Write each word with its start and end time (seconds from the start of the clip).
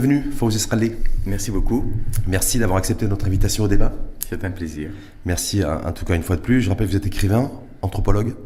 bienvenue, 0.00 0.30
Fawzi 0.30 0.58
Israeli. 0.58 0.92
Merci 1.26 1.50
beaucoup. 1.50 1.92
Merci 2.28 2.60
d'avoir 2.60 2.78
accepté 2.78 3.08
notre 3.08 3.26
invitation 3.26 3.64
au 3.64 3.68
débat. 3.68 3.92
C'est 4.30 4.44
un 4.44 4.52
plaisir. 4.52 4.90
Merci 5.24 5.64
en 5.64 5.90
tout 5.90 6.04
cas 6.04 6.14
une 6.14 6.22
fois 6.22 6.36
de 6.36 6.40
plus. 6.40 6.60
Je 6.60 6.68
rappelle 6.68 6.86
que 6.86 6.92
vous 6.92 6.96
êtes 6.98 7.06
écrivain, 7.08 7.50
anthropologue, 7.82 8.36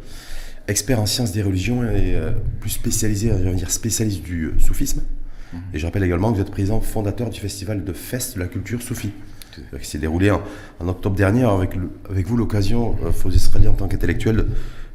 expert 0.67 0.99
en 0.99 1.05
sciences 1.05 1.31
des 1.33 1.43
religions 1.43 1.83
et 1.85 2.15
euh, 2.15 2.31
plus 2.61 2.71
spécialisé, 2.71 3.29
je 3.29 3.47
vais 3.47 3.55
dire 3.55 3.71
spécialiste 3.71 4.23
du 4.23 4.45
euh, 4.45 4.59
soufisme. 4.61 5.03
Mhm. 5.53 5.61
Et 5.75 5.79
je 5.79 5.85
rappelle 5.85 6.05
également 6.05 6.31
que 6.31 6.37
vous 6.37 6.43
êtes 6.43 6.51
président 6.51 6.81
fondateur 6.81 7.29
du 7.29 7.39
festival 7.39 7.85
de 7.85 7.93
fest 7.93 8.37
de 8.37 8.41
la 8.41 8.47
culture 8.47 8.81
soufie, 8.81 9.13
qui 9.79 9.87
s'est 9.87 9.99
déroulé 9.99 10.31
en, 10.31 10.89
octobre 10.89 11.17
dernier 11.17 11.45
avec, 11.45 11.73
avec 12.09 12.27
vous 12.27 12.39
l'occasion, 12.39 12.97
euh, 13.05 13.13
Fawzi 13.13 13.37
Israeli 13.37 13.69
en 13.69 13.75
tant 13.75 13.89
qu'intellectuel, 13.89 14.47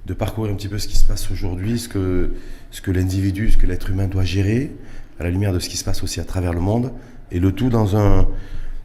de 0.07 0.13
parcourir 0.15 0.53
un 0.53 0.55
petit 0.55 0.69
peu 0.69 0.79
ce 0.79 0.87
qui 0.87 0.97
se 0.97 1.05
passe 1.05 1.29
aujourd'hui, 1.29 1.77
ce 1.77 1.87
que, 1.87 2.31
ce 2.71 2.81
que 2.81 2.89
l'individu, 2.89 3.51
ce 3.51 3.57
que 3.57 3.67
l'être 3.67 3.91
humain 3.91 4.07
doit 4.07 4.23
gérer, 4.23 4.71
à 5.19 5.23
la 5.23 5.29
lumière 5.29 5.53
de 5.53 5.59
ce 5.59 5.69
qui 5.69 5.77
se 5.77 5.83
passe 5.83 6.03
aussi 6.03 6.19
à 6.19 6.23
travers 6.23 6.53
le 6.53 6.59
monde, 6.59 6.91
et 7.31 7.39
le 7.39 7.51
tout 7.51 7.69
dans 7.69 7.97
un, 7.97 8.27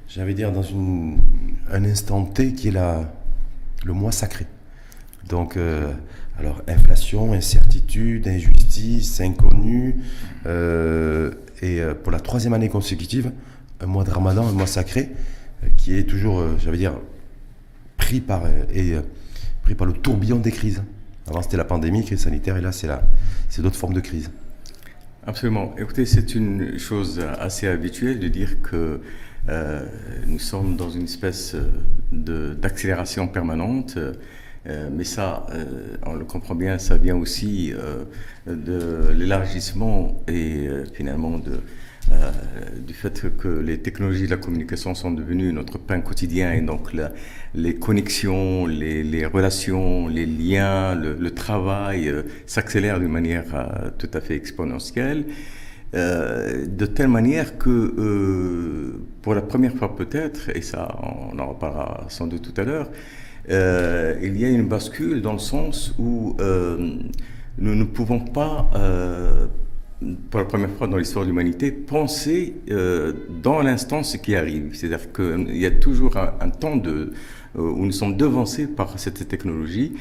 j'avais 0.08 0.34
dire, 0.34 0.52
dans 0.52 0.64
un 1.70 1.84
instant 1.84 2.24
T 2.24 2.52
qui 2.52 2.68
est 2.68 2.78
le 3.84 3.92
mois 3.92 4.12
sacré. 4.12 4.46
Donc, 5.28 5.56
euh, 5.56 5.92
alors, 6.38 6.62
inflation, 6.66 7.32
incertitude, 7.32 8.26
injustice, 8.26 9.20
inconnu, 9.20 9.96
euh, 10.46 11.32
et 11.60 11.80
euh, 11.80 11.94
pour 11.94 12.10
la 12.10 12.20
troisième 12.20 12.54
année 12.54 12.68
consécutive, 12.68 13.32
un 13.80 13.86
mois 13.86 14.04
de 14.04 14.10
ramadan, 14.10 14.46
un 14.46 14.52
mois 14.52 14.66
sacré, 14.66 15.10
qui 15.76 15.96
est 15.96 16.04
toujours, 16.04 16.44
j'avais 16.58 16.76
dire, 16.76 16.94
pris 17.96 18.20
par, 18.20 18.42
et, 18.74 18.94
pris 19.62 19.74
par 19.76 19.86
le 19.86 19.92
tourbillon 19.92 20.38
des 20.38 20.50
crises. 20.50 20.82
Avant, 21.28 21.40
c'était 21.40 21.56
la 21.56 21.64
pandémie, 21.64 22.04
crise 22.04 22.20
sanitaire, 22.20 22.56
et 22.56 22.60
là, 22.60 22.72
c'est 22.72 23.62
d'autres 23.62 23.76
formes 23.76 23.94
de 23.94 24.00
crise. 24.00 24.30
Absolument. 25.24 25.74
Écoutez, 25.78 26.04
c'est 26.04 26.34
une 26.34 26.78
chose 26.78 27.20
assez 27.38 27.68
habituelle 27.68 28.18
de 28.18 28.26
dire 28.28 28.60
que 28.60 29.00
euh, 29.48 29.86
nous 30.26 30.40
sommes 30.40 30.76
dans 30.76 30.90
une 30.90 31.04
espèce 31.04 31.54
d'accélération 32.10 33.28
permanente. 33.28 33.96
Euh, 34.66 34.88
mais 34.92 35.04
ça, 35.04 35.46
euh, 35.50 35.96
on 36.06 36.14
le 36.14 36.24
comprend 36.24 36.54
bien, 36.54 36.78
ça 36.78 36.96
vient 36.96 37.16
aussi 37.16 37.72
euh, 37.74 38.04
de 38.46 39.10
l'élargissement 39.12 40.22
et 40.28 40.68
euh, 40.68 40.84
finalement 40.92 41.38
de, 41.38 41.60
euh, 42.10 42.30
du 42.86 42.94
fait 42.94 43.36
que 43.36 43.48
les 43.48 43.78
technologies 43.78 44.24
de 44.24 44.30
la 44.30 44.36
communication 44.36 44.94
sont 44.94 45.12
devenues 45.12 45.52
notre 45.52 45.78
pain 45.78 46.00
quotidien 46.00 46.52
et 46.52 46.60
donc 46.60 46.92
les 47.54 47.74
connexions, 47.76 48.66
les, 48.66 49.26
relations, 49.26 50.08
les 50.08 50.26
liens, 50.26 50.94
le, 50.94 51.30
travail 51.30 52.12
s'accélèrent 52.46 52.98
d'une 52.98 53.12
manière 53.12 53.44
tout 53.98 54.10
à 54.14 54.20
fait 54.20 54.34
exponentielle. 54.34 55.26
Euh, 55.94 56.64
de 56.66 56.86
telle 56.86 57.08
manière 57.08 57.58
que 57.58 57.68
euh, 57.68 59.04
pour 59.20 59.34
la 59.34 59.42
première 59.42 59.74
fois 59.74 59.94
peut-être, 59.94 60.48
et 60.56 60.62
ça 60.62 60.96
on 61.02 61.38
en 61.38 61.48
reparlera 61.48 62.06
sans 62.08 62.26
doute 62.26 62.50
tout 62.50 62.58
à 62.58 62.64
l'heure, 62.64 62.88
euh, 63.50 64.18
il 64.22 64.40
y 64.40 64.46
a 64.46 64.48
une 64.48 64.66
bascule 64.66 65.20
dans 65.20 65.34
le 65.34 65.38
sens 65.38 65.94
où 65.98 66.36
nous 67.58 67.74
ne 67.74 67.84
pouvons 67.84 68.20
pas, 68.20 68.70
pour 70.30 70.40
la 70.40 70.46
première 70.46 70.70
fois 70.70 70.86
dans 70.86 70.96
l'histoire 70.96 71.24
de 71.24 71.30
l'humanité, 71.30 71.70
penser 71.70 72.54
dans 73.42 73.62
l'instant 73.62 74.02
ce 74.02 74.16
qui 74.16 74.34
arrive. 74.34 74.70
C'est-à-dire 74.74 75.12
qu'il 75.12 75.56
y 75.56 75.66
a 75.66 75.70
toujours 75.70 76.16
un, 76.16 76.34
un 76.40 76.50
temps 76.50 76.76
de, 76.76 77.12
où 77.54 77.84
nous 77.84 77.92
sommes 77.92 78.16
devancés 78.16 78.66
par 78.66 78.98
cette 78.98 79.28
technologie 79.28 79.92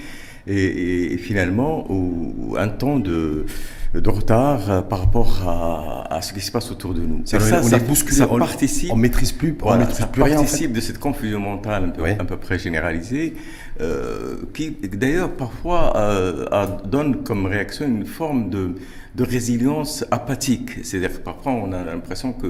et, 0.47 1.13
et 1.13 1.17
finalement 1.17 1.85
où, 1.91 2.55
un 2.57 2.67
temps 2.67 2.99
de 2.99 3.45
de 3.93 4.09
retard 4.09 4.71
euh, 4.71 4.81
par 4.81 4.99
rapport 4.99 5.41
à, 5.45 6.15
à, 6.15 6.21
ce 6.21 6.31
qui 6.31 6.39
se 6.39 6.51
passe 6.51 6.71
autour 6.71 6.93
de 6.93 7.01
nous. 7.01 7.23
ça, 7.25 7.37
on 7.37 7.63
ça, 7.63 7.79
bousculé, 7.79 8.15
ça 8.15 8.27
participe, 8.27 8.91
on, 8.91 8.95
maîtrise 8.95 9.33
plus, 9.33 9.55
on 9.61 9.77
maîtrise 9.77 10.05
plus 10.05 10.23
rien, 10.23 10.35
participe 10.37 10.71
de 10.71 10.79
cette 10.79 10.97
confusion 10.97 11.39
mentale 11.39 11.85
un 11.85 11.89
peu, 11.89 12.05
à 12.05 12.23
peu 12.23 12.37
près 12.37 12.57
généralisée, 12.57 13.33
euh, 13.81 14.37
qui 14.53 14.71
d'ailleurs 14.71 15.31
parfois 15.31 15.93
euh, 15.97 16.45
donne 16.85 17.23
comme 17.23 17.45
réaction 17.45 17.85
une 17.85 18.05
forme 18.05 18.49
de, 18.49 18.75
de 19.15 19.23
résilience 19.23 20.05
apathique. 20.11 20.83
C'est-à-dire 20.83 21.13
que 21.13 21.19
parfois 21.23 21.51
on 21.51 21.71
a 21.73 21.83
l'impression 21.83 22.31
que 22.33 22.47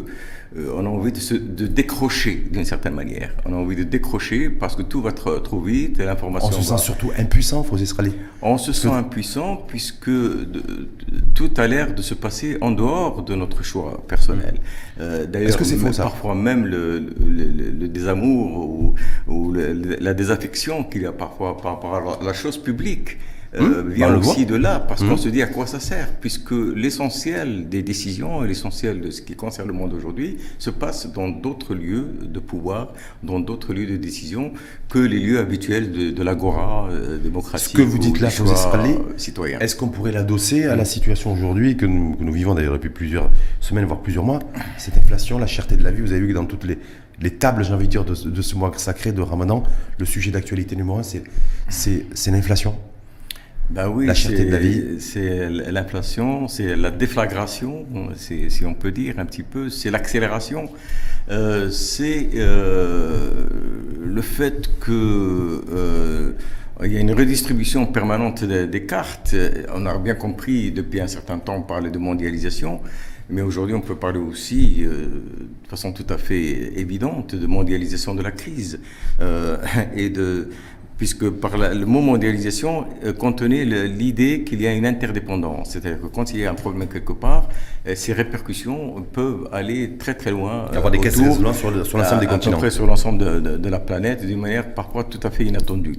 euh, 0.58 0.74
on 0.76 0.86
a 0.86 0.90
envie 0.90 1.12
de 1.12 1.18
se 1.20 1.34
de 1.34 1.66
décrocher 1.66 2.36
d'une 2.52 2.66
certaine 2.66 2.94
manière. 2.94 3.32
On 3.46 3.54
a 3.54 3.56
envie 3.56 3.76
de 3.76 3.84
décrocher 3.84 4.50
parce 4.50 4.76
que 4.76 4.82
tout 4.84 5.02
va 5.02 5.12
trop, 5.12 5.40
trop 5.40 5.62
vite 5.62 6.00
et 6.00 6.06
l'information. 6.06 6.50
On 6.50 6.62
se 6.62 6.62
sent 6.62 6.78
surtout 6.78 7.12
impuissant, 7.18 7.64
faut 7.64 7.78
Israéliens. 7.78 8.14
On 8.42 8.58
se 8.58 8.74
sent 8.74 8.90
impuissant 8.90 9.56
puisque 9.56 10.10
de, 10.10 10.44
de, 10.46 10.90
tout 11.34 11.52
a 11.58 11.66
l'air 11.68 11.96
de 11.96 12.02
se 12.02 12.14
passer 12.14 12.58
en 12.62 12.72
dehors 12.72 13.24
de 13.24 13.34
notre 13.34 13.64
choix 13.64 14.04
personnel. 14.08 14.56
Euh, 15.00 15.26
D'ailleurs, 15.26 15.50
est-ce 15.50 15.58
que 15.58 15.64
c'est 15.64 15.78
faux 15.78 15.94
ça? 15.94 16.04
Parfois 16.04 16.36
même 16.36 16.66
le, 16.66 17.00
le, 17.00 17.46
le 17.80 17.88
désamour 17.88 18.70
ou, 18.70 18.94
ou 19.28 19.54
la 19.54 20.14
désaffection 20.14 20.84
qu'il 20.84 21.02
y 21.04 21.06
a 21.06 21.12
parfois 21.12 21.58
par 21.58 21.72
rapport 21.74 21.96
à 22.22 22.24
la 22.24 22.34
chose 22.34 22.58
publique 22.58 23.18
euh, 23.56 23.84
hmm 23.84 23.90
vient 23.90 24.16
aussi 24.16 24.46
de 24.46 24.56
là, 24.56 24.80
parce 24.80 25.02
qu'on 25.02 25.16
hmm 25.16 25.18
se 25.18 25.30
dit 25.30 25.42
à 25.42 25.48
quoi 25.48 25.68
ça 25.68 25.80
sert, 25.80 26.08
puisque 26.22 26.52
l'essentiel 26.52 27.68
des 27.68 27.84
décisions 27.84 28.44
et 28.46 28.48
l'essentiel 28.48 29.02
de 29.02 29.12
ce 29.12 29.22
qui 29.22 29.36
concerne 29.36 29.68
le 29.68 29.74
monde 29.74 29.94
aujourd'hui 29.94 30.38
se 30.58 30.70
passe 30.70 31.12
dans 31.12 31.28
d'autres 31.28 31.76
lieux 31.76 32.08
de 32.22 32.40
pouvoir, 32.40 32.94
dans 33.24 33.40
d'autres 33.40 33.74
lieux 33.74 33.88
de 33.88 33.98
décision 33.98 34.54
que 34.90 35.00
les 35.00 35.20
lieux 35.20 35.40
habituels 35.40 35.92
de, 35.92 36.12
de 36.12 36.24
l'agora 36.24 36.88
euh, 36.90 37.18
démocratique. 37.18 37.70
Ce 37.72 37.78
que 37.78 37.82
vous 37.82 37.98
dites 37.98 38.20
là, 38.22 38.30
vous 38.30 38.54
citoyen. 39.18 39.60
Est-ce 39.60 39.76
qu'on 39.76 39.90
pourrait 39.90 40.14
l'adosser 40.14 40.66
à 40.66 40.76
la 40.76 40.86
situation 40.86 41.34
aujourd'hui 41.34 41.76
que 41.76 41.86
nous, 41.86 42.16
que 42.16 42.24
nous 42.24 42.34
vivons 42.34 42.56
d'ailleurs 42.56 42.74
depuis 42.74 42.90
plusieurs 42.90 43.30
semaines, 43.60 43.86
voire 43.86 44.00
plusieurs 44.02 44.24
mois, 44.24 44.40
cette 44.78 44.98
inflation, 44.98 45.38
la 45.40 45.48
cherté 45.48 45.76
de 45.76 45.84
la 45.84 45.92
vie, 45.92 46.02
vous 46.02 46.12
avez 46.12 46.22
vu 46.22 46.30
que 46.30 46.34
dans 46.34 46.46
toutes 46.46 46.64
les, 46.64 46.78
les 47.22 47.32
tables, 47.32 47.64
j'ai 47.64 47.74
envie 47.74 47.88
de 47.88 47.92
dire, 47.92 48.06
de, 48.06 48.16
de 48.30 48.42
ce 48.42 48.56
mois 48.56 48.72
sacré 48.78 49.12
de 49.12 49.22
Ramadan, 49.22 49.64
le 49.98 50.06
sujet 50.06 50.32
d'actualité 50.32 50.76
numéro 50.76 51.00
un, 51.00 51.04
c'est 51.04 52.32
l'inflation. 52.32 52.76
Ben 53.72 53.88
oui, 53.88 54.06
la 54.06 54.14
cherté 54.14 54.44
de 54.44 54.52
la 54.52 54.58
vie. 54.58 55.00
C'est 55.00 55.50
l'inflation, 55.50 56.50
c'est 56.50 56.76
la 56.76 56.92
déflagration, 56.92 57.86
si 58.18 58.66
on 58.66 58.74
peut 58.74 58.92
dire 58.92 59.18
un 59.18 59.26
petit 59.26 59.44
peu, 59.44 59.70
c'est 59.70 59.90
l'accélération. 59.90 60.70
Euh, 61.30 61.70
c'est 61.70 62.30
euh, 62.36 63.46
le 64.04 64.22
fait 64.22 64.72
que 64.82 65.62
euh, 65.72 66.32
il 66.84 66.92
y 66.92 66.98
a 66.98 67.00
une 67.00 67.14
redistribution 67.14 67.86
permanente 67.86 68.44
des, 68.44 68.68
des, 68.68 68.86
cartes. 68.86 69.36
On 69.74 69.86
a 69.86 69.98
bien 70.00 70.16
compris 70.16 70.72
depuis 70.72 71.00
un 71.00 71.08
certain 71.08 71.40
temps 71.40 71.56
on 71.56 71.62
parlait 71.62 71.92
de 71.92 72.00
mondialisation, 72.00 72.82
mais 73.32 73.42
aujourd'hui 73.42 73.76
on 73.76 73.82
peut 73.82 73.96
parler 73.96 74.20
aussi 74.20 74.84
euh, 74.84 75.24
de 75.64 75.68
façon 75.68 75.94
tout 75.94 76.06
à 76.10 76.18
fait 76.18 76.78
évidente 76.78 77.34
de 77.34 77.48
mondialisation 77.48 78.14
de 78.14 78.22
la 78.22 78.32
crise 78.32 78.80
euh, 79.22 79.58
et 79.96 80.10
de 80.10 80.50
puisque 81.02 81.28
par 81.32 81.58
la, 81.58 81.74
le 81.74 81.88
mot 81.88 82.00
mondialisation 82.00 82.86
euh, 83.04 83.12
contenait 83.12 83.66
l'idée 83.66 84.44
qu'il 84.44 84.62
y 84.62 84.68
a 84.68 84.72
une 84.72 84.86
interdépendance. 84.86 85.72
C'est-à-dire 85.72 86.00
que 86.00 86.06
quand 86.06 86.32
il 86.32 86.42
y 86.42 86.46
a 86.46 86.52
un 86.52 86.54
problème 86.54 86.88
quelque 86.88 87.14
part, 87.14 87.50
euh, 87.88 87.96
ces 87.96 88.14
répercussions 88.14 89.02
peuvent 89.12 89.50
aller 89.52 89.98
très 89.98 90.14
très 90.14 90.30
loin. 90.30 90.68
Il 90.70 90.76
y 90.76 90.78
avoir 90.78 90.92
des 90.92 91.00
questions 91.00 91.34
sur, 91.34 91.56
sur 91.88 91.98
l'ensemble 91.98 92.22
des 92.22 92.28
continents. 92.28 92.58
À 92.58 92.60
peu 92.60 92.68
près 92.68 92.70
sur 92.70 92.86
l'ensemble 92.86 93.18
de, 93.18 93.40
de, 93.40 93.58
de, 93.58 93.70
la 93.70 93.80
planète, 93.80 94.24
d'une 94.24 94.40
manière 94.40 94.76
parfois 94.76 95.04
tout 95.04 95.20
à 95.24 95.32
fait 95.32 95.44
inattendue. 95.44 95.96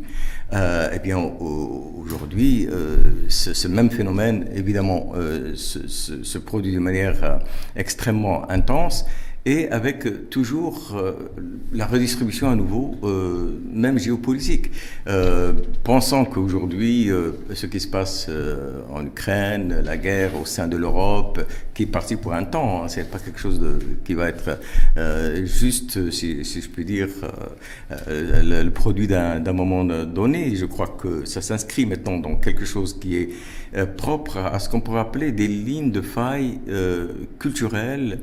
Euh, 0.52 0.90
eh 0.94 1.00
bien, 1.00 1.18
aujourd'hui, 1.18 2.68
euh, 2.70 2.98
ce, 3.28 3.54
ce, 3.54 3.66
même 3.66 3.90
phénomène, 3.90 4.46
évidemment, 4.54 5.14
euh, 5.16 5.56
se, 5.56 5.88
se, 5.88 6.22
se, 6.22 6.38
produit 6.38 6.74
de 6.74 6.78
manière 6.78 7.16
euh, 7.24 7.38
extrêmement 7.74 8.48
intense 8.48 9.04
et 9.44 9.68
avec 9.70 10.30
toujours 10.30 10.96
euh, 10.96 11.12
la 11.72 11.86
redistribution 11.86 12.48
à 12.48 12.54
nouveau, 12.54 12.96
euh, 13.02 13.58
même 13.72 13.98
géopolitique. 13.98 14.70
Euh, 15.08 15.52
pensant 15.82 16.24
qu'aujourd'hui, 16.24 17.10
euh, 17.10 17.32
ce 17.54 17.66
qui 17.66 17.80
se 17.80 17.88
passe 17.88 18.30
en 18.90 19.04
Ukraine, 19.04 19.82
la 19.84 19.96
guerre 19.96 20.40
au 20.40 20.44
sein 20.44 20.68
de 20.68 20.76
l'Europe, 20.76 21.44
qui 21.74 21.84
est 21.84 21.86
parti 21.86 22.16
pour 22.16 22.34
un 22.34 22.44
temps, 22.44 22.84
hein, 22.84 22.88
c'est 22.88 23.10
pas 23.10 23.18
quelque 23.18 23.40
chose 23.40 23.60
qui 24.04 24.14
va 24.14 24.28
être 24.28 24.58
juste, 25.44 26.10
si, 26.10 26.44
si, 26.44 26.60
je 26.60 26.68
puis 26.68 26.84
dire, 26.84 27.08
le, 28.08 28.62
le, 28.62 28.70
produit 28.70 29.06
d'un 29.06 29.52
moment 29.52 29.84
donné. 29.84 30.54
Je 30.54 30.66
crois 30.66 30.88
que 30.88 31.24
ça 31.24 31.40
s'inscrit 31.40 31.86
maintenant 31.86 32.18
dans 32.18 32.36
quelque 32.36 32.64
chose 32.64 32.98
qui 32.98 33.16
est 33.16 33.30
propre 33.96 34.38
à 34.38 34.58
ce 34.58 34.68
qu'on 34.68 34.80
pourrait 34.80 35.00
appeler 35.00 35.32
des 35.32 35.48
lignes 35.48 35.90
de 35.90 36.02
faille 36.02 36.58
culturelles 37.38 38.18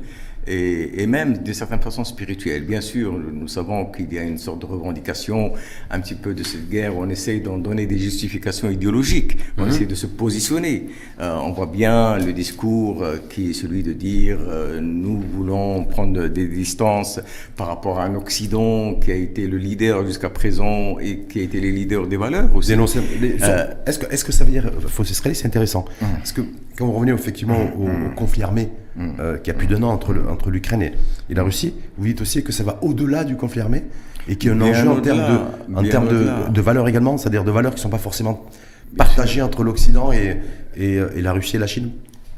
et, 0.50 1.02
et 1.02 1.06
même 1.06 1.38
d'une 1.38 1.54
certaine 1.54 1.80
façon 1.80 2.04
spirituelle. 2.04 2.62
Bien 2.64 2.80
sûr, 2.80 3.08
nous 3.40 3.48
savons 3.48 3.86
qu'il 3.86 4.12
y 4.12 4.18
a 4.18 4.22
une 4.22 4.38
sorte 4.38 4.60
de 4.62 4.66
revendication 4.66 5.52
un 5.90 6.00
petit 6.00 6.14
peu 6.14 6.34
de 6.34 6.42
cette 6.42 6.68
guerre, 6.68 6.96
on 6.96 7.08
essaye 7.08 7.40
d'en 7.40 7.58
donner 7.58 7.86
des 7.86 7.98
justifications 7.98 8.68
idéologiques, 8.70 9.32
on 9.56 9.62
mm 9.62 9.64
-hmm. 9.64 9.68
essaie 9.74 9.86
de 9.86 9.98
se 10.04 10.08
positionner. 10.22 10.76
Euh, 11.20 11.46
on 11.48 11.52
voit 11.58 11.70
bien 11.80 11.98
le 12.26 12.32
discours 12.42 12.96
euh, 13.02 13.16
qui 13.30 13.42
est 13.50 13.56
celui 13.62 13.82
de 13.90 13.94
dire 14.10 14.36
euh, 14.40 14.80
nous 15.04 15.18
voulons 15.34 15.70
prendre 15.94 16.20
des 16.38 16.48
distances 16.62 17.14
par 17.58 17.66
rapport 17.72 17.96
à 18.00 18.04
un 18.10 18.14
Occident 18.22 18.94
qui 19.02 19.10
a 19.16 19.18
été 19.28 19.42
le 19.54 19.58
leader 19.66 19.96
jusqu'à 20.10 20.30
présent 20.40 20.78
et 21.06 21.12
qui 21.28 21.38
a 21.42 21.44
été 21.48 21.58
les 21.66 21.72
leaders 21.78 22.06
des 22.12 22.20
valeurs 22.24 22.50
aussi. 22.58 22.72
Euh, 22.72 23.88
est-ce 23.88 23.98
que, 24.00 24.06
est 24.12 24.18
-ce 24.20 24.24
que 24.28 24.34
ça 24.38 24.42
veut 24.46 24.54
dire, 24.58 24.66
faut 24.96 25.04
c'est 25.04 25.46
intéressant, 25.52 25.84
mm 25.84 26.04
-hmm. 26.04 26.18
parce 26.22 26.32
que 26.36 26.42
quand 26.80 26.86
on 26.86 26.92
revenait 26.92 27.12
effectivement 27.12 27.58
au, 27.78 27.84
au 27.84 28.14
conflit 28.16 28.42
armé 28.42 28.68
euh, 28.98 29.36
qui 29.38 29.50
a 29.50 29.54
plus 29.54 29.66
d'un 29.66 29.82
an 29.82 29.90
entre, 29.90 30.12
le- 30.12 30.26
entre 30.28 30.50
l'Ukraine 30.50 30.82
et, 30.82 30.92
et 31.28 31.34
la 31.34 31.42
Russie, 31.42 31.74
vous 31.98 32.06
dites 32.06 32.20
aussi 32.22 32.42
que 32.42 32.52
ça 32.52 32.64
va 32.64 32.78
au-delà 32.82 33.24
du 33.24 33.36
conflit 33.36 33.60
armé 33.60 33.84
et 34.28 34.36
qu'il 34.36 34.48
y 34.50 34.52
a 34.52 34.56
un 34.56 34.60
enjeu 34.62 34.88
en 34.88 35.00
termes, 35.00 35.18
de, 35.18 35.74
en 35.76 35.82
bien 35.82 35.90
termes 35.90 36.08
au-delà. 36.08 36.46
de, 36.48 36.52
de 36.52 36.60
valeurs 36.60 36.88
également, 36.88 37.16
c'est-à-dire 37.18 37.44
de 37.44 37.50
valeurs 37.50 37.72
qui 37.72 37.78
ne 37.78 37.82
sont 37.82 37.90
pas 37.90 37.98
forcément 37.98 38.46
partagées 38.96 39.42
entre 39.42 39.62
l'Occident 39.62 40.10
et, 40.12 40.38
et, 40.76 40.94
et 40.96 41.20
la 41.22 41.32
Russie 41.32 41.56
et 41.56 41.58
la 41.58 41.66
Chine. 41.66 41.90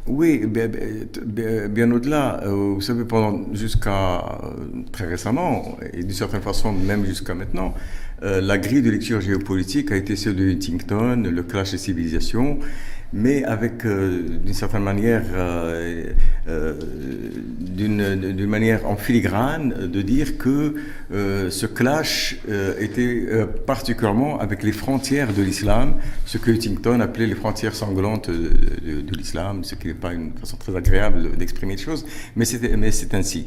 Oui, 0.09 0.43
bien, 0.47 0.67
bien- 0.67 0.81
bien- 1.25 1.69
bien 1.69 1.91
au-delà. 1.93 2.41
Euh, 2.45 2.75
Vous 2.75 2.81
savez, 2.81 3.05
pendant 3.05 3.41
jusqu'à 3.55 4.17
euh, 4.19 4.83
très 4.91 5.07
récemment, 5.07 5.77
et 5.93 6.01
d'une 6.03 6.11
certaine 6.11 6.43
façon 6.43 6.73
même 6.73 7.05
jusqu'à 7.07 7.35
maintenant, 7.35 7.73
euh, 8.25 8.41
la 8.41 8.59
grille 8.59 8.83
de 8.83 8.91
lecture 8.91 9.21
géopolitique 9.21 9.93
a 9.93 9.97
été 9.97 10.17
celle 10.17 10.35
de 10.37 10.51
Huntington, 10.51 11.23
le 11.31 11.43
clash 11.45 11.71
des 11.71 11.79
civilisations, 11.79 12.59
mais 13.13 13.45
avec, 13.45 13.85
euh, 13.85 14.23
d'une 14.45 14.55
certaine 14.55 14.83
manière, 14.83 15.23
euh, 15.35 16.05
euh, 16.49 16.75
d'une 17.61 18.47
manière 18.47 18.87
en 18.89 18.97
filigrane, 18.97 19.89
de 19.89 20.03
dire 20.03 20.39
que 20.39 20.75
ce 21.11 21.67
clash 21.67 22.39
était 22.81 23.27
particulièrement 23.67 24.39
avec 24.41 24.63
les 24.63 24.73
frontières 24.73 25.33
de 25.33 25.43
l'islam, 25.43 25.95
ce 26.25 26.39
que 26.39 26.51
Huntington 26.51 27.01
appelait 27.01 27.27
les 27.27 27.35
frontières 27.35 27.75
sanglantes 27.75 28.31
de, 28.31 29.01
de- 29.03 29.17
l'islam, 29.17 29.63
ce 29.63 29.75
qui 29.75 29.89
n'est 29.89 29.95
pas 29.95 30.13
une 30.15 30.33
façon 30.33 30.57
très 30.57 30.75
agréable 30.75 31.37
d'exprimer 31.37 31.77
les 31.77 31.83
choses, 31.83 32.05
mais 32.37 32.45
c'est 32.45 33.15
ainsi. 33.15 33.47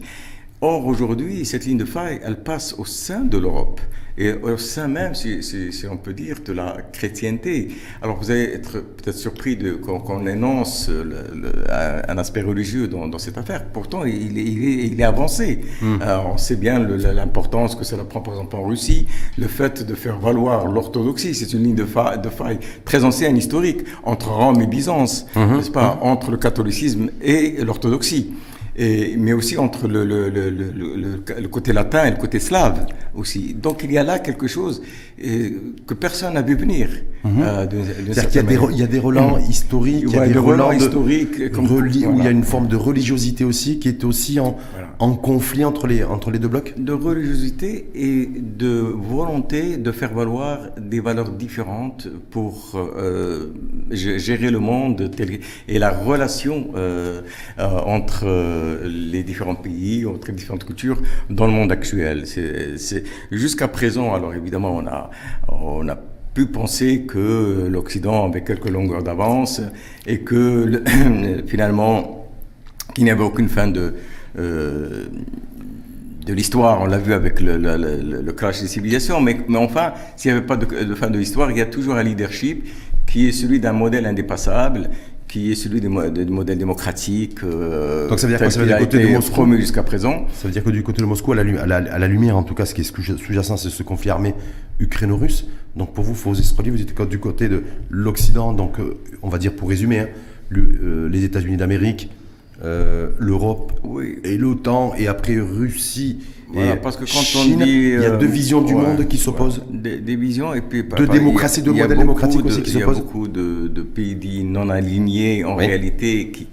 Or, 0.67 0.87
aujourd'hui, 0.87 1.45
cette 1.45 1.63
ligne 1.67 1.77
de 1.77 1.85
faille, 1.85 2.19
elle 2.25 2.37
passe 2.41 2.73
au 2.79 2.85
sein 2.85 3.21
de 3.21 3.37
l'Europe 3.37 3.79
et 4.17 4.31
au 4.33 4.57
sein 4.57 4.87
même, 4.87 5.13
si, 5.13 5.43
si- 5.43 5.71
si 5.71 5.85
on 5.85 5.97
peut 5.97 6.13
dire, 6.13 6.37
de 6.43 6.53
la 6.53 6.77
chrétienté. 6.91 7.67
Alors, 8.01 8.17
vous 8.17 8.31
allez 8.31 8.45
être 8.45 8.79
peut-être 8.79 9.15
surpris 9.17 9.55
de, 9.57 9.73
qu'on, 9.73 9.99
qu'on 9.99 10.25
énonce 10.25 10.89
le- 10.89 11.27
le- 11.39 12.09
un, 12.09 12.17
aspect 12.17 12.41
religieux 12.41 12.87
dans, 12.87 13.07
dans 13.07 13.19
cette 13.19 13.37
affaire. 13.37 13.63
Pourtant, 13.65 14.05
il 14.05 14.39
est, 14.39 14.43
il 14.43 14.63
est, 14.67 14.87
il 14.87 14.99
est 14.99 15.03
avancé. 15.03 15.59
Euh, 15.83 16.17
on 16.33 16.37
sait 16.37 16.55
bien 16.55 16.79
le- 16.79 16.95
l'importance 17.13 17.75
que 17.75 17.83
cela 17.83 18.03
prend, 18.03 18.21
par 18.21 18.33
exemple, 18.33 18.55
en 18.55 18.63
Russie. 18.63 19.05
Le 19.37 19.47
fait 19.47 19.85
de 19.85 19.93
faire 19.93 20.17
valoir 20.17 20.65
l'orthodoxie, 20.67 21.35
c'est 21.35 21.53
une 21.53 21.61
ligne 21.63 21.75
de 21.75 21.85
faille, 21.85 22.19
de 22.19 22.29
faille 22.29 22.57
très 22.85 23.03
ancienne, 23.03 23.37
historique, 23.37 23.81
entre 24.03 24.29
Rome 24.31 24.59
et 24.61 24.67
Byzance, 24.67 25.27
n'est-ce 25.57 25.69
pas, 25.69 25.99
entre 26.01 26.31
le 26.31 26.37
catholicisme 26.37 27.11
et 27.21 27.63
l'orthodoxie. 27.63 28.33
Et, 28.77 29.15
mais 29.17 29.31
aussi 29.31 29.57
entre 29.57 29.87
le, 29.87 30.03
le, 30.03 31.47
côté 31.47 31.71
latin 31.71 32.05
et 32.05 32.11
le 32.11 32.17
côté 32.17 32.39
slave 32.39 32.87
aussi. 33.13 33.53
Donc 33.53 33.83
il 33.83 33.91
y 33.91 33.97
a 33.97 34.03
là 34.03 34.19
quelque 34.19 34.47
chose 34.47 34.81
euh, 35.23 35.49
que 35.87 35.93
personne 35.93 36.33
n'a 36.33 36.41
vu 36.41 36.55
venir. 36.55 36.89
euh, 37.25 37.65
d'une- 37.65 37.81
d'une 37.81 38.13
C'est-à-dire 38.13 38.29
qu'il 38.29 38.35
y, 38.35 38.83
a 38.83 38.85
des 38.87 38.97
y 38.97 38.99
a 38.99 39.01
relents 39.01 39.37
historiques, 39.39 40.03
il 40.07 40.13
y 40.13 40.17
a 40.17 40.27
des 40.27 40.33
des 40.33 40.37
relents 40.39 40.67
relents 40.67 40.77
de- 40.77 40.83
historiques, 40.83 41.51
comme- 41.51 41.65
où 41.71 41.81
il 41.87 42.23
y 42.23 42.27
a 42.27 42.29
une 42.29 42.43
forme 42.43 42.67
de 42.67 42.75
religiosité 42.75 43.43
aussi 43.43 43.79
qui 43.79 43.87
est 43.87 44.03
aussi 44.03 44.39
en, 44.39 44.57
Voilà. 44.73 44.89
en 44.99 45.15
conflit 45.15 45.65
entre 45.65 45.87
les, 45.87 46.03
entre 46.03 46.29
les 46.29 46.37
deux 46.37 46.49
blocs. 46.49 46.73
de 46.77 46.91
religiosité 46.93 47.89
et 47.95 48.29
de 48.63 48.69
volonté 49.15 49.77
de 49.77 49.91
faire 49.91 50.13
valoir 50.13 50.69
des 50.79 50.99
valeurs 50.99 51.31
différentes 51.31 52.07
pour 52.29 52.73
euh, 52.75 53.47
gérer 53.89 54.51
le 54.51 54.59
monde 54.59 55.09
tel- 55.17 55.39
et 55.67 55.79
la 55.79 55.89
relation 55.89 56.67
euh, 56.75 57.21
euh, 57.57 57.79
entre 57.97 58.25
euh, 58.27 58.87
les 58.87 59.23
différents 59.23 59.55
pays, 59.55 60.05
entre 60.05 60.27
les 60.27 60.35
différentes 60.35 60.63
cultures 60.65 61.01
dans 61.31 61.47
le 61.47 61.53
monde 61.53 61.71
actuel. 61.71 62.25
Jusqu'à 63.31 63.67
présent, 63.67 64.13
alors 64.13 64.33
évidemment, 64.35 64.75
on 64.75 64.85
a, 64.85 65.04
on 65.47 65.87
a 65.87 65.97
pu 66.33 66.47
penser 66.47 67.03
que 67.03 67.67
l'Occident 67.69 68.25
avait 68.25 68.43
quelques 68.43 68.69
longueurs 68.69 69.03
d'avance 69.03 69.61
et 70.05 70.19
que 70.19 70.65
le- 70.65 71.43
finalement, 71.47 72.27
qu'il 72.93 73.05
n'y 73.05 73.11
avait 73.11 73.23
aucune 73.23 73.49
fin 73.49 73.67
de, 73.67 73.95
euh, 74.37 75.05
de 76.25 76.33
l'histoire. 76.33 76.81
On 76.81 76.85
l'a 76.85 76.97
vu 76.97 77.13
avec 77.13 77.39
le, 77.39 78.31
crash 78.31 78.61
des 78.61 78.67
civilisations. 78.67 79.21
Mais, 79.21 79.37
enfin, 79.55 79.93
s'il 80.15 80.31
n'y 80.31 80.37
avait 80.37 80.45
pas 80.45 80.57
de 80.57 80.95
fin 80.95 81.09
de 81.09 81.17
l'histoire, 81.17 81.51
il 81.51 81.57
y 81.57 81.61
a 81.61 81.65
toujours 81.65 81.95
un 81.95 82.03
leadership 82.03 82.65
qui 83.05 83.29
est 83.29 83.31
celui 83.31 83.59
d'un 83.59 83.73
modèle 83.73 84.05
indépassable, 84.05 84.89
qui 85.35 85.51
est 85.51 85.55
celui 85.55 85.81
du 85.81 85.89
mo- 85.89 86.09
du 86.09 86.25
modèle 86.27 86.57
démocratique. 86.57 87.39
euh, 87.43 88.07
Donc 88.07 88.19
ça 88.19 88.27
veut 88.27 88.31
dire 88.31 88.39
quoi? 88.39 88.49
Ça 88.49 88.61
veut 88.61 88.67
dire 88.67 88.77
côté 88.77 89.03
de 89.03 89.07
Moscou? 89.09 89.53
jusqu'à 89.57 89.83
présent. 89.83 90.25
Ça 90.33 90.47
veut 90.47 90.53
dire 90.53 90.63
que 90.63 90.69
du 90.69 90.81
côté 90.81 91.01
de 91.01 91.07
Moscou, 91.07 91.33
à 91.33 91.35
la, 91.35 91.61
à 91.61 91.65
la- 91.65 91.93
à 91.93 91.99
la 91.99 92.07
lumière, 92.07 92.37
en 92.37 92.43
tout 92.43 92.53
cas, 92.53 92.65
ce 92.65 92.73
qui 92.73 92.81
est 92.81 92.83
sous- 92.85 93.17
sous-jacent, 93.17 93.57
c'est 93.57 93.69
ce 93.69 93.83
conflit 93.83 94.11
armé 94.11 94.33
ukraino-russe. 94.79 95.47
Donc 95.75 95.93
pour 95.93 96.05
vous, 96.05 96.39
Estroli, 96.39 96.69
vous 96.69 96.81
êtes 96.81 97.09
du 97.09 97.19
côté 97.19 97.49
de 97.49 97.63
l'Occident, 97.89 98.53
donc 98.53 98.79
euh, 98.79 98.95
on 99.23 99.27
va 99.29 99.37
dire 99.37 99.53
pour 99.53 99.67
résumer, 99.67 99.99
hein, 99.99 100.07
le- 100.47 100.69
euh, 100.83 101.09
les 101.09 101.25
États-Unis 101.25 101.57
d'Amérique, 101.57 102.09
l'Europe 103.19 103.73
Oui. 103.83 104.19
et 104.23 104.37
l'OTAN, 104.37 104.93
et 104.97 105.07
après 105.07 105.37
Russie 105.37 106.19
Voilà, 106.53 106.77
parce 106.77 106.95
que 106.95 107.01
quand 107.01 107.19
Chine, 107.19 107.57
on 107.61 107.65
dit, 107.65 107.71
il 107.71 107.89
y 107.89 107.95
a 108.05 108.13
euh, 108.13 108.17
deux 108.17 108.27
visions 108.27 108.61
du 108.61 108.73
ouais, 108.73 108.81
monde 108.81 109.07
qui 109.07 109.17
ouais, 109.17 109.23
s'opposent. 109.23 109.63
Des, 109.69 109.97
des 109.97 110.15
visions 110.15 110.53
et 110.53 110.61
puis 110.61 110.83
De 110.83 111.05
démocratie, 111.05 111.61
de 111.61 111.71
il 111.71 111.77
y 111.77 111.79
a 111.79 111.83
modèles 111.83 111.97
démocratiques 111.97 112.41
de- 112.43 112.47
aussi 112.47 112.61
qui 112.61 112.71
Il 112.71 112.79
y 112.79 112.83
a 112.83 112.85
s'opposent. 112.85 112.99
beaucoup 113.03 113.27
de, 113.27 113.67
de 113.67 113.81
pays 113.81 114.15
dits 114.15 114.43
non 114.43 114.69
alignés 114.69 115.43
en 115.43 115.57
Oui. 115.57 115.65
réalité 115.65 116.31
qui, 116.31 116.47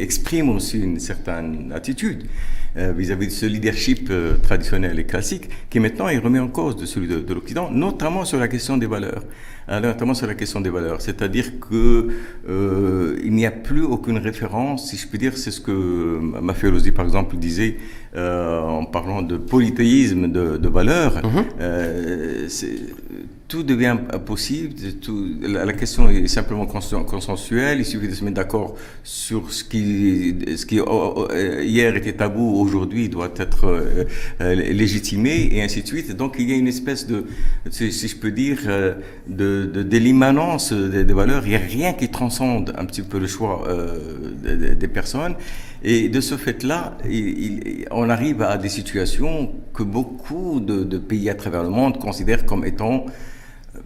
expriment 0.00 0.48
aussi 0.56 0.78
une 0.80 0.98
certaine 0.98 1.70
attitude 1.74 2.24
euh, 2.78 2.92
vis-à-vis 2.96 3.26
de 3.26 3.32
ce 3.32 3.44
leadership 3.44 4.08
euh, 4.10 4.36
traditionnel 4.42 4.98
et 4.98 5.04
classique 5.04 5.48
qui 5.68 5.78
maintenant 5.78 6.08
est 6.08 6.16
remis 6.18 6.38
en 6.38 6.48
cause 6.48 6.74
de 6.76 6.86
celui 6.86 7.06
de, 7.06 7.18
de 7.20 7.34
l'Occident, 7.34 7.70
notamment 7.70 8.24
sur 8.24 8.38
la 8.38 8.48
question 8.48 8.78
des 8.78 8.86
valeurs. 8.86 9.24
Euh, 9.70 9.80
notamment 9.80 10.14
sur 10.14 10.26
la 10.26 10.34
question 10.34 10.62
des 10.62 10.70
valeurs, 10.70 11.02
c'est-à-dire 11.02 11.60
que 11.60 12.08
euh, 12.48 13.18
il 13.22 13.32
n'y 13.34 13.44
a 13.44 13.50
plus 13.50 13.82
aucune 13.82 14.16
référence, 14.16 14.88
si 14.88 14.96
je 14.96 15.06
puis 15.06 15.18
dire, 15.18 15.36
c'est 15.36 15.50
ce 15.50 15.60
que 15.60 16.18
Maffiosi 16.40 16.90
par 16.90 17.04
exemple 17.04 17.36
disait 17.36 17.76
euh, 18.16 18.60
en 18.60 18.84
parlant 18.84 19.22
de 19.22 19.36
polythéisme 19.36 20.28
de, 20.30 20.56
de 20.56 20.68
valeurs. 20.68 21.20
Euh, 21.60 22.46
c'est- 22.48 22.78
tout 23.48 23.62
devient 23.62 23.96
possible. 24.26 24.74
tout- 25.00 25.26
la, 25.40 25.64
la 25.64 25.72
question 25.72 26.10
est 26.10 26.26
simplement 26.28 26.66
consen- 26.66 27.02
consensuelle. 27.06 27.78
Il 27.78 27.86
suffit 27.86 28.06
de 28.08 28.12
se 28.14 28.22
mettre 28.22 28.36
d'accord 28.36 28.74
sur 29.02 29.50
ce 29.50 29.64
qui, 29.64 30.34
ce 30.54 30.66
qui 30.66 30.80
oh, 30.80 30.84
oh, 31.16 31.28
euh, 31.30 31.64
hier 31.64 31.96
était 31.96 32.12
tabou, 32.12 32.60
aujourd'hui 32.60 33.08
doit 33.08 33.32
être 33.36 33.64
euh, 33.64 34.04
euh, 34.42 34.54
légitimé, 34.54 35.48
et 35.50 35.62
ainsi 35.62 35.80
de 35.80 35.86
suite. 35.86 36.14
Donc 36.14 36.36
il 36.38 36.50
y 36.50 36.52
a 36.52 36.56
une 36.56 36.68
espèce 36.68 37.06
de, 37.06 37.24
si, 37.70 37.90
si 37.90 38.08
je 38.08 38.16
peux 38.16 38.32
dire, 38.32 38.58
euh, 38.66 38.92
de, 39.26 39.64
de, 39.72 39.82
de 39.82 39.96
l'immanence 39.96 40.74
des, 40.74 41.04
des 41.04 41.14
valeurs. 41.14 41.44
Il 41.46 41.50
n'y 41.50 41.56
a 41.56 41.58
rien 41.58 41.94
qui 41.94 42.10
transcende 42.10 42.74
un 42.76 42.84
petit 42.84 43.00
peu 43.02 43.18
le 43.18 43.26
choix 43.26 43.64
euh, 43.66 44.74
des 44.74 44.88
personnes. 44.88 45.36
Et 45.82 46.08
de 46.08 46.20
ce 46.20 46.36
fait-là, 46.36 46.98
on 47.92 48.10
arrive 48.10 48.42
à 48.42 48.56
des 48.58 48.68
situations 48.68 49.52
que 49.72 49.82
beaucoup 49.84 50.58
de, 50.60 50.82
de 50.82 50.98
pays 50.98 51.30
à 51.30 51.34
travers 51.34 51.62
le 51.62 51.68
monde 51.70 51.98
considèrent 51.98 52.44
comme 52.46 52.64
étant 52.64 53.06
euh, 53.76 53.78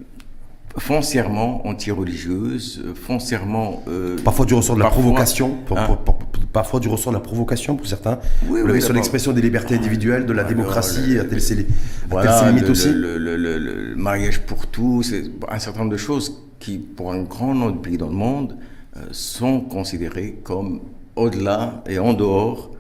foncièrement 0.79 1.67
anti-religieuses, 1.67 2.83
foncièrement... 2.95 3.83
euh, 3.89 4.17
Parfois 4.25 4.47
du 4.47 4.55
ressort 4.55 4.75
de 4.77 4.81
la 4.81 4.87
parfois- 4.87 5.03
provocation, 5.03 5.57
pour- 5.67 5.79
Hein? 5.79 5.85
pour- 5.87 5.99
pour- 5.99 6.19
parfois 6.51 6.81
du 6.81 6.89
ressort 6.89 7.13
de 7.13 7.19
la 7.19 7.23
provocation 7.23 7.77
pour 7.77 7.87
certains. 7.87 8.19
Oui, 8.49 8.63
Vous 8.63 8.71
oui, 8.71 8.81
sur 8.81 8.95
l'expression 8.95 9.33
des 9.33 9.43
libertés 9.43 9.75
individuelles, 9.75 10.25
de 10.25 10.33
la 10.33 10.43
Alors, 10.43 10.55
démocratie, 10.55 11.15
le- 11.17 11.39
c'est 11.41 11.55
les, 11.57 11.67
Voilà, 12.09 12.49
limites 12.49 12.65
le, 12.65 12.71
aussi. 12.71 12.89
le- 12.93 13.95
mariage 13.97 14.41
pour 14.41 14.67
tous, 14.67 15.13
un 15.51 15.59
certain 15.59 15.81
nombre 15.81 15.93
de 15.93 15.97
choses 15.99 16.43
qui, 16.59 16.79
pour 16.79 17.13
un 17.13 17.23
grand 17.23 17.55
nombre 17.55 17.73
de 17.73 17.79
pays 17.79 17.99
dans 17.99 18.09
le 18.09 18.15
monde, 18.15 18.57
euh, 18.97 19.01
sont 19.13 19.61
considérées 19.61 20.39
comme 20.43 20.81
au-delà 21.17 21.83
et 21.89 21.99
en 21.99 22.13
dehors 22.15 22.71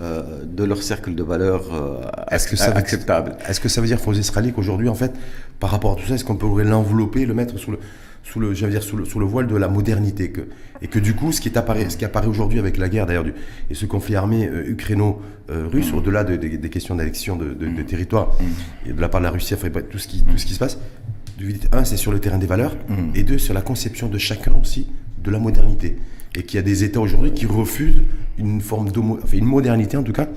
euh, 0.00 0.42
de 0.44 0.64
leur 0.64 0.82
cercle 0.82 1.14
de 1.14 1.22
valeurs 1.22 1.72
euh, 1.72 2.00
Est-ce 2.30 2.48
que 2.48 2.56
ça 2.56 2.70
veut- 2.70 2.76
acceptable. 2.76 3.36
Est-ce 3.48 3.60
que 3.60 3.68
ça 3.68 3.80
veut 3.80 3.86
dire, 3.86 3.98
Faux 3.98 4.12
Israélique, 4.12 4.54
qu'aujourd'hui, 4.56 4.88
en 4.88 4.94
fait, 4.94 5.12
par 5.58 5.70
rapport 5.70 5.92
à 5.92 5.96
tout 5.96 6.06
ça, 6.06 6.14
est-ce 6.16 6.24
qu'on 6.24 6.36
pourrait 6.36 6.64
l'envelopper, 6.64 7.24
le 7.24 7.32
mettre 7.32 7.56
sous 7.58 7.70
le, 7.70 7.78
sous 8.22 8.38
le, 8.40 8.52
j'allais 8.52 8.72
dire, 8.72 8.82
sous 8.82 8.96
le, 8.98 9.04
sous 9.06 9.18
le 9.18 9.24
voile 9.24 9.46
de 9.46 9.56
la 9.56 9.68
modernité 9.68 10.30
que, 10.30 10.42
Et 10.82 10.88
que 10.88 10.98
du 10.98 11.14
coup, 11.14 11.32
ce 11.32 11.40
qui, 11.40 11.48
est 11.48 11.56
apparu, 11.56 11.88
ce 11.88 11.96
qui 11.96 12.04
apparaît 12.04 12.26
aujourd'hui 12.26 12.58
avec 12.58 12.76
la 12.76 12.90
guerre, 12.90 13.06
d'ailleurs, 13.06 13.24
et 13.70 13.74
ce 13.74 13.86
conflit 13.86 14.16
armé 14.16 14.46
euh, 14.46 14.68
ukraino-russe, 14.68 15.92
Mm. 15.92 15.96
au-delà 15.96 16.24
de- 16.24 16.36
de- 16.36 16.56
des 16.56 16.68
questions 16.68 16.94
d'annexion 16.94 17.36
de, 17.36 17.54
de, 17.54 17.66
de 17.68 17.82
territoire, 17.82 18.32
et 18.86 18.92
de 18.92 19.00
la 19.00 19.08
part 19.08 19.20
de 19.20 19.26
la 19.26 19.30
Russie, 19.32 19.54
enfin, 19.54 19.68
tout 19.90 19.98
ce 19.98 20.08
qui, 20.08 20.22
tout 20.24 20.36
ce 20.36 20.44
qui 20.44 20.52
se 20.54 20.58
passe, 20.58 20.78
un, 21.72 21.84
c'est 21.84 21.96
sur 21.96 22.12
le 22.12 22.18
terrain 22.18 22.38
des 22.38 22.46
valeurs, 22.46 22.76
Mm. 22.88 23.12
et 23.14 23.22
deux, 23.22 23.38
sur 23.38 23.54
la 23.54 23.62
conception 23.62 24.08
de 24.08 24.18
chacun 24.18 24.52
aussi 24.60 24.88
de 25.22 25.30
la 25.30 25.38
modernité. 25.38 25.96
Et 26.36 26.42
qu'il 26.42 26.56
y 26.56 26.60
a 26.60 26.62
des 26.62 26.84
États 26.84 27.00
aujourd'hui 27.00 27.32
qui 27.32 27.46
refusent 27.46 28.02
une 28.38 28.60
forme 28.60 28.90
de, 28.90 29.00
modernité, 29.40 29.96
en 29.96 30.02
tout 30.02 30.12
cas, 30.12 30.28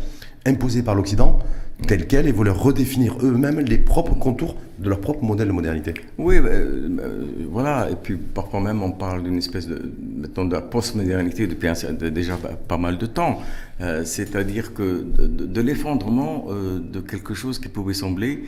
imposée 0.46 0.82
par 0.82 0.96
l'Occident, 0.96 1.40
telle 1.88 2.08
qu'elle, 2.08 2.28
et 2.28 2.32
veulent 2.32 2.50
redéfinir 2.50 3.18
eux-mêmes 3.22 3.60
les 3.60 3.78
propres 3.78 4.16
contours 4.16 4.56
de 4.80 4.90
leur 4.90 5.00
propre 5.00 5.24
modèle 5.24 5.48
de 5.48 5.54
modernité. 5.54 5.94
Oui, 6.18 6.36
euh, 6.38 7.26
voilà. 7.50 7.90
Et 7.92 7.96
puis 7.96 8.16
parfois 8.16 8.62
même 8.62 8.82
on 8.82 8.92
parle 8.92 9.24
d'une 9.24 9.38
espèce 9.38 9.68
de, 9.68 9.92
mettons, 10.16 10.46
de 10.46 10.58
postmodernité 10.58 11.48
depuis 11.48 11.70
déjà 12.12 12.38
pas, 12.68 12.78
mal 12.78 12.98
de 12.98 13.06
temps. 13.06 13.40
Euh, 13.82 14.04
C'est-à-dire 14.06 14.74
que 14.74 15.06
de 15.18 15.62
l'effondrement 15.62 16.46
euh, 16.50 16.80
de 16.80 17.00
quelque 17.02 17.34
chose 17.34 17.60
qui 17.60 17.68
pouvait 17.68 17.94
sembler 17.94 18.44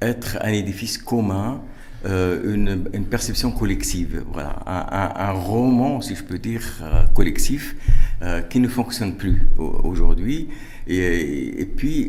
être 0.00 0.38
un 0.42 0.52
édifice 0.52 0.98
commun 0.98 1.60
une, 2.04 2.84
une, 2.92 3.04
perception 3.04 3.50
collective, 3.50 4.22
voilà, 4.32 4.62
un, 4.66 5.28
un, 5.28 5.32
roman, 5.32 6.00
si 6.00 6.14
je 6.14 6.22
peux 6.22 6.38
dire, 6.38 6.62
collectif, 7.14 7.74
qui 8.48 8.60
ne 8.60 8.68
fonctionne 8.68 9.16
plus 9.16 9.48
aujourd'hui. 9.58 10.48
Et, 10.86 11.60
et 11.60 11.66
puis 11.66 12.08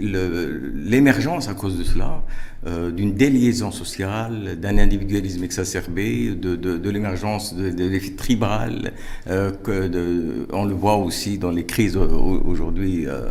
l'émergence 0.75 1.50
à 1.50 1.56
cause 1.56 1.79
de 1.79 1.84
cela 1.84 2.22
euh, 2.66 2.92
d'une 2.92 3.14
déliaison 3.14 3.72
sociale, 3.72 4.60
d'un 4.60 4.78
individualisme 4.78 5.44
exacerbé, 5.44 6.32
de, 6.36 6.56
de, 6.56 6.78
de 6.78 6.90
l'émergence 6.90 7.54
de, 7.54 7.70
de 7.70 7.84
l'effet 7.86 8.16
tribal, 8.16 8.94
euh, 9.28 9.52
que 9.52 9.88
de, 9.88 10.48
on 10.52 10.66
le 10.66 10.74
voit 10.74 10.96
aussi 10.98 11.38
dans 11.38 11.52
les 11.52 11.66
crises 11.66 11.96
aujourd'hui 11.98 13.06
euh, 13.06 13.26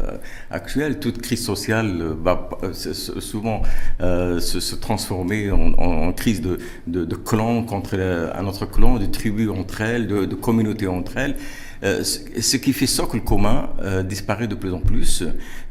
actuelles. 0.50 1.00
Toute 1.00 1.21
crise 1.21 1.45
sociale 1.45 2.14
va 2.23 2.49
souvent 2.73 3.62
euh, 4.00 4.38
se, 4.40 4.61
se, 4.61 4.76
transformer 4.76 5.50
en, 5.50 5.73
en, 5.75 6.12
crise 6.12 6.40
de, 6.40 6.59
de, 6.87 7.04
de 7.04 7.16
clan 7.16 7.62
contre 7.64 7.99
un 8.35 8.47
autre 8.47 8.66
clan, 8.66 8.99
de 8.99 9.06
tribus 9.06 9.50
entre 9.50 9.80
elles, 9.80 10.06
de 10.06 10.35
communautés 10.35 10.87
entre 10.87 11.16
elles. 11.16 11.37
Euh, 11.83 12.02
ce 12.04 12.56
qui 12.56 12.73
fait 12.73 12.87
socle 12.87 13.21
commun 13.21 13.71
euh, 13.83 14.02
disparaît 14.02 14.47
de 14.47 14.54
plus 14.54 14.73
en 14.73 14.80
plus, 14.80 15.23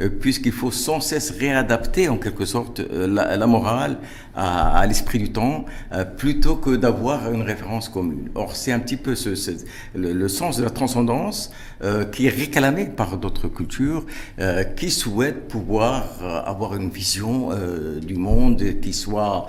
euh, 0.02 0.10
puisqu'il 0.10 0.52
faut 0.52 0.72
sans 0.72 1.00
cesse 1.00 1.32
réadapter 1.32 2.10
en 2.10 2.18
quelque 2.18 2.46
sorte 2.46 2.80
la, 2.80 3.36
la, 3.38 3.48
morale 3.48 3.98
à, 4.36 4.78
à 4.78 4.86
l'esprit 4.86 5.20
du 5.20 5.32
temps, 5.32 5.66
plutôt 6.18 6.56
que 6.56 6.76
d'avoir 6.76 7.32
une 7.32 7.42
référence 7.42 7.90
commune. 7.90 8.30
Or, 8.36 8.56
c'est 8.56 8.72
un 8.72 8.80
petit 8.80 8.98
peu 8.98 9.16
ce, 9.16 9.36
ce, 9.36 9.52
le, 9.96 10.14
le, 10.14 10.28
sens 10.28 10.58
de 10.58 10.64
la 10.64 10.70
transcendance 10.70 11.52
qui 12.12 12.28
est 12.28 12.30
réclamé 12.30 12.86
par 12.86 13.18
d'autres 13.18 13.48
cultures, 13.48 14.06
qui 14.76 14.92
souhaitent 14.92 15.48
pouvoir 15.48 16.44
avoir 16.46 16.76
une 16.76 16.90
vision 16.90 17.50
du 18.02 18.16
monde 18.16 18.62
qui 18.82 18.94
soit 18.94 19.48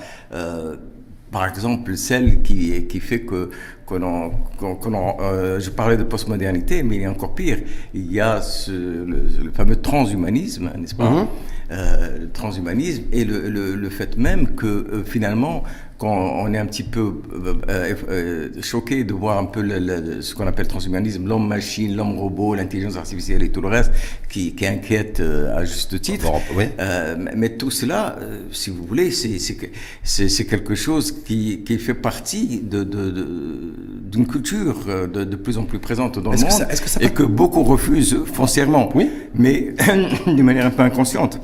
par 1.37 1.47
exemple, 1.47 1.99
celle 1.99 2.41
qui, 2.41 2.87
qui 2.87 2.99
fait 2.99 3.21
que, 3.21 3.51
que, 3.87 3.95
l'on, 3.95 4.31
que 4.59 4.89
l'on, 4.89 5.17
euh, 5.21 5.61
je 5.61 5.69
parlais 5.69 5.99
de 5.99 6.03
postmodernité, 6.03 6.83
mais 6.83 6.97
il 6.97 7.03
y 7.03 7.05
a 7.05 7.11
encore 7.11 7.35
pire. 7.35 7.59
Il 7.93 8.11
y 8.11 8.23
a 8.23 8.41
ce, 8.41 8.71
le, 8.71 9.29
le, 9.45 9.51
fameux 9.53 9.77
transhumanisme, 9.77 10.73
n'est-ce 10.79 10.95
pas? 10.95 11.11
Mm-hmm. 11.11 11.27
euh, 11.73 12.19
Le 12.21 12.31
transhumanisme 12.31 13.03
et 13.13 13.27
le, 13.27 13.51
le, 13.51 13.75
le, 13.75 13.91
fait 13.91 14.17
même 14.17 14.55
que 14.55 14.67
euh, 14.67 15.05
finalement, 15.05 15.63
quand 15.99 16.15
on 16.15 16.53
est 16.53 16.59
un 16.59 16.67
petit 16.67 16.83
peu 16.83 17.23
euh, 17.33 17.95
euh, 18.09 18.49
choqué 18.61 19.05
de 19.05 19.15
voir 19.15 19.39
un 19.39 19.47
peu 19.47 19.63
le, 19.63 19.79
le, 19.79 20.21
ce 20.21 20.35
qu'on 20.35 20.47
appelle 20.47 20.69
transhumanisme, 20.69 21.27
l'homme-machine, 21.27 21.97
l'homme-robot, 21.97 22.55
l'intelligence 22.55 22.97
artificielle 22.97 23.43
et 23.43 23.51
tout 23.51 23.63
le 23.63 23.69
reste, 23.69 23.93
qui, 24.29 24.55
qui 24.55 24.67
inquiète 24.67 25.21
euh, 25.21 25.57
à 25.57 25.65
juste 25.65 26.01
titre. 26.01 26.31
oui. 26.55 26.65
Euh, 26.79 27.17
mais 27.35 27.51
tout 27.57 27.71
cela, 27.71 28.17
si 28.53 28.71
vous 28.71 28.85
voulez, 28.85 29.11
c'est 29.11 30.45
quelque 30.45 30.75
chose 30.75 31.23
qui, 31.25 31.63
qui 31.65 31.79
fait 31.79 31.95
partie 31.95 32.61
de, 32.63 32.85
de, 32.85 33.11
de, 33.11 33.29
d'une 34.03 34.27
culture 34.27 34.77
de, 34.87 35.25
de, 35.25 35.37
plus 35.37 35.57
en 35.57 35.65
plus 35.65 35.79
présente 35.79 36.19
dans 36.19 36.33
le 36.33 36.37
monde 36.37 36.47
que 36.47 36.53
ça, 36.53 36.65
que 36.67 36.89
ça 36.89 37.01
et 37.03 37.11
que 37.11 37.23
beaucoup 37.23 37.63
refusent 37.63 38.25
foncièrement, 38.27 38.91
oui. 38.95 39.11
mais 39.35 39.75
d'une 40.27 40.43
manière 40.43 40.67
un 40.67 40.71
peu 40.71 40.83
inconsciente. 40.83 41.41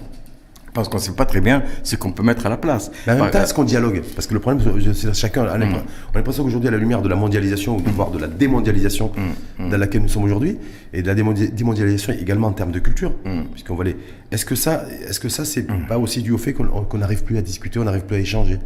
Parce 0.74 0.88
qu'on 0.88 0.96
ne 0.96 1.02
sait 1.02 1.12
pas 1.12 1.26
très 1.26 1.40
bien 1.40 1.62
ce 1.82 1.96
qu'on 1.96 2.12
peut 2.12 2.22
mettre 2.22 2.46
à 2.46 2.48
la 2.48 2.56
place. 2.56 2.90
Mais 3.06 3.12
en 3.12 3.24
même 3.24 3.30
temps, 3.30 3.42
est-ce 3.42 3.52
qu'on 3.52 3.64
dialogue 3.64 4.02
Parce 4.14 4.26
que 4.26 4.32
le 4.32 4.40
problème, 4.40 4.64
c'est 4.94 5.14
chacun. 5.14 5.44
A 5.44 5.58
mm. 5.58 5.62
On 5.62 6.14
a 6.14 6.18
l'impression 6.18 6.44
qu'aujourd'hui, 6.44 6.68
à 6.68 6.72
la 6.72 6.78
lumière 6.78 7.02
de 7.02 7.08
la 7.08 7.16
mondialisation, 7.16 7.76
ou 7.76 7.82
voire 7.94 8.10
de 8.10 8.18
la 8.18 8.26
démondialisation 8.26 9.12
mm. 9.14 9.64
mm. 9.64 9.70
dans 9.70 9.76
laquelle 9.76 10.00
nous 10.00 10.08
sommes 10.08 10.24
aujourd'hui, 10.24 10.56
et 10.94 11.02
de 11.02 11.06
la 11.06 11.14
démondialisation 11.14 12.14
également 12.14 12.48
en 12.48 12.52
termes 12.52 12.72
de 12.72 12.78
culture, 12.78 13.12
mm. 13.24 13.42
puisqu'on 13.52 13.74
va 13.74 13.84
Est-ce 14.30 14.46
que 14.46 14.54
ça, 14.54 14.86
est-ce 15.06 15.20
que 15.20 15.28
ça, 15.28 15.44
c'est 15.44 15.68
mm. 15.70 15.86
pas 15.88 15.98
aussi 15.98 16.22
dû 16.22 16.32
au 16.32 16.38
fait 16.38 16.54
qu'on 16.54 16.98
n'arrive 16.98 17.22
plus 17.22 17.36
à 17.36 17.42
discuter, 17.42 17.78
on 17.78 17.84
n'arrive 17.84 18.04
plus 18.04 18.16
à 18.16 18.20
échanger? 18.20 18.58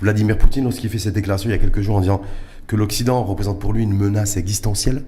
Vladimir 0.00 0.38
Poutine, 0.38 0.64
lorsqu'il 0.64 0.90
fait 0.90 0.98
cette 0.98 1.14
déclaration 1.14 1.48
il 1.48 1.52
y 1.52 1.56
a 1.56 1.58
quelques 1.58 1.80
jours 1.80 1.96
en 1.96 2.00
disant 2.00 2.20
que 2.66 2.76
l'Occident 2.76 3.24
représente 3.24 3.58
pour 3.58 3.72
lui 3.72 3.82
une 3.82 3.94
menace 3.96 4.36
existentielle, 4.36 5.02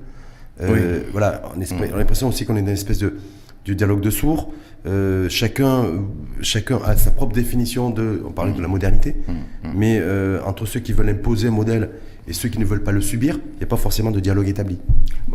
euh, 0.61 1.01
oui. 1.03 1.09
voilà, 1.13 1.43
on, 1.57 1.61
a 1.61 1.97
l'impression 1.97 2.29
aussi 2.29 2.45
qu'on 2.45 2.57
est 2.57 2.63
dans 2.63 2.69
une 2.69 2.73
espèce 2.73 2.99
de, 2.99 3.19
de 3.69 3.75
dialogue 3.75 4.01
de 4.01 4.11
sourds. 4.11 4.51
Euh, 4.87 5.29
chacun, 5.29 5.85
chacun 6.41 6.79
a 6.85 6.97
sa 6.97 7.11
propre 7.11 7.35
définition 7.35 7.91
de, 7.91 8.23
on 8.27 8.31
parlait 8.31 8.53
mmh. 8.53 8.57
de 8.57 8.63
la 8.63 8.69
modernité, 8.69 9.17
mmh. 9.27 9.33
Mmh. 9.33 9.73
mais 9.75 9.99
euh, 10.01 10.41
entre 10.45 10.67
ceux 10.67 10.81
qui 10.81 10.93
veulent 10.93 11.09
imposer 11.09 11.49
un 11.49 11.53
modèle 11.53 11.91
et 12.27 12.33
ceux 12.33 12.49
qui 12.49 12.59
ne 12.59 12.65
veulent 12.65 12.83
pas 12.83 12.93
le 12.93 13.01
subir, 13.01 13.39
il 13.55 13.59
n'y 13.59 13.65
a 13.65 13.67
pas 13.67 13.77
forcément 13.77 14.11
de 14.11 14.21
dialogue 14.21 14.49
établi. 14.49 14.79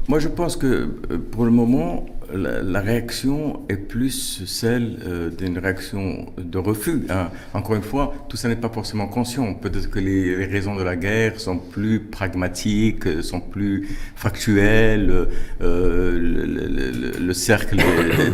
Moi, 0.07 0.19
je 0.19 0.27
pense 0.27 0.55
que 0.55 0.65
euh, 0.65 1.17
pour 1.31 1.45
le 1.45 1.51
moment, 1.51 2.05
la, 2.33 2.61
la 2.61 2.81
réaction 2.81 3.61
est 3.69 3.77
plus 3.77 4.43
celle 4.45 4.97
euh, 5.05 5.29
d'une 5.29 5.57
réaction 5.57 6.25
de 6.37 6.57
refus. 6.57 7.03
Hein. 7.09 7.29
Encore 7.53 7.75
une 7.75 7.83
fois, 7.83 8.13
tout 8.29 8.37
ça 8.37 8.47
n'est 8.47 8.55
pas 8.55 8.69
forcément 8.69 9.07
conscient. 9.07 9.53
Peut-être 9.53 9.89
que 9.89 9.99
les, 9.99 10.35
les, 10.35 10.45
raisons 10.45 10.75
de 10.75 10.83
la 10.83 10.95
guerre 10.95 11.39
sont 11.39 11.57
plus 11.57 11.99
pragmatiques, 11.99 13.21
sont 13.23 13.39
plus 13.39 13.87
factuelles. 14.15 15.27
Euh, 15.61 16.19
le, 16.19 16.45
le, 16.45 17.11
le, 17.19 17.33
cercle 17.33 17.77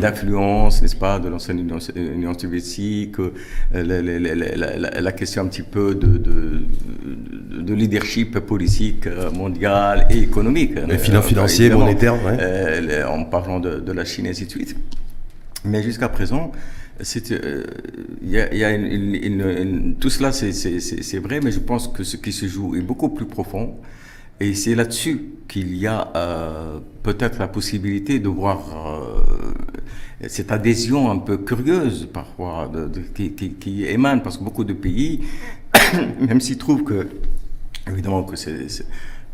d'influence, 0.00 0.82
n'est-ce 0.82 0.96
pas, 0.96 1.18
de 1.18 1.28
l'ancienne 1.28 1.58
Union, 1.58 2.38
soviétique, 2.38 3.16
la, 3.72 4.02
la, 4.02 5.00
la, 5.00 5.12
question 5.12 5.42
un 5.42 5.46
petit 5.46 5.62
peu 5.62 5.94
de, 5.94 6.18
de, 6.18 6.62
de 7.60 7.74
leadership 7.74 8.38
politique 8.40 9.06
mondial 9.34 10.06
et 10.10 10.18
économique. 10.18 10.74
Les 10.88 10.98
finances 10.98 11.26
financiers, 11.26 11.70
monétaires, 11.70 12.14
ouais. 12.14 12.36
euh, 12.40 13.06
en 13.06 13.24
parlant 13.24 13.60
de, 13.60 13.80
de, 13.80 13.89
la 13.92 14.04
Chine 14.04 14.26
et 14.26 14.30
ainsi 14.30 14.46
de 14.46 14.50
suite. 14.50 14.76
Mais 15.64 15.82
jusqu'à 15.82 16.08
présent, 16.08 16.52
tout 16.98 17.04
cela 20.10 20.32
c'est 20.32 21.18
vrai, 21.18 21.40
mais 21.42 21.52
je 21.52 21.60
pense 21.60 21.88
que 21.88 22.04
ce 22.04 22.16
qui 22.16 22.32
se 22.32 22.46
joue 22.46 22.76
est 22.76 22.82
beaucoup 22.82 23.08
plus 23.10 23.26
profond. 23.26 23.76
Et 24.42 24.54
c'est 24.54 24.74
là-dessus 24.74 25.20
qu'il 25.48 25.76
y 25.76 25.86
a 25.86 26.10
euh, 26.16 26.78
peut-être 27.02 27.38
la 27.38 27.48
possibilité 27.48 28.18
de 28.20 28.28
voir 28.28 28.58
euh, 28.74 29.22
cette 30.28 30.50
adhésion 30.50 31.10
un 31.10 31.18
peu 31.18 31.36
curieuse 31.36 32.08
parfois 32.10 32.70
de, 32.72 32.86
de, 32.86 33.00
qui, 33.00 33.84
émane, 33.84 34.22
parce 34.22 34.38
que 34.38 34.44
beaucoup 34.44 34.64
de 34.64 34.72
pays, 34.72 35.20
même 36.20 36.40
s'ils 36.40 36.56
trouvent 36.56 36.84
que 36.84 37.06
Évidemment 37.88 38.22
que, 38.24 38.36
c'est, 38.36 38.66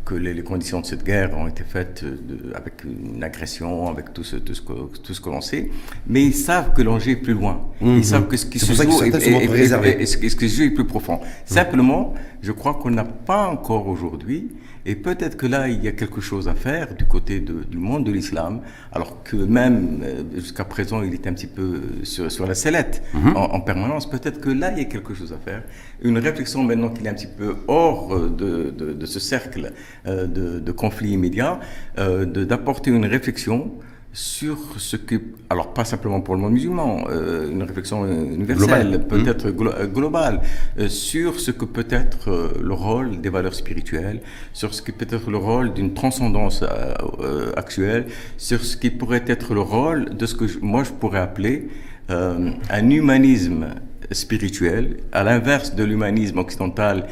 que 0.07 0.15
les, 0.15 0.33
les, 0.33 0.43
conditions 0.51 0.79
de 0.79 0.85
cette 0.85 1.03
guerre 1.03 1.29
ont 1.37 1.47
été 1.53 1.63
faites 1.63 2.03
de, 2.05 2.53
avec 2.55 2.75
une 2.85 3.21
agression, 3.29 3.89
avec 3.89 4.13
tout 4.13 4.23
ce, 4.23 4.37
tout 4.37 4.55
ce 4.59 4.61
que, 4.61 4.73
tout 5.03 5.13
ce 5.13 5.19
que 5.19 5.29
l'on 5.29 5.41
sait, 5.41 5.69
mais 6.07 6.23
ils 6.23 6.33
savent 6.33 6.73
que 6.75 6.81
l'enjeu 6.81 7.11
est 7.11 7.21
plus 7.27 7.33
loin. 7.33 7.55
Mmh. 7.81 7.97
Ils 7.97 8.05
savent 8.05 8.27
que 8.27 8.37
ce 8.37 8.45
qui 8.45 8.59
se 8.59 8.71
joue 8.71 9.03
est, 9.03 9.13
est, 9.15 9.27
est, 9.27 10.01
est, 10.01 10.05
ce 10.05 10.17
qui 10.17 10.49
se 10.49 10.55
joue 10.57 10.63
est 10.63 10.75
plus 10.79 10.85
profond. 10.85 11.15
Mmh. 11.17 11.27
Simplement, 11.45 12.13
je 12.41 12.53
crois 12.53 12.75
qu'on 12.75 12.91
n'a 12.91 13.03
pas 13.03 13.47
encore 13.47 13.87
aujourd'hui 13.87 14.47
et 14.89 14.95
peut-être 14.95 15.35
que 15.35 15.45
là, 15.47 15.67
il 15.67 15.83
y 15.83 15.89
a 15.89 15.91
quelque 15.91 16.21
chose 16.21 16.47
à 16.47 16.55
faire 16.55 16.95
du 16.95 17.05
côté 17.05 17.41
de, 17.41 17.55
du 17.69 17.77
monde 17.77 18.05
de 18.05 18.11
l'islam, 18.11 18.61
alors 18.93 19.21
que 19.21 19.35
même 19.35 19.99
euh, 20.01 20.23
jusqu'à 20.35 20.63
présent, 20.63 21.03
il 21.03 21.13
est 21.13 21.27
un 21.27 21.33
petit 21.33 21.51
peu 21.59 21.81
sur, 22.03 22.31
sur 22.31 22.45
la 22.47 22.55
sellette 22.55 23.03
-hmm. 23.13 23.35
en, 23.35 23.45
en, 23.55 23.59
permanence. 23.59 24.05
Peut-être 24.15 24.39
que 24.39 24.49
là, 24.61 24.67
il 24.71 24.77
y 24.77 24.85
a 24.87 24.89
quelque 24.95 25.13
chose 25.19 25.31
à 25.37 25.39
faire. 25.47 25.61
Une 26.09 26.17
réflexion 26.27 26.59
maintenant 26.63 26.89
qu'il 26.93 27.05
est 27.05 27.09
un 27.15 27.19
petit 27.21 27.33
peu 27.41 27.49
hors 27.67 28.07
de, 28.41 28.51
de, 28.79 28.87
de 29.01 29.05
ce 29.13 29.19
cercle 29.33 29.65
euh, 29.65 29.71
de, 30.07 30.59
de 30.59 30.71
conflits 30.71 31.11
immédiats, 31.11 31.59
euh, 31.99 32.25
d'apporter 32.25 32.91
une 32.91 33.05
réflexion 33.05 33.71
sur 34.13 34.57
ce 34.77 34.95
que, 34.95 35.15
alors 35.49 35.73
pas 35.75 35.85
simplement 35.85 36.21
pour 36.21 36.35
le 36.35 36.41
monde 36.41 36.53
musulman, 36.53 37.05
euh, 37.09 37.51
une 37.51 37.61
réflexion 37.61 38.07
universelle, 38.07 39.05
peut-être 39.07 39.51
glo 39.51 39.71
euh, 39.71 39.85
globale, 39.85 40.41
euh, 40.79 40.87
sur 40.87 41.39
ce 41.39 41.51
que 41.51 41.65
peut 41.65 41.85
être 41.89 42.31
euh, 42.31 42.49
le 42.59 42.73
rôle 42.73 43.21
des 43.21 43.29
valeurs 43.29 43.53
spirituelles, 43.53 44.21
sur 44.53 44.73
ce 44.73 44.81
qui 44.81 44.91
peut 44.91 45.05
être 45.07 45.29
le 45.29 45.37
rôle 45.37 45.71
d'une 45.73 45.93
transcendance 45.93 46.63
euh, 46.63 46.93
euh, 47.19 47.51
actuelle, 47.55 48.07
sur 48.37 48.63
ce 48.63 48.75
qui 48.75 48.89
pourrait 48.89 49.25
être 49.27 49.53
le 49.53 49.61
rôle 49.61 50.15
de 50.17 50.25
ce 50.25 50.33
que 50.33 50.47
je, 50.47 50.57
moi 50.61 50.83
je 50.83 50.91
pourrais 50.91 51.19
appeler 51.19 51.67
un 52.09 52.89
humanisme 52.89 53.67
spirituel, 54.11 54.97
à 55.11 55.23
l'inverse 55.23 55.75
de 55.75 55.83
l'humanisme 55.83 56.37
occidental 56.37 57.05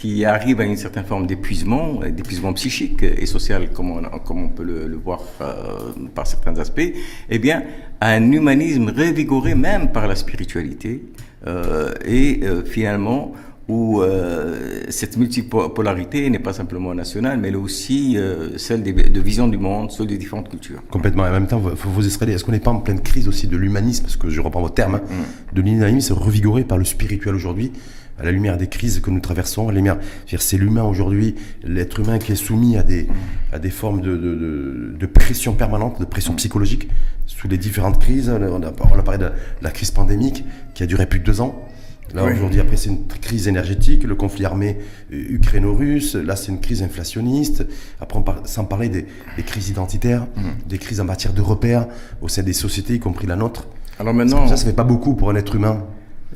qui 0.00 0.24
arrive 0.24 0.60
à 0.62 0.64
une 0.64 0.78
certaine 0.78 1.04
forme 1.04 1.26
d'épuisement, 1.26 2.00
d'épuisement 2.10 2.54
psychique 2.54 3.02
et 3.02 3.26
social, 3.26 3.68
comme 3.70 3.90
on, 3.90 4.02
comme 4.20 4.44
on 4.44 4.48
peut 4.48 4.64
le, 4.64 4.86
le 4.86 4.96
voir 4.96 5.20
euh, 5.42 5.92
par 6.14 6.26
certains 6.26 6.56
aspects, 6.58 6.90
eh 7.28 7.38
bien, 7.38 7.62
un 8.00 8.32
humanisme 8.32 8.88
revigoré 8.88 9.54
même 9.54 9.92
par 9.92 10.06
la 10.06 10.14
spiritualité, 10.14 11.04
euh, 11.46 11.92
et 12.06 12.40
euh, 12.42 12.64
finalement, 12.64 13.32
où 13.68 14.00
euh, 14.00 14.84
cette 14.88 15.18
multipolarité 15.18 16.30
n'est 16.30 16.38
pas 16.38 16.54
simplement 16.54 16.94
nationale, 16.94 17.38
mais 17.38 17.48
elle 17.48 17.54
est 17.54 17.58
aussi 17.58 18.16
euh, 18.16 18.56
celle 18.56 18.82
des, 18.82 18.94
de 18.94 19.20
vision 19.20 19.48
du 19.48 19.58
monde, 19.58 19.92
celle 19.92 20.06
des 20.06 20.16
différentes 20.16 20.48
cultures. 20.48 20.82
Complètement. 20.90 21.26
Et 21.26 21.28
en 21.28 21.32
même 21.32 21.46
temps, 21.46 21.58
vous, 21.58 21.92
vous 21.92 22.06
Israéliens, 22.06 22.36
est-ce 22.36 22.44
qu'on 22.44 22.52
n'est 22.52 22.58
pas 22.58 22.70
en 22.70 22.80
pleine 22.80 23.02
crise 23.02 23.28
aussi 23.28 23.46
de 23.48 23.56
l'humanisme, 23.58 24.04
parce 24.04 24.16
que 24.16 24.30
je 24.30 24.40
reprends 24.40 24.62
vos 24.62 24.70
termes, 24.70 24.96
mmh. 24.96 25.56
de 25.56 25.60
l'humanisme 25.60 26.14
revigoré 26.14 26.64
par 26.64 26.78
le 26.78 26.86
spirituel 26.86 27.34
aujourd'hui 27.34 27.70
à 28.20 28.24
la 28.24 28.32
lumière 28.32 28.56
des 28.58 28.68
crises 28.68 29.00
que 29.00 29.10
nous 29.10 29.20
traversons, 29.20 29.68
à 29.68 29.72
la 29.72 29.76
lumière, 29.76 29.98
c'est 30.26 30.58
l'humain 30.58 30.84
aujourd'hui, 30.84 31.34
l'être 31.64 32.00
humain 32.00 32.18
qui 32.18 32.32
est 32.32 32.36
soumis 32.36 32.76
à 32.76 32.82
des, 32.82 33.08
à 33.52 33.58
des 33.58 33.70
formes 33.70 34.00
de, 34.02 34.16
de, 34.16 34.34
de, 34.34 34.96
de 34.98 35.06
pression 35.06 35.54
permanente, 35.54 35.98
de 36.00 36.04
pression 36.04 36.34
psychologique, 36.34 36.88
sous 37.26 37.48
les 37.48 37.58
différentes 37.58 37.98
crises. 37.98 38.28
On 38.28 38.42
a, 38.42 38.72
on 38.92 38.98
a 38.98 39.02
parlé 39.02 39.18
de 39.18 39.30
la 39.62 39.70
crise 39.70 39.90
pandémique 39.90 40.44
qui 40.74 40.82
a 40.82 40.86
duré 40.86 41.06
plus 41.06 41.20
de 41.20 41.24
deux 41.24 41.40
ans. 41.40 41.66
Là, 42.14 42.24
aujourd'hui, 42.24 42.60
après, 42.60 42.76
c'est 42.76 42.90
une 42.90 43.06
crise 43.06 43.46
énergétique, 43.46 44.02
le 44.02 44.16
conflit 44.16 44.44
armé 44.44 44.78
euh, 45.12 45.16
ukraino-russe. 45.30 46.16
Là, 46.16 46.34
c'est 46.34 46.50
une 46.50 46.60
crise 46.60 46.82
inflationniste. 46.82 47.64
Après, 48.00 48.18
sans 48.44 48.64
parler 48.64 48.88
des, 48.88 49.06
crises 49.44 49.68
identitaires, 49.68 50.26
mm. 50.34 50.68
des 50.68 50.78
crises 50.78 51.00
en 51.00 51.04
matière 51.04 51.32
de 51.32 51.40
repères 51.40 51.86
au 52.20 52.28
sein 52.28 52.42
des 52.42 52.52
sociétés, 52.52 52.94
y 52.94 52.98
compris 52.98 53.28
la 53.28 53.36
nôtre. 53.36 53.68
Alors 53.98 54.12
maintenant. 54.12 54.48
Ça, 54.48 54.56
ça 54.56 54.66
fait 54.66 54.72
pas 54.72 54.84
beaucoup 54.84 55.14
pour 55.14 55.30
un 55.30 55.36
être 55.36 55.54
humain. 55.54 55.84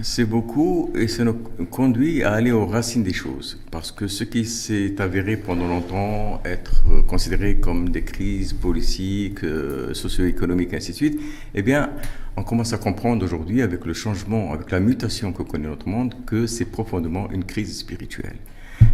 C'est 0.00 0.24
beaucoup 0.24 0.90
et 0.96 1.06
ça 1.06 1.22
nous 1.22 1.34
conduit 1.70 2.24
à 2.24 2.32
aller 2.32 2.50
aux 2.50 2.66
racines 2.66 3.04
des 3.04 3.12
choses. 3.12 3.60
Parce 3.70 3.92
que 3.92 4.08
ce 4.08 4.24
qui 4.24 4.44
s'est 4.44 5.00
avéré 5.00 5.36
pendant 5.36 5.68
longtemps 5.68 6.42
être 6.44 6.82
considéré 7.06 7.56
comme 7.60 7.90
des 7.90 8.02
crises 8.02 8.52
politiques, 8.52 9.44
euh, 9.44 9.94
socio-économiques, 9.94 10.74
ainsi 10.74 10.90
de 10.90 10.96
suite, 10.96 11.20
eh 11.54 11.62
bien, 11.62 11.90
on 12.36 12.42
commence 12.42 12.72
à 12.72 12.78
comprendre 12.78 13.24
aujourd'hui, 13.24 13.62
avec 13.62 13.84
le 13.84 13.94
changement, 13.94 14.52
avec 14.52 14.72
la 14.72 14.80
mutation 14.80 15.32
que 15.32 15.44
connaît 15.44 15.68
notre 15.68 15.88
monde, 15.88 16.14
que 16.26 16.48
c'est 16.48 16.64
profondément 16.64 17.30
une 17.30 17.44
crise 17.44 17.78
spirituelle. 17.78 18.36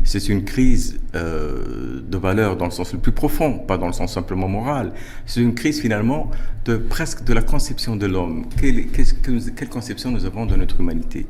C'est 0.05 0.29
une 0.29 0.45
crise 0.45 0.99
euh, 1.15 2.01
de 2.01 2.19
valeur 2.19 2.57
dans 2.57 2.65
le 2.65 2.71
sens 2.71 2.93
le 2.93 2.99
plus 2.99 3.13
profond, 3.13 3.59
pas 3.59 3.79
dans 3.79 3.87
le 3.87 3.93
sens 3.93 4.13
simplement 4.13 4.49
moral. 4.49 4.93
C'est 5.27 5.41
une 5.41 5.55
crise 5.55 5.81
finalement 5.81 6.31
de 6.65 6.77
presque 6.77 7.25
de 7.25 7.33
la 7.33 7.43
conception 7.43 7.97
de 7.97 8.07
l'homme. 8.07 8.47
Quelle, 8.61 9.69
conception 9.69 10.11
nous 10.11 10.25
avons 10.25 10.47
de 10.47 10.57
notre 10.57 10.81
humanité? 10.81 11.27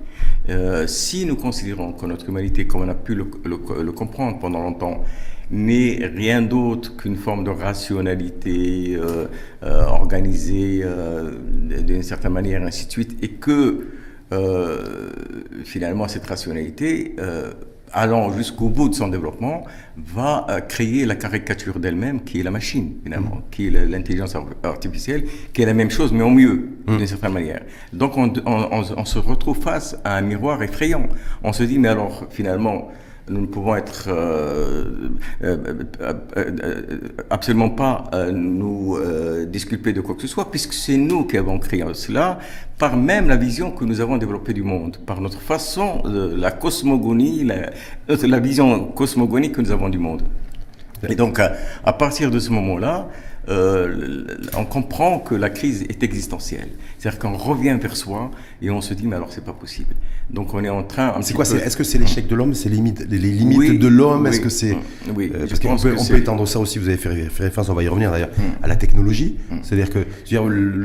Euh, 0.48 0.86
Si 0.86 1.26
nous 1.26 1.36
considérons 1.36 1.92
que 1.92 2.06
notre 2.06 2.28
humanité, 2.28 2.66
comme 2.66 2.82
on 2.82 2.88
a 2.88 2.94
pu 2.94 3.14
le, 3.14 3.92
comprendre 3.92 4.38
pendant 4.38 4.62
longtemps, 4.62 5.04
n'est 5.50 6.06
rien 6.06 6.42
d'autre 6.42 6.96
qu'une 6.96 7.16
forme 7.16 7.42
de 7.44 7.50
rationalité 7.50 8.96
euh, 8.96 9.26
organisée 9.62 10.84
d'une 11.82 12.02
certaine 12.02 12.32
manière, 12.32 12.62
ainsi 12.62 12.86
de 12.86 12.92
suite, 12.92 13.22
et 13.22 13.28
que 13.28 13.88
finalement 15.64 16.06
cette 16.06 16.24
rationalité 16.24 17.16
allant 17.92 18.32
jusqu'au 18.32 18.68
bout 18.68 18.88
de 18.88 18.94
son 18.94 19.08
développement, 19.08 19.64
va 19.96 20.46
euh, 20.48 20.60
créer 20.60 21.04
la 21.06 21.16
caricature 21.16 21.78
d'elle-même 21.78 22.22
qui 22.22 22.40
est 22.40 22.42
la 22.42 22.50
machine, 22.50 22.94
finalement, 23.02 23.36
mm. 23.36 23.42
qui 23.50 23.66
est 23.66 23.70
l'intelligence 23.70 24.36
artificielle, 24.62 25.24
qui 25.52 25.62
est 25.62 25.66
la 25.66 25.74
même 25.74 25.90
chose, 25.90 26.12
mais 26.12 26.22
en 26.22 26.30
mieux, 26.30 26.70
mm. 26.86 26.96
d'une 26.96 27.06
certaine 27.06 27.32
manière. 27.32 27.62
Donc 27.92 28.16
on, 28.16 28.32
on, 28.46 29.04
se 29.04 29.18
retrouve 29.18 29.58
face 29.60 29.96
à 30.04 30.16
un 30.16 30.20
miroir 30.22 30.62
effrayant. 30.62 31.08
On 31.42 31.52
se 31.52 31.62
dit, 31.62 31.78
mais 31.78 31.88
alors, 31.88 32.26
finalement, 32.30 32.88
nous 33.30 33.40
ne 33.42 33.46
pouvons 33.46 33.76
être 33.76 34.08
euh, 34.08 35.08
euh, 35.42 35.56
euh, 36.36 36.98
absolument 37.30 37.70
pas 37.70 38.10
nous 38.32 38.98
disculper 39.46 39.92
de 39.92 40.00
quoi 40.00 40.14
que 40.14 40.22
ce 40.22 40.28
soit, 40.28 40.50
puisque 40.50 40.72
c'est 40.72 40.96
nous 40.96 41.24
qui 41.24 41.36
avons 41.36 41.58
créé 41.58 41.84
cela, 41.94 42.38
par 42.78 42.96
même 42.96 43.28
la 43.28 43.36
vision 43.36 43.70
que 43.70 43.84
nous 43.84 44.00
avons 44.00 44.16
développée 44.16 44.52
du 44.52 44.62
monde, 44.62 44.98
par 45.06 45.20
notre 45.20 45.40
façon, 45.40 46.02
la 46.04 46.50
cosmogonie, 46.50 47.48
la 48.08 48.40
vision 48.40 48.86
cosmogonique 48.86 49.52
que 49.52 49.60
nous 49.60 49.70
avons 49.70 49.88
du 49.88 49.98
monde. 49.98 50.22
Et 51.08 51.14
donc, 51.14 51.40
à 51.40 51.92
partir 51.92 52.30
de 52.30 52.38
ce 52.38 52.50
moment-là, 52.50 53.08
euh, 53.48 54.24
on 54.56 54.64
comprend 54.64 55.18
que 55.18 55.34
la 55.34 55.50
crise 55.50 55.82
est 55.82 56.02
existentielle. 56.02 56.68
C'est-à-dire 56.98 57.18
qu'on 57.18 57.36
revient 57.36 57.76
vers 57.80 57.96
soi 57.96 58.30
et 58.60 58.70
on 58.70 58.80
se 58.80 58.94
dit, 58.94 59.06
mais 59.06 59.16
alors 59.16 59.32
c'est 59.32 59.44
pas 59.44 59.52
possible. 59.52 59.94
Donc 60.28 60.54
on 60.54 60.62
est 60.62 60.68
en 60.68 60.82
train. 60.82 61.14
C'est 61.22 61.34
quoi 61.34 61.44
Est-ce 61.44 61.76
que 61.76 61.84
c'est 61.84 61.98
l'échec 61.98 62.26
de 62.26 62.34
l'homme 62.34 62.54
C'est 62.54 62.68
les 62.68 62.76
limites, 62.76 63.06
les 63.08 63.18
limites 63.18 63.80
de 63.80 63.88
l'homme 63.88 64.26
Est-ce 64.26 64.40
que 64.40 64.48
c'est. 64.50 64.76
Oui, 65.16 65.32
euh, 65.34 65.46
parce 65.48 65.60
qu'on 65.60 65.76
peut, 65.76 65.96
on 65.98 66.04
peut 66.04 66.18
étendre 66.18 66.46
ça 66.46 66.60
aussi, 66.60 66.78
vous 66.78 66.88
avez 66.88 66.98
fait, 66.98 67.08
référence, 67.08 67.68
on 67.68 67.74
va 67.74 67.82
y 67.82 67.88
revenir 67.88 68.10
d'ailleurs, 68.10 68.30
mm. 68.36 68.64
à 68.64 68.68
la 68.68 68.76
technologie. 68.76 69.36
Mm. 69.50 69.56
C'est-à-dire 69.62 69.90
que 69.90 70.06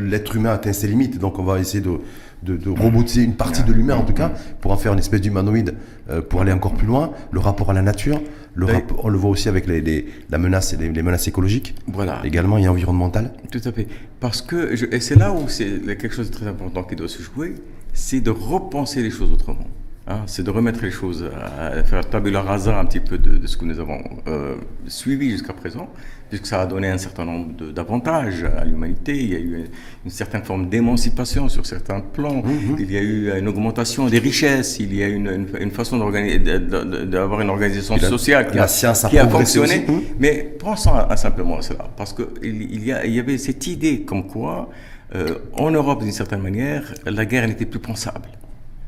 l'être 0.09 0.35
humain 0.35 0.51
atteint 0.51 0.73
ses 0.73 0.87
limites, 0.87 1.19
donc 1.19 1.37
on 1.39 1.43
va 1.43 1.59
essayer 1.59 1.81
de 1.81 1.99
de, 2.45 2.55
de 2.55 2.69
robotiser 2.69 3.23
une 3.23 3.35
partie 3.35 3.63
de 3.63 3.73
l'humain 3.73 3.95
en 3.95 4.03
tout 4.03 4.13
cas, 4.13 4.31
pour 4.61 4.71
en 4.71 4.77
faire 4.77 4.93
une 4.93 4.99
espèce 4.99 5.21
d'humanoïde, 5.21 5.75
euh, 6.09 6.21
pour 6.21 6.41
aller 6.41 6.51
encore 6.51 6.73
plus 6.73 6.87
loin, 6.87 7.11
le 7.31 7.39
rapport 7.39 7.71
à 7.71 7.73
la 7.73 7.81
nature, 7.81 8.21
le 8.53 8.67
on 8.99 9.09
le 9.09 9.17
voit 9.17 9.31
aussi 9.31 9.49
avec 9.49 9.67
les, 9.67 10.05
la 10.29 10.37
menace 10.37 10.73
et 10.73 10.77
les, 10.77 11.03
menaces 11.03 11.27
écologiques, 11.27 11.75
voilà. 11.87 12.21
également 12.23 12.57
et 12.57 12.67
environnementales. 12.67 13.33
Tout 13.51 13.61
à 13.65 13.71
fait, 13.71 13.87
parce 14.19 14.41
que, 14.41 14.93
et 14.93 14.99
c'est 14.99 15.15
là 15.15 15.33
où 15.33 15.47
c'est 15.47 15.81
quelque 15.97 16.13
chose 16.13 16.29
de 16.29 16.35
très 16.35 16.47
important 16.47 16.83
qui 16.83 16.95
doit 16.95 17.09
se 17.09 17.21
jouer, 17.21 17.55
c'est 17.93 18.21
de 18.21 18.29
repenser 18.29 19.01
les 19.01 19.11
choses 19.11 19.31
autrement. 19.31 19.67
Hein, 20.07 20.21
c'est 20.27 20.43
de 20.43 20.51
remettre 20.51 20.83
les 20.83 20.91
choses, 20.91 21.27
à 21.59 21.83
faire 21.83 22.07
tabula 22.07 22.41
rasa 22.41 22.77
un 22.77 22.85
petit 22.85 22.99
peu 22.99 23.17
de, 23.17 23.47
ce 23.47 23.57
que 23.57 23.65
nous 23.65 23.79
avons 23.79 23.99
euh, 24.27 24.53
suivi 24.85 25.31
jusqu'à 25.31 25.53
présent, 25.53 25.89
puisque 26.29 26.45
ça 26.45 26.61
a 26.61 26.67
donné 26.67 26.89
un 26.89 26.99
certain 26.99 27.25
nombre 27.25 27.71
d'avantages 27.71 28.43
à 28.43 28.63
l'humanité. 28.65 29.17
Il 29.17 29.29
y 29.31 29.35
a 29.35 29.39
eu 29.39 29.65
une, 30.05 30.11
certaine 30.11 30.43
forme 30.43 30.69
d'émancipation 30.69 31.49
sur 31.49 31.65
certains 31.65 32.01
plans. 32.01 32.43
Mhm. 32.43 32.75
Il 32.77 32.91
y 32.91 32.97
a 32.97 33.01
eu 33.01 33.35
une 33.35 33.47
augmentation 33.47 34.05
des 34.05 34.19
richesses. 34.19 34.79
Il 34.79 34.93
y 34.93 35.01
a 35.01 35.07
une, 35.07 35.47
une, 35.59 35.71
façon 35.71 35.97
d'avoir 35.97 37.41
une 37.41 37.49
organisation 37.49 37.97
sociale 37.97 38.51
qui, 38.51 38.59
a, 38.59 38.67
qui 39.09 39.17
a, 39.17 39.27
fonctionné. 39.27 39.85
Mhm. 39.87 40.01
Mais 40.19 40.55
pensons 40.59 40.93
à, 40.93 41.17
simplement 41.17 41.57
à 41.57 41.61
cela, 41.63 41.89
parce 41.97 42.13
qu'il 42.13 42.27
il 42.45 42.87
y, 42.87 42.93
il 43.05 43.11
y 43.11 43.19
avait 43.19 43.39
cette 43.39 43.65
idée 43.65 44.01
comme 44.01 44.27
quoi, 44.27 44.69
euh, 45.15 45.35
en 45.53 45.71
Europe, 45.71 46.03
d'une 46.03 46.11
certaine 46.11 46.41
manière, 46.41 46.93
la 47.07 47.25
guerre 47.25 47.47
n'était 47.47 47.65
plus 47.65 47.79
pensable. 47.79 48.29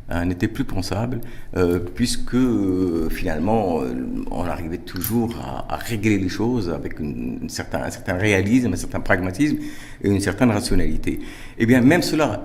Hein, 0.09 0.23
n'était 0.23 0.47
plus 0.47 0.63
pensable, 0.63 1.19
euh, 1.57 1.79
puisque 1.79 2.33
euh, 2.33 3.09
finalement 3.09 3.81
euh, 3.81 3.93
on 4.31 4.45
arrivait 4.45 4.77
toujours 4.77 5.35
à, 5.67 5.75
régler 5.75 6.17
les 6.17 6.29
choses 6.29 6.69
avec 6.69 7.01
un 7.01 7.49
certain 7.49 8.13
réalisme, 8.13 8.71
un 8.71 8.77
certain 8.77 9.01
pragmatisme 9.01 9.57
et 10.01 10.07
une 10.07 10.21
certaine 10.21 10.49
rationalité. 10.49 11.11
Et 11.11 11.19
eh 11.57 11.65
bien 11.65 11.81
même 11.81 12.03
cela, 12.03 12.41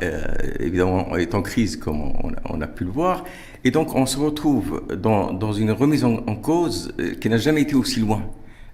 évidemment, 0.59 1.17
est 1.17 1.37
en 1.37 1.43
crise 1.43 1.77
comme 1.77 2.13
on, 2.51 2.61
a 2.61 2.67
pu 2.67 2.83
le 2.83 2.91
voir, 2.91 3.23
et 3.63 3.71
donc 3.71 3.95
on 3.95 4.07
se 4.07 4.19
retrouve 4.19 4.83
dans, 5.01 5.53
une 5.53 5.71
remise 5.71 6.05
en 6.05 6.35
cause 6.35 6.93
qui 7.21 7.29
n'a 7.29 7.37
jamais 7.37 7.63
été 7.63 7.77
aussi 7.77 8.01
loin. 8.01 8.23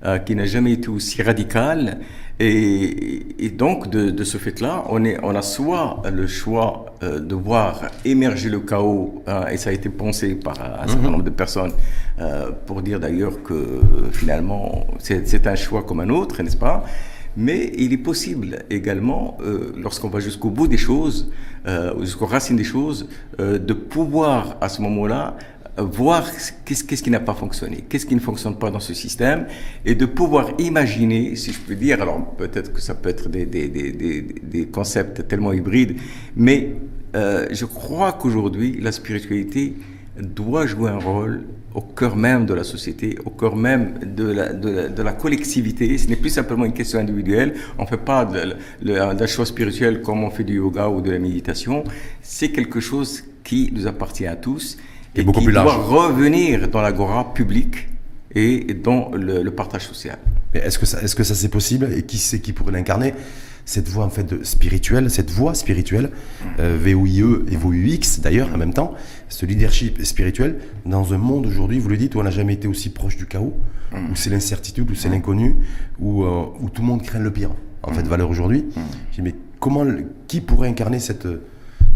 Euh, 0.05 0.19
qui 0.19 0.37
n'a 0.37 0.47
jamais 0.47 0.75
été 0.75 0.91
aussi 0.91 1.21
radical. 1.23 1.99
Et, 2.39 3.45
et 3.45 3.51
donc, 3.51 3.91
de, 3.91 4.11
de 4.11 4.23
ce 4.23 4.39
fait-là, 4.39 4.85
on, 4.91 5.05
est, 5.05 5.19
on 5.25 5.35
a 5.35 5.43
soit 5.43 6.03
le 6.09 6.29
choix 6.29 6.95
euh, 7.03 7.19
de 7.19 7.35
voir 7.35 7.83
émerger 8.05 8.49
le 8.49 8.61
chaos, 8.61 9.25
hein, 9.27 9.47
et 9.51 9.57
ça 9.57 9.71
a 9.71 9.73
été 9.73 9.89
pensé 9.89 10.37
par 10.37 10.55
un 10.61 10.87
certain 10.87 11.03
mhm. 11.03 11.11
nombre 11.11 11.25
de 11.25 11.31
personnes, 11.31 11.73
euh, 12.21 12.53
pour 12.67 12.83
dire 12.83 13.01
d'ailleurs 13.01 13.43
que 13.43 13.81
finalement, 14.13 14.87
c'est 15.01 15.49
un 15.49 15.57
choix 15.57 15.83
comme 15.83 15.99
un 15.99 16.11
autre, 16.11 16.41
n'est-ce 16.45 16.57
pas? 16.57 16.85
Mais 17.37 17.73
il 17.77 17.93
est 17.93 17.99
possible 17.99 18.65
également, 18.69 19.39
euh, 19.41 19.73
lorsqu'on 19.77 20.09
va 20.09 20.19
jusqu'au 20.19 20.51
bout 20.51 20.67
des 20.67 20.77
choses, 20.77 21.31
euh, 21.69 21.95
jusqu'aux 22.01 22.27
racines 22.27 22.57
des 22.57 22.65
choses, 22.65 23.09
euh, 23.41 23.59
de 23.59 23.75
pouvoir 23.75 24.57
à 24.61 24.69
ce 24.69 24.83
moment-là 24.83 25.37
voir 25.83 26.27
qu'est-ce, 26.64 27.03
qui 27.03 27.11
n'a 27.11 27.21
pas 27.21 27.35
fonctionné, 27.35 27.85
qu'est-ce 27.88 28.07
qui 28.07 28.14
ne 28.14 28.21
fonctionne 28.21 28.57
pas 28.57 28.71
dans 28.71 28.81
ce 28.81 28.95
système, 28.95 29.47
et 29.85 29.95
de 29.95 30.07
pouvoir 30.07 30.51
imaginer, 30.59 31.37
si 31.37 31.53
je 31.53 31.61
peux 31.61 31.75
dire, 31.75 32.03
alors 32.03 32.35
peut-être 32.37 32.73
que 32.73 32.81
ça 32.81 32.95
peut 32.95 33.09
être 33.09 33.29
des, 33.29 33.47
des, 33.47 33.69
des, 33.69 34.23
des 34.23 34.67
concepts 34.67 35.27
tellement 35.29 35.53
hybrides, 35.53 35.97
mais 36.37 36.75
euh, 37.14 37.47
je 37.51 37.64
crois 37.64 38.12
qu'aujourd'hui, 38.12 38.79
la 38.81 38.93
spiritualité 38.93 39.75
doit 40.21 40.67
jouer 40.67 40.91
un 40.91 40.99
rôle 40.99 41.45
au 41.75 41.81
cœur 41.81 42.17
même 42.17 42.45
de 42.45 42.55
la 42.55 42.64
société, 42.64 43.19
au 43.25 43.31
cœur 43.31 43.55
même 43.55 43.95
de 44.05 44.25
la, 44.25 44.53
de 44.53 45.03
la, 45.03 45.12
collectivité. 45.12 45.97
Ce 45.97 46.09
n'est 46.09 46.17
plus 46.17 46.31
simplement 46.31 46.64
une 46.64 46.73
question 46.73 46.99
individuelle. 46.99 47.55
On 47.79 47.83
ne 47.83 47.87
fait 47.87 47.97
pas 47.99 48.25
de, 48.25 48.55
de, 48.83 48.93
la 48.95 49.27
chose 49.27 49.49
spirituelle 49.49 50.03
comme 50.03 50.25
on 50.25 50.31
fait 50.31 50.45
du 50.45 50.57
yoga 50.57 50.88
ou 50.88 51.01
de 51.01 51.11
la 51.11 51.19
méditation. 51.19 51.85
C'est 52.21 52.49
quelque 52.49 52.81
chose 52.81 53.23
qui 53.45 53.71
nous 53.73 53.87
appartient 53.87 54.27
à 54.27 54.37
tous 54.37 54.77
et 55.14 55.25
qui 55.25 55.47
doit 55.47 55.75
revenir 55.75 56.68
dans 56.68 56.81
l'agora 56.81 57.33
publique 57.35 57.88
et 58.35 58.75
dans 58.75 59.11
le, 59.14 59.49
partage 59.51 59.87
social. 59.87 60.18
Est-ce 60.55 60.79
que 60.79 60.87
ça, 60.87 61.03
est-ce 61.03 61.16
que 61.16 61.25
ça 61.25 61.35
c'est 61.35 61.49
possible? 61.49 61.90
Et 61.97 62.03
qui 62.03 62.18
c'est 62.18 62.40
qui 62.40 62.53
pourrait 62.53 62.73
l'incarner? 62.73 63.14
Cette 63.64 63.88
voie 63.88 64.07
en 64.07 64.11
fait 64.11 64.25
de 64.25 64.44
spirituelle, 64.44 65.11
cette 65.11 65.31
voie 65.31 65.55
spirituelle, 65.55 66.11
euh, 66.59 66.79
V-O-I-E 66.81 67.44
et 67.51 67.57
V-O-U-X 67.57 68.21
d'ailleurs 68.21 68.49
en 68.55 68.57
même 68.57 68.73
temps, 68.73 68.94
ce 69.29 69.44
leadership 69.44 70.03
spirituel 70.05 70.59
dans 70.87 71.12
un 71.12 71.18
monde 71.18 71.44
aujourd'hui, 71.44 71.79
vous 71.79 71.90
le 71.90 71.99
dites, 71.99 72.14
où 72.14 72.21
on 72.21 72.23
n'a 72.23 72.31
jamais 72.31 72.55
été 72.55 72.66
aussi 72.66 72.88
proche 72.88 73.18
du 73.18 73.27
chaos, 73.27 73.55
où 73.92 74.14
c'est 74.14 74.31
l'incertitude, 74.31 74.90
où 74.90 74.94
c'est 74.94 75.11
l'inconnu, 75.11 75.57
où, 75.99 76.25
euh, 76.25 76.47
où 76.61 76.71
tout 76.71 76.81
le 76.81 76.88
monde 76.88 77.03
craint 77.03 77.18
le 77.18 77.31
pire. 77.31 77.51
En 77.83 77.92
fait, 77.92 78.03
valeur 78.03 78.29
aujourd'hui. 78.31 78.64
mais 79.23 79.35
comment, 79.61 79.85
qui 80.27 80.40
pourrait 80.40 80.68
incarner 80.68 80.99
cette 80.99 81.29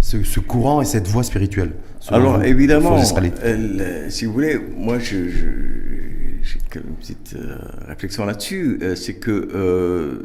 ce, 0.00 0.40
courant 0.40 0.82
et 0.82 0.84
cette 0.84 1.08
voie 1.08 1.22
spirituelle? 1.22 1.72
Alors 2.08 2.42
évidemment, 2.42 2.98
euh, 2.98 4.06
si 4.08 4.24
vous 4.24 4.32
voulez, 4.32 4.58
moi 4.76 4.98
je, 4.98 5.28
j'ai 5.28 6.58
une 6.74 6.96
petite 6.96 7.36
euh, 7.36 7.56
réflexion 7.86 8.24
là-dessus, 8.24 8.78
euh, 8.82 8.96
c'est 8.96 9.14
que 9.14 10.18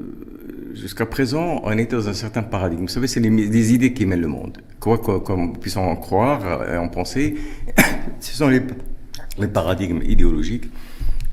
jusqu'à 0.74 1.06
présent, 1.06 1.62
on 1.64 1.78
était 1.78 1.96
dans 1.96 2.10
un 2.10 2.14
certain 2.14 2.42
paradigme. 2.42 2.84
Vous 2.84 2.88
savez, 2.88 3.08
c'est 3.08 3.20
des 3.20 3.74
idées 3.74 3.94
qui 3.94 4.06
mènent 4.06 4.22
le 4.22 4.28
monde. 4.28 4.58
Quoi 4.80 4.98
qu'on 4.98 5.54
puisse 5.54 5.78
en 5.78 5.96
croire 5.96 6.68
et 6.72 6.78
en 6.78 6.88
penser, 6.88 7.36
ce 8.20 8.36
sont 8.36 8.48
les, 8.48 8.62
les 9.38 9.48
paradigmes 9.48 10.02
idéologiques 10.04 10.70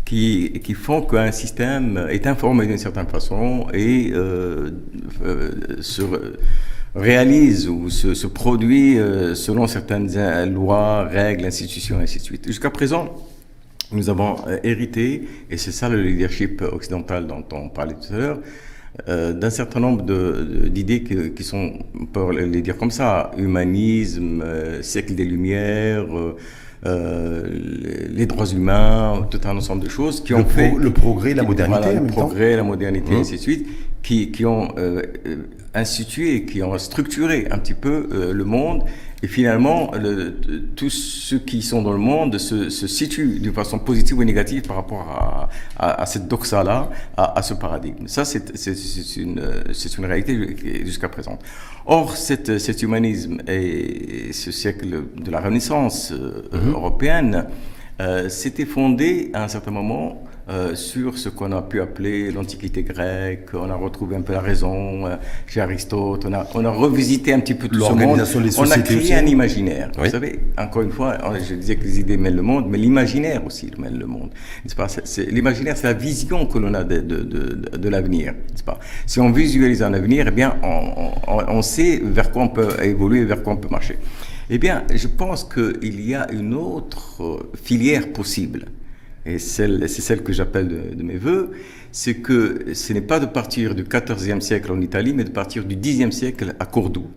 qui, 0.04 0.60
qui 0.62 0.74
font 0.74 1.02
qu'un 1.02 1.32
système 1.32 2.06
est 2.10 2.26
informé 2.26 2.66
d'une 2.66 2.78
certaine 2.78 3.06
façon 3.08 3.66
et 3.72 4.12
sur 5.80 6.18
réalise 6.94 7.68
ou 7.68 7.90
se, 7.90 8.26
produit 8.26 8.96
selon 9.34 9.66
certaines 9.66 10.08
lois, 10.52 11.04
règles, 11.04 11.44
institutions, 11.46 12.00
et 12.00 12.04
ainsi 12.04 12.18
de 12.18 12.24
suite. 12.24 12.46
Jusqu'à 12.46 12.70
présent, 12.70 13.14
nous 13.92 14.10
avons 14.10 14.36
hérité, 14.62 15.28
et 15.50 15.56
c'est 15.56 15.72
ça 15.72 15.88
le 15.88 16.00
leadership 16.00 16.62
occidental 16.62 17.26
dont 17.26 17.44
on 17.52 17.68
parlait 17.68 17.94
tout 17.94 18.14
à 18.14 18.16
l'heure, 18.16 18.40
d'un 19.08 19.50
certain 19.50 19.80
nombre 19.80 20.04
d'idées 20.68 21.02
qui, 21.02 21.42
sont, 21.42 21.72
on 22.00 22.06
peut 22.06 22.32
les 22.32 22.62
dire 22.62 22.76
comme 22.76 22.92
ça, 22.92 23.32
humanisme, 23.36 24.44
siècle 24.82 25.14
des 25.14 25.24
Lumières, 25.24 26.06
euh, 26.86 27.44
les, 28.10 28.26
droits 28.26 28.46
humains, 28.46 29.26
tout 29.30 29.40
un 29.44 29.56
ensemble 29.56 29.84
de 29.84 29.88
choses 29.88 30.22
qui 30.22 30.34
ont 30.34 30.44
fait 30.44 30.74
le 30.78 30.90
progrès, 30.90 31.32
la 31.32 31.42
modernité, 31.42 31.94
le 31.94 32.06
progrès, 32.06 32.56
la 32.56 32.62
modernité, 32.62 33.14
et 33.14 33.16
ainsi 33.16 33.36
de 33.36 33.40
suite, 33.40 33.66
qui, 34.02 34.30
qui 34.30 34.44
ont 34.44 34.68
euh, 35.74 35.78
euh, 35.78 35.80
institué, 35.80 36.44
qui 36.44 36.62
ont 36.62 36.76
structuré 36.78 37.46
un 37.50 37.58
petit 37.58 37.74
peu 37.74 38.08
le 38.32 38.44
monde 38.44 38.84
et 39.24 39.26
finalement, 39.26 39.90
le, 39.94 40.34
tous 40.76 40.90
ceux 40.90 41.38
qui 41.38 41.62
sont 41.62 41.80
dans 41.80 41.92
le 41.92 41.98
monde 41.98 42.36
se, 42.36 42.68
se 42.68 42.86
situent 42.86 43.38
d'une 43.38 43.54
façon 43.54 43.78
positive 43.78 44.18
ou 44.18 44.24
négative 44.24 44.62
par 44.66 44.76
rapport 44.76 45.48
à, 45.78 46.02
à, 46.02 46.04
cette 46.04 46.28
doxa-là, 46.28 46.90
à, 47.16 47.38
à, 47.38 47.40
ce 47.40 47.54
paradigme. 47.54 48.06
Ça, 48.06 48.26
c'est 48.26 49.16
une, 49.16 49.40
une 49.98 50.04
réalité 50.04 50.84
jusqu'à 50.84 51.08
présent. 51.08 51.38
Or, 51.86 52.18
cette, 52.18 52.58
cet 52.58 52.82
humanisme 52.82 53.38
et 53.48 54.30
ce 54.34 54.52
siècle 54.52 55.04
de 55.16 55.30
la 55.30 55.40
Renaissance 55.40 56.12
euh, 56.12 56.42
mhm. 56.52 56.72
européenne 56.72 57.46
euh, 58.02 58.28
s'était 58.28 58.66
fondé 58.66 59.30
à 59.32 59.44
un 59.44 59.48
certain 59.48 59.70
moment 59.70 60.22
euh, 60.50 60.74
sur 60.74 61.16
ce 61.16 61.28
qu'on 61.28 61.52
a 61.52 61.62
pu 61.62 61.80
appeler 61.80 62.30
l'Antiquité 62.30 62.82
grecque. 62.82 63.48
On 63.54 63.70
a 63.70 63.74
retrouvé 63.74 64.16
un 64.16 64.20
peu 64.22 64.32
la 64.32 64.40
raison 64.40 65.06
euh, 65.06 65.16
chez 65.46 65.60
Aristote. 65.60 66.26
On 66.28 66.32
a, 66.34 66.46
on 66.54 66.64
a 66.64 66.70
revisité 66.70 67.32
un 67.32 67.40
petit 67.40 67.54
peu 67.54 67.68
tout 67.68 67.80
ce 67.80 67.92
monde. 67.92 68.20
on 68.58 68.70
a 68.70 68.78
créé 68.78 69.14
un 69.14 69.26
imaginaire. 69.26 69.90
Vous 69.96 70.10
savez, 70.10 70.40
encore 70.58 70.82
une 70.82 70.90
fois, 70.92 71.18
je 71.48 71.54
disais 71.54 71.76
que 71.76 71.84
les 71.84 72.00
idées 72.00 72.16
mènent 72.16 72.36
le 72.36 72.42
monde, 72.42 72.66
mais 72.68 72.78
l'imaginaire 72.78 73.44
aussi 73.46 73.70
mène 73.78 73.98
le 73.98 74.06
monde. 74.06 74.30
L'imaginaire, 75.30 75.76
c'est 75.76 75.86
la 75.86 75.92
vision 75.94 76.46
que 76.46 76.58
l'on 76.58 76.74
a 76.74 76.84
de, 76.84 76.98
de, 76.98 77.22
de, 77.22 77.76
de 77.76 77.88
l'avenir. 77.88 78.34
pas? 78.66 78.78
Si 79.06 79.20
on 79.20 79.30
visualise 79.32 79.82
un 79.82 79.94
avenir, 79.94 80.26
eh 80.28 80.30
bien, 80.30 80.56
on, 80.62 81.12
on, 81.26 81.38
on 81.48 81.62
sait 81.62 82.00
vers 82.04 82.30
quoi 82.30 82.42
on 82.42 82.48
peut 82.48 82.68
évoluer, 82.82 83.24
vers 83.24 83.42
quoi 83.42 83.54
on 83.54 83.56
peut 83.56 83.68
marcher. 83.68 83.98
Eh 84.50 84.58
bien, 84.58 84.84
je 84.94 85.08
pense 85.08 85.42
qu'il 85.44 86.06
y 86.06 86.14
a 86.14 86.30
une 86.30 86.52
autre 86.54 87.46
filière 87.62 88.12
possible 88.12 88.66
et 89.26 89.38
c'est 89.38 89.88
celle 89.88 90.22
que 90.22 90.32
j'appelle 90.32 90.96
de, 90.96 91.02
mes 91.02 91.16
voeux, 91.16 91.52
c'est 91.92 92.14
que 92.14 92.74
ce 92.74 92.92
n'est 92.92 93.00
pas 93.00 93.20
de 93.20 93.26
partir 93.26 93.74
du 93.74 93.84
XIVe 93.84 94.40
siècle 94.40 94.70
en 94.70 94.80
Italie, 94.80 95.14
mais 95.14 95.24
de 95.24 95.30
partir 95.30 95.64
du 95.64 95.76
Xe 95.76 96.10
siècle 96.10 96.54
à 96.58 96.66
Cordoue. 96.66 97.08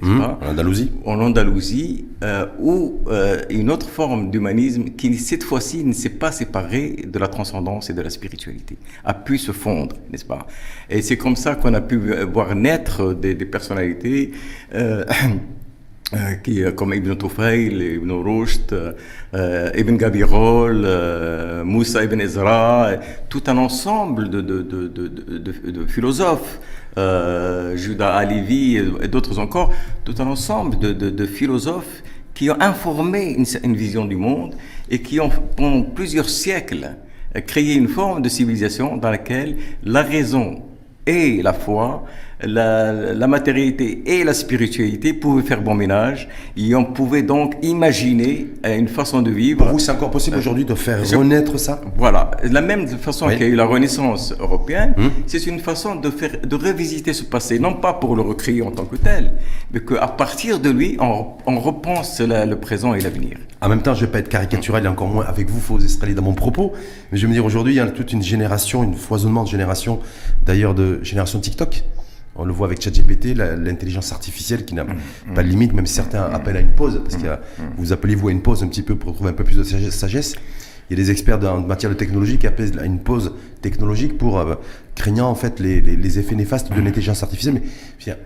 Mmh, 0.00 0.20
en 0.20 0.38
Andalousie 0.50 0.92
En 1.04 1.20
Andalousie, 1.20 2.06
euh, 2.22 2.46
où 2.60 3.00
euh, 3.08 3.42
une 3.50 3.70
autre 3.70 3.88
forme 3.88 4.30
d'humanisme 4.30 4.84
qui, 4.84 5.12
cette 5.18 5.42
fois-ci, 5.42 5.84
ne 5.84 5.92
s'est 5.92 6.10
pas 6.10 6.30
séparée 6.32 7.04
de 7.06 7.18
la 7.18 7.26
transcendance 7.26 7.90
et 7.90 7.92
de 7.92 8.00
la 8.00 8.08
spiritualité, 8.08 8.78
a 9.04 9.12
pu 9.12 9.36
se 9.36 9.52
fondre, 9.52 9.96
n'est-ce 10.10 10.24
pas? 10.24 10.46
Et 10.88 11.02
c'est 11.02 11.16
comme 11.16 11.36
ça 11.36 11.56
qu'on 11.56 11.74
a 11.74 11.80
pu 11.80 11.98
voir 12.32 12.54
naître 12.54 13.14
des, 13.14 13.34
des 13.34 13.46
personnalités. 13.46 14.30
Euh, 14.74 15.04
qui, 16.42 16.62
euh, 16.62 16.72
comme 16.72 16.92
Ibn 16.92 17.14
Tufayl, 17.14 17.80
Ibn 17.80 18.10
Rushd, 18.10 18.72
euh, 19.34 19.70
Ibn 19.76 19.96
Gabirol, 19.96 20.86
Moussa 21.64 22.02
Ibn 22.04 22.20
Ezra, 22.20 22.92
tout 23.28 23.42
un 23.46 23.56
ensemble 23.58 24.28
de, 24.28 24.40
de, 24.40 24.62
de, 24.62 25.08
de 25.08 25.86
philosophes, 25.86 26.60
Judas 27.76 28.14
Alivi 28.16 28.76
et, 28.76 29.08
d'autres 29.08 29.38
encore, 29.38 29.72
tout 30.04 30.14
un 30.18 30.26
ensemble 30.26 30.78
de, 30.78 31.26
philosophes 31.26 32.02
qui 32.34 32.50
ont 32.50 32.60
informé 32.60 33.34
une, 33.36 33.46
une, 33.62 33.76
vision 33.76 34.04
du 34.04 34.16
monde 34.16 34.54
et 34.90 35.00
qui 35.00 35.20
ont, 35.20 35.30
pendant 35.56 35.82
plusieurs 35.82 36.28
siècles, 36.28 36.90
créé 37.46 37.74
une 37.74 37.88
forme 37.88 38.22
de 38.22 38.28
civilisation 38.28 38.96
dans 38.96 39.10
laquelle 39.10 39.56
la 39.84 40.02
raison 40.02 40.62
et 41.06 41.42
la 41.42 41.52
foi 41.52 42.04
la, 42.44 42.92
la, 43.14 43.26
matérialité 43.26 44.02
et 44.06 44.24
la 44.24 44.34
spiritualité 44.34 45.12
pouvaient 45.12 45.42
faire 45.42 45.62
bon 45.62 45.74
ménage 45.74 46.28
et 46.56 46.74
on 46.74 46.84
pouvait 46.84 47.22
donc 47.22 47.54
imaginer 47.62 48.48
euh, 48.64 48.76
une 48.76 48.88
façon 48.88 49.22
de 49.22 49.30
vivre. 49.30 49.58
Pour 49.58 49.68
vous, 49.68 49.78
c'est 49.78 49.92
encore 49.92 50.10
possible 50.10 50.36
aujourd'hui 50.36 50.64
de 50.64 50.74
faire 50.74 51.06
renaître 51.10 51.58
ça? 51.58 51.80
Voilà. 51.96 52.30
La 52.42 52.60
même 52.60 52.86
façon 52.88 53.28
qu'il 53.28 53.40
y 53.40 53.44
a 53.44 53.46
eu 53.46 53.54
la 53.54 53.66
Renaissance 53.66 54.34
européenne, 54.38 54.94
hum. 54.98 55.10
c'est 55.26 55.46
une 55.46 55.60
façon 55.60 55.96
de, 55.96 56.10
faire, 56.10 56.32
de 56.42 56.56
revisiter 56.56 57.12
ce 57.12 57.24
passé, 57.24 57.58
non 57.58 57.74
pas 57.74 57.94
pour 57.94 58.16
le 58.16 58.22
recréer 58.22 58.62
en 58.62 58.70
tant 58.70 58.84
que 58.84 58.96
tel, 58.96 59.32
mais 59.72 59.80
qu'à 59.80 60.08
partir 60.08 60.60
de 60.60 60.70
lui, 60.70 60.96
on, 61.00 61.26
on 61.46 61.58
repense 61.58 62.20
le 62.20 62.54
présent 62.54 62.94
et 62.94 63.00
l'avenir. 63.00 63.36
En 63.60 63.68
même 63.68 63.82
temps, 63.82 63.94
je 63.94 64.00
ne 64.00 64.06
vais 64.06 64.12
pas 64.12 64.18
être 64.20 64.28
caricatural 64.28 64.84
et 64.84 64.88
encore 64.88 65.08
moins 65.08 65.26
avec 65.26 65.50
vous, 65.50 65.60
faut 65.60 65.76
installer 65.76 66.14
dans 66.14 66.22
mon 66.22 66.34
propos, 66.34 66.72
mais 67.12 67.18
je 67.18 67.22
vais 67.22 67.28
me 67.28 67.34
dire 67.34 67.44
aujourd'hui, 67.44 67.74
il 67.74 67.76
y 67.76 67.80
a 67.80 67.86
toute 67.86 68.12
une 68.12 68.22
génération, 68.22 68.82
une 68.82 68.94
foisonnement 68.94 69.44
de 69.44 69.48
générations, 69.48 70.00
d'ailleurs 70.46 70.74
de 70.74 71.00
génération 71.02 71.40
TikTok, 71.40 71.84
on 72.40 72.44
le 72.44 72.52
voit 72.52 72.66
avec 72.66 72.80
ChatGPT, 72.80 73.34
l'intelligence 73.36 74.12
artificielle 74.12 74.64
qui 74.64 74.74
n'a 74.74 74.84
mm. 74.84 75.34
pas 75.34 75.42
de 75.42 75.48
limite, 75.48 75.72
même 75.72 75.86
certains 75.86 76.28
mm. 76.28 76.34
appellent 76.34 76.56
à 76.56 76.60
une 76.60 76.72
pause, 76.72 77.00
parce 77.02 77.22
que 77.22 77.28
mm. 77.28 77.74
vous 77.76 77.92
appelez-vous 77.92 78.28
à 78.28 78.32
une 78.32 78.42
pause 78.42 78.62
un 78.62 78.68
petit 78.68 78.82
peu 78.82 78.96
pour 78.96 79.14
trouver 79.14 79.30
un 79.30 79.34
peu 79.34 79.44
plus 79.44 79.56
de 79.56 79.62
sagesse. 79.62 80.34
Il 80.88 80.98
y 80.98 81.00
a 81.00 81.04
des 81.04 81.10
experts 81.10 81.38
en 81.44 81.60
matière 81.60 81.90
de 81.90 81.96
technologie 81.96 82.38
qui 82.38 82.46
appellent 82.46 82.78
à 82.80 82.84
une 82.84 82.98
pause 82.98 83.34
technologique 83.60 84.18
pour 84.18 84.40
euh, 84.40 84.56
craignant 84.96 85.28
en 85.28 85.36
fait 85.36 85.60
les, 85.60 85.80
les 85.80 86.18
effets 86.18 86.34
néfastes 86.34 86.72
de 86.72 86.80
l'intelligence 86.80 87.22
artificielle. 87.22 87.54
Mais 87.54 88.16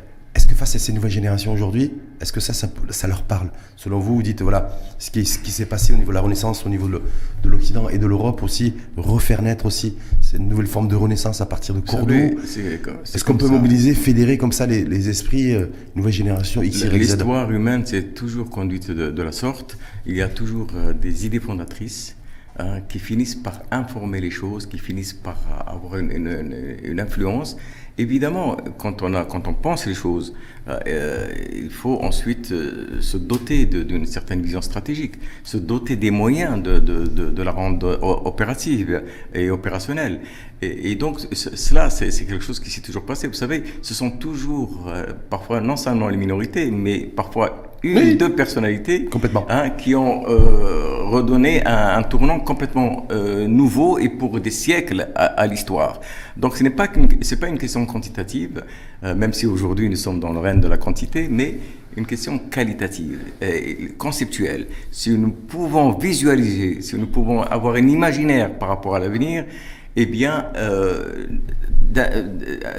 est-ce 0.45 0.53
que 0.53 0.59
face 0.59 0.77
à 0.77 0.79
ces 0.79 0.93
nouvelles 0.93 1.11
générations 1.11 1.55
aujourd'hui, 1.55 1.91
est-ce 2.21 2.31
que 2.31 2.39
ça, 2.39 2.53
ça, 2.53 3.09
leur 3.09 3.23
parle? 3.23 3.51
Selon 3.77 3.99
vous, 3.99 4.17
vous 4.17 4.23
dites, 4.23 4.43
voilà, 4.43 4.79
ce 4.99 5.11
qui, 5.11 5.25
ce 5.25 5.39
qui 5.39 5.51
s'est 5.51 5.65
passé 5.65 5.95
au 5.95 5.97
niveau 5.97 6.11
de 6.11 6.15
la 6.15 6.21
Renaissance, 6.21 6.67
au 6.67 6.69
niveau 6.69 6.87
de, 6.87 7.01
l'Occident 7.49 7.89
et 7.89 7.97
de 7.97 8.07
l'Europe 8.07 8.43
aussi, 8.43 8.75
refaire 8.99 9.41
naître 9.41 9.65
aussi 9.65 9.97
cette 10.21 10.41
nouvelle 10.41 10.67
forme 10.67 10.89
de 10.89 10.97
Renaissance 10.97 11.41
à 11.41 11.47
partir 11.47 11.75
de 11.75 11.81
Cordoue. 11.81 12.13
Est-ce 12.15 13.25
qu'on 13.25 13.39
peut 13.39 13.49
mobiliser, 13.49 13.95
fédérer 13.95 14.37
comme 14.37 14.53
ça 14.53 14.67
les, 14.67 15.09
esprits, 15.09 15.55
euh, 15.55 15.69
nouvelle 15.95 16.13
génération 16.13 16.63
X, 16.63 16.85
L'histoire 16.85 17.51
humaine 17.51 17.85
c'est 17.87 18.13
toujours 18.13 18.51
conduite 18.51 18.91
de, 18.91 19.23
la 19.23 19.33
sorte. 19.33 19.79
Il 20.05 20.15
y 20.15 20.21
a 20.21 20.29
toujours 20.29 20.67
euh, 20.75 20.93
des 20.93 21.25
idées 21.25 21.41
fondatrices. 21.41 22.14
Hein, 22.57 22.83
qui 22.89 23.01
finissent 23.01 23.35
par 23.35 23.63
informer 23.73 24.21
les 24.21 24.31
choses, 24.31 24.67
qui 24.67 24.79
finissent 24.79 25.13
par 25.13 25.39
avoir 25.67 25.97
une, 25.97 27.01
influence 27.01 27.57
Évidemment, 27.99 28.57
quand 28.79 29.03
on, 29.03 29.13
a, 29.13 29.25
quand 29.25 29.49
on 29.49 29.55
pense 29.55 29.87
les 29.87 29.95
choses, 29.95 30.35
euh, 30.69 30.79
euh, 30.87 31.35
il 31.53 31.71
faut 31.71 31.99
ensuite 32.01 32.53
euh, 32.53 33.01
se 33.01 33.17
doter 33.17 33.67
d'une 33.67 34.07
certaine 34.07 34.41
vision 34.41 34.63
stratégique, 34.63 35.15
se 35.43 35.57
doter 35.57 35.97
des 35.97 36.13
moyens 36.13 36.63
de, 36.63 36.79
de, 36.79 37.43
la 37.43 37.51
rendre 37.51 37.99
opérative 38.25 39.03
et 39.35 39.51
opérationnelle. 39.51 40.21
Et 40.63 40.95
donc, 40.95 41.19
cela, 41.33 41.91
c'est 41.91 42.11
quelque 42.25 42.45
chose 42.45 42.61
qui 42.61 42.71
s'est 42.71 42.83
toujours 42.83 43.05
passé. 43.05 43.27
Vous 43.27 43.35
savez, 43.35 43.65
ce 43.83 43.95
sont 43.95 44.13
toujours, 44.13 44.93
parfois, 45.29 45.61
non 45.61 45.77
seulement 45.77 46.09
les 46.09 46.17
minorités, 46.17 46.71
mais 46.71 47.01
parfois 47.01 47.74
une 47.85 47.99
ou 47.99 48.15
deux 48.15 48.35
personnalités 48.35 49.05
complètement. 49.05 49.47
Hein, 49.49 49.71
qui 49.71 49.95
ont 49.95 50.25
euh, 50.29 51.03
redonné 51.05 51.65
un, 51.67 51.99
un, 51.99 52.03
tournant 52.03 52.41
complètement 52.41 53.07
euh, 53.11 53.47
nouveau 53.47 53.99
et 53.99 54.09
pour 54.09 54.41
des 54.41 54.51
siècles 54.51 55.09
à, 55.15 55.27
à 55.27 55.47
l'histoire. 55.47 56.01
Donc 56.37 56.57
ce 56.57 56.63
n'est 56.63 56.71
pas 56.71 56.89
c'est 57.21 57.39
pas 57.39 57.49
une 57.49 57.59
question 57.59 57.85
quantitative, 57.85 58.65
euh, 59.05 59.15
même 59.15 59.33
si 59.33 59.47
aujourd'hui 59.47 59.89
nous 59.89 59.97
sommes 59.97 60.19
dans 60.19 60.33
le 60.33 60.39
règne 60.39 60.61
de 60.61 60.69
la 60.69 60.79
quantité, 60.79 61.29
mais 61.31 61.59
une 61.97 62.07
question 62.07 62.39
qualitative, 62.39 63.21
et 63.41 63.93
conceptuelle. 63.97 64.67
Si 64.91 65.11
nous 65.11 65.31
pouvons 65.31 65.93
visualiser, 65.93 66.81
si 66.81 66.97
nous 66.97 67.07
pouvons 67.07 67.43
avoir 67.43 67.77
un 67.77 67.87
imaginaire 67.87 68.59
par 68.59 68.69
rapport 68.69 68.97
à 68.97 68.99
l'avenir, 68.99 69.45
eh 69.97 70.07
bien, 70.07 70.47
euh, 70.57 71.27
euh, 71.97 72.29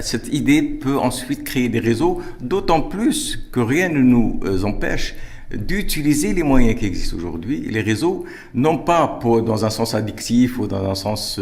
cette 0.01 0.27
idée 0.33 0.61
peut 0.61 0.97
ensuite 0.97 1.43
créer 1.43 1.69
des 1.69 1.79
réseaux, 1.79 2.21
d'autant 2.41 2.81
plus 2.81 3.47
que 3.51 3.59
rien 3.59 3.89
ne 3.89 3.99
nous 3.99 4.39
euh, 4.43 4.63
empêche 4.63 5.15
d'utiliser 5.53 6.33
les 6.33 6.41
moyens 6.43 6.77
qui 6.77 6.87
existent 6.87 7.15
aujourd'hui, 7.15 7.67
les 7.69 7.81
réseaux, 7.81 8.25
non 8.55 8.79
pas 8.79 9.07
pour, 9.21 9.43
dans 9.43 9.63
un 9.63 9.69
sens 9.69 9.93
addictif 9.93 10.57
ou 10.57 10.65
dans 10.65 10.89
un 10.89 10.95
sens 10.95 11.39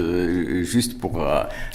juste 0.62 0.99
pour 0.99 1.25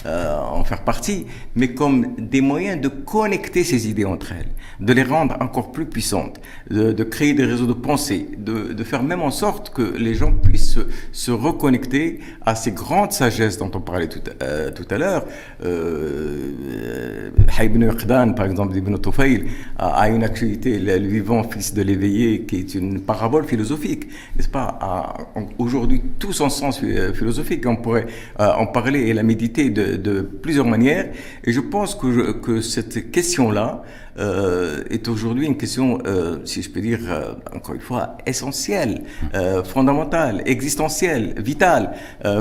en 0.04 0.64
faire 0.64 0.84
partie, 0.84 1.24
mais 1.56 1.68
comme 1.72 2.14
des 2.18 2.42
moyens 2.42 2.82
de 2.82 2.88
connecter 2.88 3.64
ces 3.64 3.88
idées 3.88 4.04
entre 4.04 4.32
elles, 4.32 4.50
de 4.78 4.92
les 4.92 5.04
rendre 5.04 5.38
encore 5.40 5.72
plus 5.72 5.86
puissantes, 5.86 6.38
de, 6.70 7.02
créer 7.02 7.32
des 7.32 7.46
réseaux 7.46 7.66
de 7.66 7.72
pensée, 7.72 8.28
de, 8.36 8.84
faire 8.84 9.02
même 9.02 9.22
en 9.22 9.30
sorte 9.30 9.70
que 9.70 9.96
les 9.96 10.14
gens 10.14 10.32
puissent 10.32 10.67
se, 11.12 11.30
reconnecter 11.30 12.20
à 12.44 12.54
ces 12.54 12.72
grandes 12.72 13.12
sagesses 13.12 13.58
dont 13.58 13.70
on 13.74 13.80
parlait 13.80 14.08
tout, 14.08 14.20
tout 14.20 14.86
à 14.90 14.98
l'heure. 14.98 15.24
Euh, 15.64 17.30
Ibn 17.60 17.88
par 18.34 18.46
exemple, 18.46 18.76
Ibn 18.76 18.96
Tufayl, 18.98 19.46
a, 19.78 19.88
a 19.88 20.08
une 20.08 20.24
actualité, 20.24 20.78
le 20.78 21.06
vivant 21.06 21.42
fils 21.42 21.74
de 21.74 21.82
l'éveillé 21.82 22.42
qui 22.42 22.56
est 22.56 22.74
une 22.74 23.00
parabole 23.00 23.44
philosophique, 23.44 24.08
n'est-ce 24.36 24.48
pas? 24.48 24.78
Aujourd'hui, 25.58 26.02
tout 26.18 26.32
son 26.32 26.48
sens 26.48 26.80
euh, 26.82 27.12
philosophique, 27.12 27.64
on 27.66 27.76
pourrait 27.76 28.06
euh, 28.40 28.52
en 28.52 28.66
parler 28.66 29.00
et 29.08 29.14
la 29.14 29.22
méditer 29.22 29.70
de, 29.70 30.20
plusieurs 30.22 30.66
manières. 30.66 31.10
Et 31.44 31.52
je 31.52 31.60
pense 31.60 31.94
que, 31.94 32.32
que 32.32 32.60
cette 32.60 33.10
question-là 33.10 33.82
euh, 34.18 34.84
est 34.90 35.08
aujourd'hui 35.08 35.46
une 35.46 35.56
question, 35.56 35.98
euh, 36.06 36.38
si 36.44 36.62
je 36.62 36.70
peux 36.70 36.80
dire, 36.80 37.00
euh, 37.08 37.32
encore 37.54 37.74
une 37.74 37.80
fois, 37.80 38.18
essentielle, 38.26 39.02
euh, 39.34 39.62
fondamentale, 39.64 40.42
existentielle, 40.46 41.34
vitale 41.38 41.92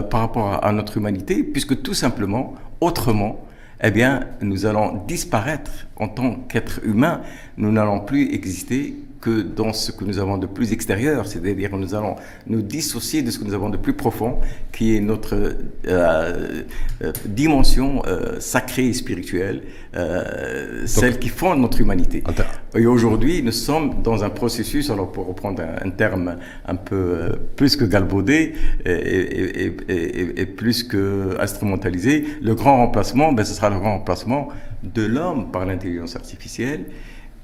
par 0.10 0.22
rapport 0.22 0.48
à, 0.54 0.68
à 0.68 0.72
notre 0.72 0.98
humanité, 0.98 1.44
puisque 1.44 1.82
tout 1.82 1.94
simplement, 1.94 2.56
autrement, 2.82 3.46
eh 3.84 3.92
bien, 3.92 4.22
nous 4.42 4.66
allons 4.66 5.04
disparaître 5.08 5.88
en 5.98 6.08
tant 6.08 6.36
qu'être 6.50 6.80
humain. 6.84 7.22
Nous 7.58 7.72
n'allons 7.72 8.00
plus 8.00 8.34
exister 8.34 8.96
que 9.22 9.42
dans 9.42 9.74
ce 9.74 9.92
que 9.92 10.04
nous 10.04 10.20
avons 10.20 10.38
de 10.38 10.48
plus 10.48 10.74
extérieur, 10.74 11.28
c'est-à-dire 11.28 11.76
nous 11.78 11.96
allons 11.96 12.16
nous 12.46 12.62
dissocier 12.62 13.22
de 13.22 13.32
ce 13.32 13.40
que 13.40 13.46
nous 13.46 13.54
avons 13.54 13.70
de 13.70 13.78
plus 13.78 13.94
profond, 13.94 14.40
qui 14.72 14.96
est 14.96 15.00
notre 15.00 15.36
euh, 15.88 16.64
euh, 17.02 17.12
dimension 17.26 18.04
euh, 18.06 18.40
sacrée 18.40 18.88
et 18.88 18.94
spirituelle, 18.94 19.64
euh, 19.96 20.84
celle 20.86 21.20
qui 21.20 21.30
fonde 21.30 21.60
notre 21.60 21.82
humanité. 21.82 22.24
Et 22.76 22.86
aujourd'hui, 22.86 23.42
nous 23.42 23.52
sommes 23.52 24.02
dans 24.04 24.24
un 24.24 24.30
processus, 24.30 24.90
alors 24.90 25.12
pour 25.12 25.28
reprendre 25.28 25.64
un, 25.64 25.88
un 25.88 25.90
terme 25.90 26.38
un 26.66 26.76
peu 26.76 27.32
plus 27.56 27.76
que 27.76 27.86
galvaudé 27.86 28.54
et, 28.86 28.92
et, 28.92 29.76
et, 29.90 30.42
et, 30.42 30.46
plus 30.46 30.84
que 30.84 31.36
instrumentalisé, 31.40 32.26
le 32.42 32.54
grand 32.56 32.78
remplacement, 32.78 33.32
ben, 33.34 33.44
ce 33.44 33.54
sera 33.54 33.70
le 33.70 33.80
grand 33.80 33.98
remplacement 33.98 34.50
de 34.84 35.06
l'homme 35.06 35.52
par 35.52 35.66
l'intelligence 35.66 36.16
artificielle 36.16 36.86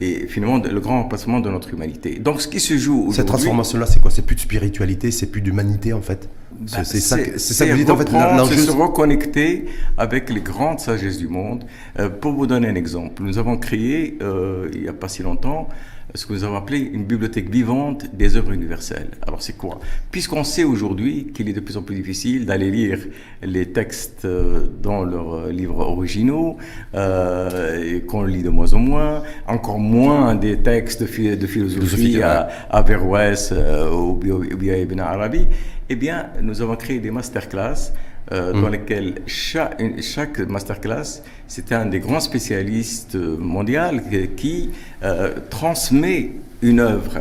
et 0.04 0.28
finalement 0.28 0.60
le 0.60 0.80
grand 0.80 1.02
remplacement 1.04 1.40
de 1.40 1.50
notre 1.50 1.74
humanité. 1.74 2.20
Donc 2.20 2.42
ce 2.42 2.48
qui 2.48 2.60
se 2.60 2.78
joue 2.78 3.00
aujourd'hui... 3.00 3.16
Cette 3.16 3.28
transformation-là, 3.28 3.86
c'est 3.86 4.02
quoi? 4.02 4.12
C'est 4.12 4.26
plus 4.26 4.36
de 4.36 4.42
spiritualité, 4.42 5.12
c'est 5.12 5.28
plus 5.28 5.42
d'humanité 5.42 5.94
en 5.94 6.02
fait? 6.02 6.30
Bah, 6.72 6.84
C'est 6.84 7.00
ça, 7.00 7.18
ça 7.38 7.66
que 7.66 7.72
vous 7.72 7.78
dites 7.78 7.90
en 7.90 7.98
fait 7.98 8.10
C'est 8.50 8.58
se 8.58 8.72
reconnecter 8.72 9.66
avec 9.98 10.30
les 10.30 10.42
grandes 10.42 10.80
sagesses 10.80 11.18
du 11.18 11.28
monde. 11.28 11.64
Euh, 12.00 12.10
pour 12.10 12.34
vous 12.34 12.48
donner 12.48 12.68
un 12.68 12.76
exemple, 12.76 13.24
nous 13.24 13.38
avons 13.38 13.58
créé, 13.58 14.18
euh, 14.22 14.70
il 14.74 14.82
n'y 14.82 14.88
a 14.88 14.94
pas 14.94 15.08
si 15.08 15.24
longtemps, 15.24 15.68
ce 16.16 16.26
que 16.26 16.34
nous 16.34 16.44
avons 16.44 16.58
appelé 16.58 16.80
une 16.80 17.06
bibliothèque 17.06 17.50
vivante 17.50 18.06
des 18.14 18.36
œuvres 18.36 18.52
universelles. 18.52 19.10
Alors 19.26 19.42
c'est 19.42 19.58
quoi? 19.58 19.80
Puisqu'on 20.12 20.44
sait 20.44 20.64
aujourd'hui 20.64 21.32
qu'il 21.34 21.50
est 21.50 21.54
de 21.54 21.60
plus 21.60 21.78
en 21.78 21.82
plus 21.82 21.96
difficile 21.96 22.46
d'aller 22.46 22.70
lire 22.70 23.00
les 23.42 23.68
textes 23.68 24.26
euh, 24.26 24.68
dans 24.82 25.04
leurs 25.04 25.48
livres 25.48 25.80
originaux, 25.80 26.58
euh, 26.94 28.00
qu'on 28.08 28.24
lit 28.24 28.44
de 28.44 28.50
moins 28.50 28.74
en 28.74 28.80
moins, 28.80 29.24
encore 29.48 29.80
moins 29.80 30.36
des 30.36 30.58
textes 30.58 31.02
de, 31.02 31.36
de 31.36 31.48
philosophie 31.48 32.22
à, 32.22 32.48
à 32.70 32.82
Verwes 32.82 33.52
euh, 33.52 33.92
ou 33.92 34.16
bien 34.16 34.76
Ibn 34.76 35.00
Arabi, 35.00 35.48
eh 35.90 35.96
bien 35.96 36.28
nous 36.42 36.62
avons 36.62 36.76
créé 36.76 37.00
des 37.00 37.12
masterclass 37.12 37.94
euh, 38.32 38.54
mmh. 38.54 38.62
dans 38.62 38.70
lesquels 38.70 39.16
chaque, 39.28 39.82
chaque 40.02 40.40
masterclass, 40.40 41.22
c'était 41.46 41.76
un 41.76 41.86
des 41.86 42.00
grands 42.00 42.22
spécialistes 42.22 43.16
mondiaux 43.16 44.00
qui 44.38 44.72
euh, 45.04 45.34
transmet 45.50 46.32
une 46.62 46.80
œuvre, 46.80 47.20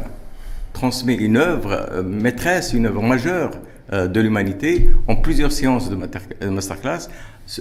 transmet 0.73 1.17
une 1.17 1.39
œuvre 1.39 1.89
euh, 1.91 2.03
maîtresse, 2.05 2.73
une 2.73 2.87
œuvre 2.87 3.03
majeure 3.03 3.51
de 3.91 4.21
l'humanité 4.21 4.89
en 5.09 5.17
plusieurs 5.17 5.53
séances 5.53 5.91
de 5.91 5.97
masterclass 6.49 7.09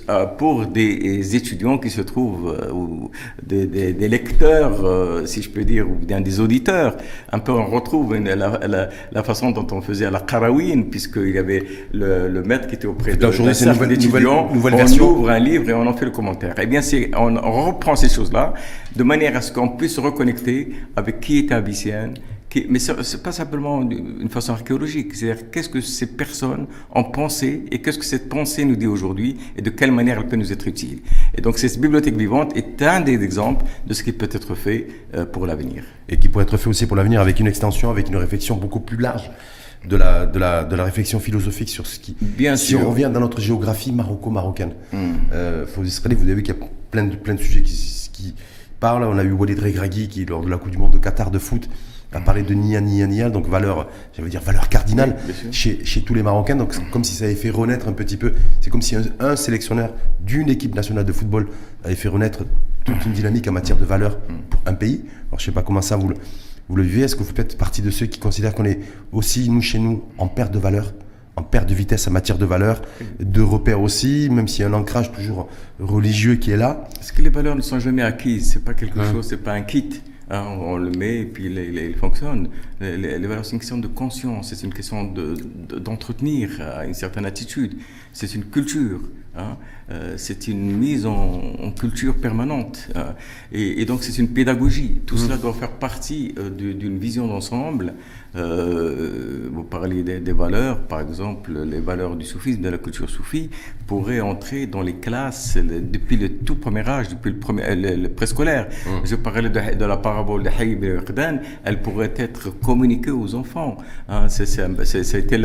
euh, 0.10 0.26
pour 0.28 0.68
des 0.68 1.36
étudiants 1.36 1.80
qui 1.80 1.90
se 1.90 2.02
trouvent, 2.02 2.56
euh, 2.58 2.72
ou 2.72 3.10
des, 3.42 3.66
des, 3.66 3.94
des 3.94 4.08
lecteurs, 4.08 4.86
euh, 4.86 5.26
si 5.26 5.42
je 5.42 5.50
peux 5.50 5.64
dire, 5.66 5.90
ou 5.90 5.96
bien 5.96 6.22
des 6.22 6.40
auditeurs. 6.40 6.96
Un 7.32 7.40
peu, 7.40 7.52
on 7.52 7.66
retrouve 7.66 8.16
une, 8.16 8.30
la, 8.30 8.60
la, 8.68 8.90
la, 9.12 9.24
façon 9.24 9.50
dont 9.52 9.66
on 9.72 9.82
faisait 9.82 10.06
à 10.06 10.12
la 10.12 10.20
Karawin, 10.20 10.84
puisqu'il 10.90 11.32
y 11.32 11.38
avait 11.40 11.64
le, 11.94 12.28
le, 12.30 12.44
maître 12.44 12.68
qui 12.68 12.76
était 12.76 12.86
auprès 12.86 13.16
de 13.16 13.32
journée, 13.32 13.56
c'est 13.56 13.66
nouvelle, 13.66 13.98
nouvelle, 13.98 14.24
nouvelle 14.54 14.74
on 14.76 14.78
version. 14.78 15.10
ouvre 15.10 15.30
un 15.32 15.40
livre 15.40 15.68
et 15.70 15.74
on 15.74 15.88
en 15.88 15.94
fait 15.94 16.06
le 16.06 16.12
commentaire. 16.12 16.54
Eh 16.62 16.68
bien, 16.68 16.84
c'est, 16.84 17.10
on, 17.18 17.36
on 17.36 17.66
reprend 17.66 17.96
ces 17.96 18.08
choses-là 18.08 18.54
de 18.96 19.04
manière 19.04 19.36
à 19.36 19.42
ce 19.42 19.52
qu'on 19.52 19.70
puisse 19.70 19.96
se 19.96 20.02
reconnecter 20.02 20.74
avec 20.96 21.20
qui 21.22 21.40
était 21.40 21.56
Abyssienne, 21.56 22.14
mais 22.70 22.80
ce 22.80 22.92
n'est 22.92 23.24
pas 23.24 23.32
simplement 23.32 23.82
une 23.82 24.30
façon 24.30 24.54
archéologique. 24.54 25.16
C'est-à-dire 25.16 25.50
qu'est-ce 25.52 25.70
que 25.70 25.82
ces 25.82 26.08
personnes 26.08 26.68
ont 26.94 27.04
pensé 27.04 27.64
et 27.72 27.82
qu'est-ce 27.82 28.00
que 28.00 28.06
cette 28.06 28.30
pensée 28.30 28.66
nous 28.66 28.76
dit 28.76 28.88
aujourd'hui 28.88 29.38
et 29.56 29.62
de 29.62 29.70
quelle 29.70 29.92
manière 29.92 30.20
elle 30.20 30.28
peut 30.28 30.36
nous 30.36 30.52
être 30.52 30.68
utile. 30.68 31.00
Et 31.36 31.42
donc 31.42 31.58
cette 31.58 31.80
bibliothèque 31.80 32.18
vivante 32.18 32.56
est 32.58 32.82
un 32.82 33.02
des 33.02 33.22
exemples 33.24 33.66
de 33.88 33.94
ce 33.94 34.04
qui 34.04 34.12
peut 34.12 34.30
être 34.32 34.56
fait 34.56 34.88
euh, 35.16 35.26
pour 35.26 35.46
l'avenir. 35.46 35.84
Et 36.10 36.18
qui 36.18 36.28
pourrait 36.28 36.44
être 36.44 36.58
fait 36.58 36.70
aussi 36.70 36.86
pour 36.86 36.98
l'avenir 36.98 37.22
avec 37.22 37.40
une 37.40 37.48
extension, 37.48 37.90
avec 37.90 38.10
une 38.10 38.18
réflexion 38.18 38.56
beaucoup 38.58 38.82
plus 38.82 38.98
large 38.98 39.32
de 39.88 39.96
la, 39.96 40.26
de 40.26 40.38
la, 40.38 40.64
de 40.64 40.76
la 40.76 40.84
réflexion 40.84 41.20
philosophique 41.20 41.70
sur 41.70 41.88
ce 41.88 42.00
qui... 42.00 42.16
Bien 42.22 42.56
si 42.56 42.68
sûr. 42.68 42.82
on 42.82 42.90
revient 42.90 43.10
dans 43.12 43.20
notre 43.20 43.40
géographie 43.42 43.92
maroco-marocaine, 43.92 44.74
mm. 44.92 44.98
euh, 45.34 45.66
faut 45.66 45.82
vous 45.82 46.08
avez 46.08 46.36
vu 46.36 46.44
qu'il 46.44 46.54
y 46.54 46.58
a 46.58 46.68
plein 46.92 47.06
de, 47.06 47.16
plein 47.16 47.34
de 47.34 47.40
sujets 47.40 47.62
qui, 47.62 48.10
qui 48.12 48.36
On 48.84 49.18
a 49.18 49.24
eu 49.24 49.32
Walid 49.32 49.60
Regragui 49.60 50.08
qui, 50.08 50.26
lors 50.26 50.44
de 50.44 50.50
la 50.50 50.58
Coupe 50.58 50.72
du 50.72 50.78
Monde 50.80 50.94
de 50.94 50.98
Qatar 50.98 51.30
de 51.30 51.38
foot, 51.38 51.70
a 52.14 52.20
parlé 52.20 52.42
de 52.42 52.54
Nia 52.56 52.82
Nia 52.82 53.06
Nia, 53.06 53.30
donc 53.30 53.48
valeur, 53.48 53.88
j'allais 54.12 54.30
dire 54.30 54.42
valeur 54.42 54.70
cardinale 54.70 55.18
chez, 55.52 55.86
chez 55.86 56.02
tous 56.02 56.16
les 56.16 56.24
Marocains. 56.24 56.56
Donc 56.56 56.74
c'est 56.74 56.90
comme 56.90 57.04
si 57.04 57.14
ça 57.14 57.26
avait 57.26 57.36
fait 57.36 57.52
renaître 57.52 57.88
un 57.88 57.94
petit 57.94 58.18
peu. 58.18 58.34
C'est 58.60 58.72
comme 58.72 58.82
si 58.82 58.96
un, 58.96 59.04
un 59.20 59.36
sélectionneur 59.36 59.94
d'une 60.20 60.50
équipe 60.50 60.74
nationale 60.74 61.06
de 61.06 61.14
football 61.14 61.48
avait 61.84 61.96
fait 61.96 62.10
renaître 62.10 62.40
toute 62.84 63.06
une 63.06 63.14
dynamique 63.14 63.48
en 63.48 63.52
matière 63.52 63.78
de 63.78 63.86
valeur 63.86 64.18
pour 64.50 64.60
un 64.66 64.74
pays. 64.74 65.06
Alors 65.30 65.40
je 65.40 65.46
sais 65.46 65.52
pas 65.52 65.62
comment 65.62 65.84
ça 65.84 65.96
vous 65.96 66.10
le, 66.10 66.16
vous 66.68 66.76
le 66.76 66.84
vivez. 66.84 67.04
Est-ce 67.04 67.16
que 67.16 67.24
vous 67.24 67.36
faites 67.36 67.58
partie 67.58 67.84
de 67.84 67.92
ceux 67.92 68.08
qui 68.08 68.20
considèrent 68.20 68.56
qu'on 68.56 68.66
est 68.66 68.80
aussi 69.12 69.48
nous 69.50 69.62
chez 69.62 69.78
nous 69.80 70.04
en 70.18 70.28
perte 70.28 70.52
de 70.52 70.60
valeur? 70.60 70.92
En 71.36 71.44
perte 71.44 71.70
de 71.70 71.74
vitesse 71.74 72.08
en 72.08 72.12
matière 72.12 72.38
de 72.38 72.46
valeurs, 72.46 72.82
de 73.20 73.42
repères 73.42 73.82
aussi, 73.82 74.30
même 74.30 74.48
s'il 74.48 74.62
y 74.62 74.66
a 74.66 74.68
un 74.68 74.74
ancrage 74.74 75.12
toujours 75.12 75.50
religieux 75.80 76.36
qui 76.36 76.52
est 76.52 76.58
là. 76.58 76.86
Est-ce 77.00 77.14
que 77.14 77.22
les 77.22 77.30
valeurs 77.30 77.56
ne 77.56 77.62
sont 77.62 77.80
jamais 77.80 78.02
acquises 78.02 78.52
C'est 78.52 78.64
pas 78.64 78.74
quelque 78.74 79.00
ouais. 79.00 79.12
chose, 79.12 79.28
c'est 79.28 79.38
pas 79.44 79.54
un 79.54 79.62
kit. 79.62 80.02
Hein, 80.30 80.46
on 80.60 80.78
le 80.78 80.92
met 80.92 81.20
et 81.20 81.26
puis 81.26 81.46
il, 81.46 81.96
fonctionne. 81.96 82.48
Les, 82.80 82.96
les, 82.96 83.20
les 83.20 83.28
valeurs, 83.28 83.46
c'est 83.46 83.52
une 83.52 83.60
question 83.60 83.78
de 83.78 83.88
conscience, 83.88 84.54
c'est 84.54 84.66
une 84.66 84.74
question 84.74 85.04
d'entretenir 85.04 86.50
de, 86.50 86.84
de, 86.84 86.88
une 86.88 86.94
certaine 86.94 87.26
attitude, 87.26 87.76
c'est 88.14 88.34
une 88.34 88.46
culture. 88.46 89.02
Hein, 89.34 89.58
euh, 89.90 90.16
c'est 90.18 90.50
une 90.50 90.78
mise 90.78 91.06
en, 91.06 91.42
en 91.64 91.72
culture 91.72 92.16
permanente 92.16 92.90
euh, 92.98 93.14
et, 93.54 93.82
et, 93.82 93.86
donc 93.86 94.04
c'est 94.04 94.18
une 94.18 94.28
pédagogie. 94.28 95.00
Tout 95.06 95.16
mmh. 95.16 95.20
cela 95.20 95.38
doit 95.38 95.54
faire 95.54 95.72
partie 95.72 96.36
euh, 96.38 96.50
d'une 96.50 96.98
vision 96.98 97.28
d'ensemble. 97.28 97.94
Euh, 98.36 99.50
vous 99.52 99.64
parliez 99.64 100.04
des, 100.04 100.20
des, 100.20 100.32
valeurs, 100.32 100.80
par 100.80 101.02
exemple, 101.02 101.52
les 101.66 101.80
valeurs 101.80 102.16
du 102.16 102.26
soufisme, 102.26 102.62
de 102.62 102.70
la 102.70 102.78
culture 102.78 103.10
soufie, 103.10 103.50
pourraient 103.88 104.22
entrer 104.22 104.68
dans 104.68 104.82
les 104.82 104.96
classes 104.96 105.58
depuis 105.58 106.16
le 106.16 106.30
tout 106.38 106.56
premier 106.56 106.88
âge, 106.88 107.10
depuis 107.10 107.32
le, 107.32 107.40
premier, 107.40 107.76
le, 107.76 107.96
le 107.96 108.10
préscolaire. 108.10 108.68
Mmh. 108.86 108.90
Je 109.06 109.16
parlais 109.16 109.50
de, 109.50 109.76
de 109.76 109.86
la 109.86 109.98
parabole 109.98 110.44
de 110.44 110.50
Haïb 110.50 110.84
et 110.84 110.98
elle 111.66 111.82
pourrait 111.82 112.14
être 112.16 112.52
communiquée 112.60 113.12
aux 113.12 113.36
enfants. 113.36 113.78
Hein, 114.08 114.30
C'était 114.30 115.38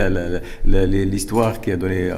l'histoire 0.65 1.61
qui 1.61 1.73
a 1.73 1.77
donné 1.77 2.13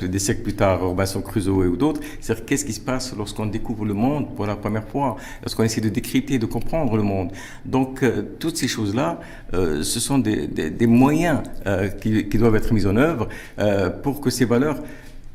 des 0.00 0.18
siècles 0.18 0.42
plus 0.42 0.54
tard 0.54 0.80
Robinson 0.82 1.20
Crusoe 1.20 1.64
et 1.64 1.68
ou 1.68 1.76
d'autres. 1.76 2.00
C'est-à-dire 2.20 2.44
qu'est-ce 2.44 2.64
qui 2.64 2.72
se 2.72 2.80
passe 2.80 3.14
lorsqu'on 3.16 3.46
découvre 3.46 3.84
le 3.84 3.94
monde 3.94 4.34
pour 4.34 4.46
la 4.46 4.56
première 4.56 4.86
fois, 4.86 5.16
lorsqu'on 5.42 5.64
essaie 5.64 5.80
de 5.80 5.88
décrypter, 5.88 6.38
de 6.38 6.46
comprendre 6.46 6.96
le 6.96 7.02
monde. 7.02 7.30
Donc 7.64 8.02
euh, 8.02 8.22
toutes 8.38 8.56
ces 8.56 8.68
choses-là, 8.68 9.20
euh, 9.54 9.82
ce 9.82 10.00
sont 10.00 10.11
des, 10.18 10.46
des, 10.46 10.70
des 10.70 10.86
moyens 10.86 11.40
euh, 11.66 11.88
qui, 11.88 12.28
qui, 12.28 12.38
doivent 12.38 12.56
être 12.56 12.72
mis 12.72 12.86
en 12.86 12.96
œuvre 12.96 13.28
euh, 13.58 13.90
pour 13.90 14.20
que 14.20 14.30
ces 14.30 14.44
valeurs 14.44 14.78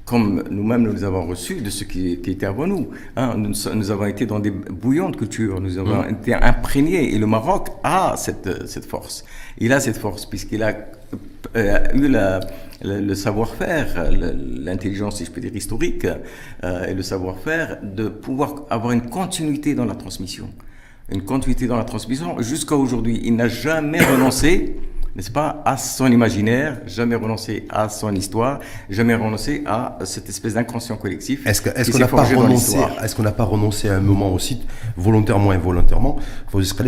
comme 0.05 0.45
nous-mêmes 0.49 0.83
nous 0.83 0.93
les 0.93 1.03
avons 1.03 1.27
reçus 1.27 1.55
de 1.55 1.69
ceux 1.69 1.85
qui, 1.85 2.19
qui 2.21 2.31
étaient 2.31 2.45
avant 2.45 2.65
nous. 2.65 2.89
Hein, 3.17 3.35
nous. 3.37 3.51
nous. 3.75 3.91
avons 3.91 4.05
été 4.05 4.25
dans 4.25 4.39
des 4.39 4.51
bouillons 4.51 5.09
de 5.09 5.17
culture, 5.17 5.59
nous 5.59 5.77
avons 5.77 6.03
mmh. 6.03 6.11
été 6.21 6.33
imprégnés 6.33 7.13
et 7.13 7.17
le 7.17 7.27
Maroc 7.27 7.67
a 7.83 8.15
cette, 8.15 8.67
cette 8.67 8.85
force. 8.85 9.25
Il 9.57 9.73
a 9.73 9.81
cette 9.81 9.97
force 9.97 10.25
puisqu'il 10.25 10.63
a 10.63 10.77
euh, 11.55 11.79
eu 11.93 12.07
la, 12.07 12.39
le, 12.81 13.01
le 13.01 13.15
savoir-faire, 13.15 14.09
l'intelligence, 14.11 15.17
si 15.17 15.25
je 15.25 15.31
peux 15.31 15.41
dire, 15.41 15.55
historique, 15.55 16.07
euh, 16.63 16.85
et 16.85 16.93
le 16.93 17.01
savoir-faire 17.01 17.79
de 17.83 18.07
pouvoir 18.07 18.65
avoir 18.69 18.93
une 18.93 19.09
continuité 19.09 19.75
dans 19.75 19.85
la 19.85 19.95
transmission. 19.95 20.49
Une 21.09 21.23
continuité 21.23 21.67
dans 21.67 21.77
la 21.77 21.85
transmission. 21.85 22.41
Jusqu'à 22.41 22.75
aujourd'hui, 22.75 23.21
il 23.23 23.35
n'a 23.35 23.47
jamais 23.47 24.03
renoncé 24.03 24.75
n'est-ce 25.17 25.31
pas, 25.31 25.63
à 25.65 25.77
son 25.77 26.11
imaginaire, 26.11 26.79
jamais 26.85 27.15
renoncer 27.15 27.65
à 27.69 27.89
son 27.89 28.13
histoire, 28.13 28.59
jamais 28.87 29.15
renoncer 29.15 29.63
à 29.65 29.97
cette 30.05 30.29
espèce 30.29 30.53
d'inconscient 30.53 30.95
collectif. 30.95 31.45
Est-ce 31.47 31.63
qu'on 31.63 31.71
est 31.71 31.91
qu 31.91 31.97
n'a 31.97 32.07
pas 32.07 32.23
renoncé 32.23 32.77
Est-ce 33.03 33.15
qu'on 33.15 33.23
n'a 33.23 33.31
pas 33.31 33.43
renoncé 33.43 33.89
à 33.89 33.95
un 33.95 33.99
moment 33.99 34.31
aussi, 34.31 34.61
volontairement 34.95 35.51
et 35.53 35.55
involontairement, 35.55 36.17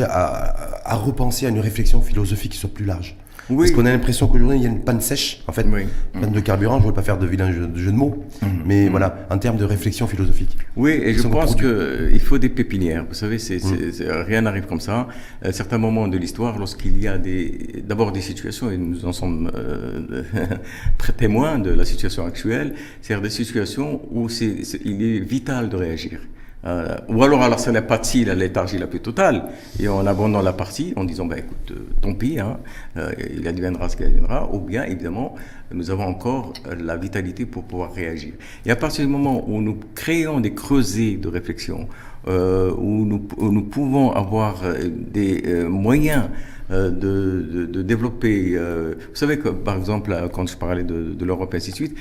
à, 0.03 0.55
à 0.85 0.95
repenser 0.95 1.47
à 1.47 1.49
une 1.49 1.59
réflexion 1.59 2.03
philosophique 2.03 2.51
qui 2.51 2.59
soit 2.59 2.69
plus 2.71 2.85
large 2.85 3.17
oui. 3.49 3.57
Parce 3.57 3.71
qu'on 3.71 3.85
a 3.85 3.91
l'impression 3.91 4.27
qu'aujourd'hui, 4.27 4.57
il 4.57 4.63
y 4.63 4.67
a 4.67 4.69
une 4.69 4.81
panne 4.81 5.01
sèche, 5.01 5.43
en 5.47 5.51
fait, 5.51 5.65
oui. 5.71 5.83
panne 6.13 6.31
de 6.31 6.39
carburant. 6.39 6.77
Je 6.77 6.83
ne 6.83 6.87
veux 6.87 6.93
pas 6.93 7.01
faire 7.01 7.17
de 7.17 7.25
vilain 7.25 7.51
jeu, 7.51 7.67
de, 7.67 7.77
jeu 7.77 7.91
de 7.91 7.95
mots, 7.95 8.23
mmh. 8.41 8.47
mais 8.65 8.85
mmh. 8.85 8.89
voilà, 8.89 9.27
en 9.29 9.37
termes 9.37 9.57
de 9.57 9.65
réflexion 9.65 10.07
philosophique. 10.07 10.57
Oui, 10.75 10.91
et 10.91 11.13
je 11.13 11.27
pense 11.27 11.55
qu'il 11.55 12.19
faut 12.19 12.37
des 12.37 12.49
pépinières. 12.49 13.05
Vous 13.07 13.15
savez, 13.15 13.39
c 13.39 13.55
est, 13.55 13.59
c 13.59 14.03
est, 14.03 14.23
rien 14.23 14.41
n'arrive 14.41 14.65
comme 14.65 14.79
ça. 14.79 15.07
À 15.41 15.51
certains 15.51 15.77
moments 15.77 16.07
de 16.07 16.17
l'histoire, 16.17 16.57
lorsqu'il 16.57 17.01
y 17.01 17.07
a 17.07 17.17
des, 17.17 17.83
d'abord 17.87 18.11
des 18.11 18.21
situations, 18.21 18.69
et 18.69 18.77
nous 18.77 19.05
en 19.05 19.13
sommes 19.13 19.51
euh, 19.55 20.23
très 20.97 21.13
témoins 21.13 21.59
de 21.59 21.71
la 21.71 21.85
situation 21.85 22.25
actuelle, 22.25 22.75
c'est-à-dire 23.01 23.23
des 23.23 23.29
situations 23.29 24.01
où 24.11 24.27
il 24.29 25.03
est 25.03 25.19
vital 25.19 25.69
de 25.69 25.75
réagir. 25.75 26.19
Euh, 26.65 26.97
ou 27.07 27.23
alors, 27.23 27.41
alors 27.41 27.59
c'est 27.59 27.71
la 27.71 27.81
partie, 27.81 28.25
la 28.25 28.35
léthargie 28.35 28.77
la 28.77 28.87
plus 28.87 28.99
totale, 28.99 29.49
et 29.79 29.87
on 29.87 30.05
abandonne 30.05 30.43
la 30.43 30.53
partie 30.53 30.93
en 30.97 31.05
disant, 31.05 31.25
bah, 31.25 31.37
écoute, 31.37 31.71
euh, 31.71 31.87
tant 32.01 32.13
pis, 32.13 32.39
hein, 32.39 32.59
euh, 32.97 33.11
il 33.33 33.47
adviendra 33.47 33.87
ce 33.87 33.95
qu'il 33.95 34.07
adviendra, 34.07 34.49
ou 34.53 34.59
bien, 34.59 34.83
évidemment, 34.83 35.35
nous 35.71 35.89
avons 35.89 36.03
encore 36.03 36.53
la 36.77 36.97
vitalité 36.97 37.45
pour 37.45 37.63
pouvoir 37.63 37.93
réagir. 37.93 38.33
Et 38.65 38.71
à 38.71 38.75
partir 38.75 39.05
du 39.05 39.11
moment 39.11 39.45
où 39.47 39.61
nous 39.61 39.79
créons 39.95 40.41
des 40.41 40.53
creusets 40.53 41.15
de 41.15 41.29
réflexion, 41.29 41.87
où 42.29 43.05
nous, 43.05 43.27
où, 43.37 43.51
nous, 43.51 43.63
pouvons 43.63 44.11
avoir 44.11 44.61
des 44.85 45.43
moyens 45.67 46.29
euh, 46.71 46.91
de, 46.91 47.65
de, 47.65 47.81
développer. 47.81 48.51
Euh, 48.53 48.93
vous 48.99 49.15
savez 49.15 49.39
que, 49.39 49.49
par 49.49 49.75
exemple, 49.75 50.15
quand 50.31 50.47
je 50.47 50.55
parlais 50.55 50.83
de, 50.83 51.15
de 51.17 51.25
l'Europe 51.25 51.51
et 51.55 51.57
ainsi 51.57 51.71
de 51.71 51.75
suite, 51.75 51.97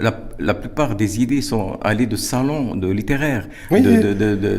la, 0.00 0.28
la, 0.40 0.54
plupart 0.54 0.96
des 0.96 1.22
idées 1.22 1.42
sont 1.42 1.78
allées 1.80 2.08
de 2.08 2.16
salons 2.16 2.74
de 2.74 2.88
littéraires. 2.90 3.46
Oui, 3.70 3.84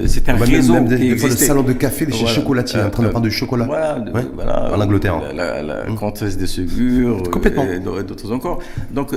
c'est 0.08 0.30
un 0.30 0.38
réseau 0.38 0.76
même, 0.76 0.88
des, 0.88 1.18
fois 1.18 1.28
de 1.28 1.36
salons 1.36 1.64
de 1.64 1.74
café, 1.74 2.06
des 2.06 2.14
chez 2.14 2.28
chocolatiers, 2.28 2.80
en 2.80 2.90
train 2.92 3.04
de 3.04 3.10
prendre 3.10 3.26
du 3.26 3.32
chocolat. 3.32 3.66
Voilà, 3.66 4.02
voilà 4.34 4.74
en 4.74 4.80
Angleterre. 4.80 5.22
La, 5.36 5.62
la, 5.62 5.84
mmh. 5.90 5.96
comtesse 5.96 6.38
de 6.38 6.46
Ségur, 6.46 7.22
Complètement. 7.30 7.66
et 7.66 7.80
d'autres 7.80 8.32
encore. 8.32 8.60
Donc, 8.94 9.14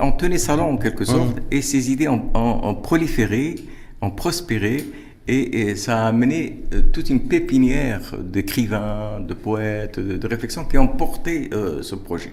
on 0.00 0.10
tenait 0.10 0.38
salon 0.38 0.72
en 0.72 0.78
quelque 0.78 1.04
sorte, 1.04 1.36
mmh. 1.36 1.40
et 1.52 1.62
ces 1.62 1.92
idées 1.92 2.08
ont, 2.08 2.24
ont, 2.34 2.60
ont 2.64 2.74
proliféré, 2.74 3.54
ont 4.02 4.10
prospéré. 4.10 4.84
Et, 5.28 5.74
ça 5.74 6.04
a 6.04 6.08
amené 6.08 6.62
euh, 6.72 6.82
toute 6.92 7.10
une 7.10 7.20
pépinière 7.20 8.16
d'écrivains, 8.18 9.18
de 9.20 9.34
poètes, 9.34 9.98
de, 9.98 10.16
de, 10.16 10.26
réflexions 10.28 10.64
qui 10.64 10.78
ont 10.78 10.86
porté 10.86 11.50
euh, 11.52 11.82
ce 11.82 11.96
projet. 11.96 12.30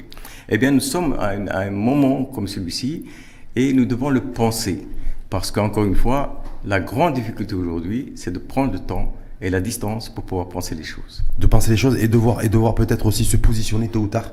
Eh 0.49 0.59
bien, 0.59 0.69
nous 0.69 0.79
sommes 0.79 1.13
à, 1.19 1.29
un 1.29 1.71
moment 1.71 2.23
comme 2.23 2.47
celui-ci 2.47 3.05
et 3.55 3.73
nous 3.73 3.85
devons 3.85 4.09
le 4.09 4.21
penser. 4.21 4.87
Parce 5.31 5.49
qu'encore 5.49 5.85
une 5.85 5.95
fois, 5.95 6.43
la 6.65 6.79
grande 6.79 7.15
difficulté 7.15 7.55
aujourd'hui, 7.55 8.13
c'est 8.15 8.31
de 8.31 8.37
prendre 8.37 8.73
le 8.73 8.79
temps 8.79 9.15
et 9.41 9.49
la 9.49 9.59
distance 9.59 10.09
pour 10.09 10.23
pouvoir 10.23 10.49
penser 10.49 10.75
les 10.75 10.83
choses. 10.83 11.23
De 11.39 11.47
penser 11.47 11.71
les 11.71 11.77
choses 11.77 11.97
et 11.97 12.07
de 12.07 12.17
voir, 12.17 12.43
et 12.43 12.49
de 12.49 12.57
voir 12.57 12.75
peut-être 12.75 13.07
aussi 13.07 13.25
se 13.25 13.37
positionner 13.37 13.87
tôt 13.87 14.01
ou 14.01 14.07
tard 14.07 14.31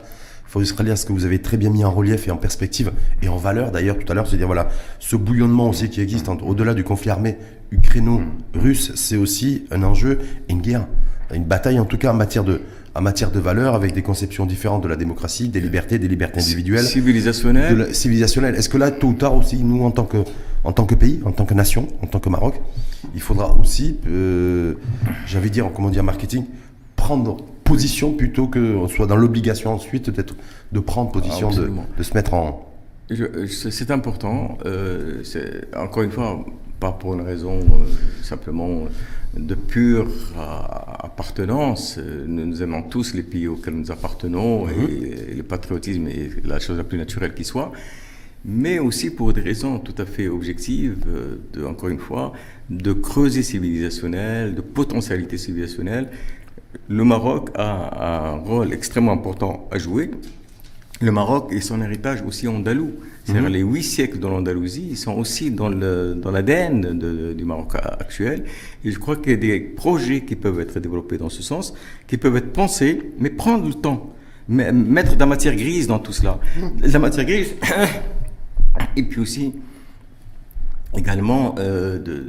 faut 0.50 0.64
se 0.64 0.74
ce 0.96 1.06
que 1.06 1.12
vous 1.12 1.24
avez 1.24 1.38
très 1.40 1.56
bien 1.56 1.70
mis 1.70 1.84
en 1.84 1.92
relief 1.92 2.26
et 2.26 2.32
en 2.32 2.36
perspective 2.36 2.90
et 3.22 3.28
en 3.28 3.36
valeur 3.36 3.70
d'ailleurs 3.70 3.96
tout 3.96 4.10
à 4.10 4.16
l'heure, 4.16 4.26
c'est 4.26 4.36
dire 4.36 4.48
voilà, 4.48 4.68
ce 4.98 5.14
bouillonnement 5.14 5.68
aussi 5.68 5.88
qui 5.88 6.00
existe 6.00 6.28
au-delà 6.28 6.74
du 6.74 6.82
conflit 6.82 7.10
armé 7.10 7.36
ukraino-russe, 7.70 8.92
c'est 8.96 9.16
aussi 9.16 9.64
un 9.70 9.84
enjeu 9.84 10.18
et 10.48 10.52
une 10.52 10.60
guerre, 10.60 10.88
une 11.32 11.44
bataille 11.44 11.78
en 11.78 11.84
tout 11.84 11.98
cas 11.98 12.10
en 12.10 12.16
matière 12.16 12.42
de 12.42 12.62
en 12.96 13.00
matière 13.00 13.30
de 13.30 13.38
valeurs 13.38 13.76
avec 13.76 13.94
des 13.94 14.02
conceptions 14.02 14.46
différentes 14.46 14.82
de 14.82 14.88
la 14.88 14.96
démocratie, 14.96 15.48
des 15.48 15.60
libertés, 15.60 16.00
des 16.00 16.08
libertés 16.08 16.40
individuelles, 16.40 16.84
civilisationnelles. 16.84 17.94
Civilisationnelles. 17.94 18.56
Est-ce 18.56 18.68
que 18.68 18.78
là, 18.78 18.90
tôt 18.90 19.06
ou 19.06 19.12
tard 19.12 19.36
aussi, 19.36 19.62
nous 19.62 19.84
en 19.84 19.92
tant 19.92 20.04
que 20.04 20.16
en 20.64 20.72
tant 20.72 20.84
que 20.84 20.96
pays, 20.96 21.20
en 21.24 21.30
tant 21.30 21.44
que 21.44 21.54
nation, 21.54 21.86
en 22.02 22.06
tant 22.08 22.18
que 22.18 22.28
Maroc, 22.28 22.60
il 23.14 23.20
faudra 23.20 23.56
aussi, 23.60 23.96
euh, 24.08 24.74
j'avais 25.24 25.50
dire, 25.50 25.70
comment 25.72 25.88
dire, 25.88 26.02
marketing, 26.02 26.44
prendre 26.96 27.36
position 27.70 28.12
plutôt 28.12 28.48
qu'on 28.48 28.88
soit 28.88 29.06
dans 29.06 29.16
l'obligation 29.16 29.72
ensuite 29.72 30.10
d'être, 30.10 30.34
de 30.72 30.80
prendre 30.80 31.12
position, 31.12 31.50
de, 31.50 31.70
de, 31.98 32.02
se 32.02 32.14
mettre 32.14 32.34
en... 32.34 32.66
C'est 33.48 33.90
important. 33.90 34.58
Euh, 34.66 35.22
encore 35.76 36.02
une 36.02 36.10
fois, 36.10 36.44
pas 36.80 36.92
pour 36.92 37.14
une 37.14 37.20
raison 37.20 37.58
euh, 37.58 38.22
simplement 38.22 38.86
de 39.36 39.54
pure 39.54 40.08
euh, 40.36 40.40
appartenance. 40.98 41.98
Nous, 42.26 42.46
nous, 42.46 42.62
aimons 42.62 42.82
tous 42.82 43.14
les 43.14 43.22
pays 43.22 43.46
auxquels 43.46 43.74
nous 43.74 43.92
appartenons 43.92 44.68
et, 44.68 44.72
mhm. 44.72 45.36
le 45.36 45.42
patriotisme 45.44 46.08
est 46.08 46.44
la 46.44 46.58
chose 46.58 46.76
la 46.76 46.84
plus 46.84 46.98
naturelle 46.98 47.34
qui 47.34 47.44
soit. 47.44 47.70
Mais 48.44 48.78
aussi 48.78 49.10
pour 49.10 49.32
des 49.32 49.42
raisons 49.42 49.78
tout 49.78 49.94
à 49.98 50.06
fait 50.06 50.26
objectives, 50.28 50.96
de, 51.52 51.64
encore 51.64 51.90
une 51.90 51.98
fois, 51.98 52.32
de 52.70 52.92
creuset 52.94 53.42
civilisationnel, 53.42 54.54
de 54.54 54.62
potentialité 54.62 55.36
civilisationnelle 55.36 56.08
le 56.88 57.04
Maroc 57.04 57.50
a 57.54 58.32
un 58.32 58.36
rôle 58.38 58.72
extrêmement 58.72 59.12
important 59.12 59.68
à 59.70 59.78
jouer. 59.78 60.10
Le 61.00 61.12
Maroc 61.12 61.50
et 61.52 61.60
son 61.60 61.80
héritage 61.80 62.22
aussi 62.26 62.46
andalou. 62.46 62.92
C'est-à-dire 63.24 63.48
mhm. 63.48 63.54
les 63.54 63.60
huit 63.60 63.82
siècles 63.82 64.18
de 64.18 64.26
l'Andalousie, 64.26 64.88
ils 64.90 64.96
sont 64.96 65.14
aussi 65.14 65.50
dans 65.50 65.68
l'ADN 65.68 66.80
dans 66.80 67.34
du 67.34 67.44
Maroc 67.44 67.74
actuel. 67.76 68.44
Et 68.84 68.90
je 68.90 68.98
crois 68.98 69.16
qu'il 69.16 69.32
y 69.32 69.34
a 69.34 69.38
des 69.38 69.60
projets 69.60 70.22
qui 70.22 70.36
peuvent 70.36 70.60
être 70.60 70.78
développés 70.78 71.16
dans 71.16 71.28
ce 71.28 71.42
sens, 71.42 71.74
qui 72.06 72.16
peuvent 72.16 72.36
être 72.36 72.52
pensés, 72.52 73.12
mais 73.18 73.30
prendre 73.30 73.66
le 73.66 73.74
temps. 73.74 74.14
Mettre 74.48 75.14
de 75.14 75.20
la 75.20 75.26
matière 75.26 75.54
grise 75.54 75.86
dans 75.86 76.00
tout 76.00 76.12
cela. 76.12 76.40
De 76.82 76.92
la 76.92 76.98
matière 76.98 77.24
grise. 77.24 77.54
et 78.96 79.02
puis 79.04 79.20
aussi, 79.20 79.52
également 80.96 81.54
euh, 81.58 81.98
de, 81.98 82.24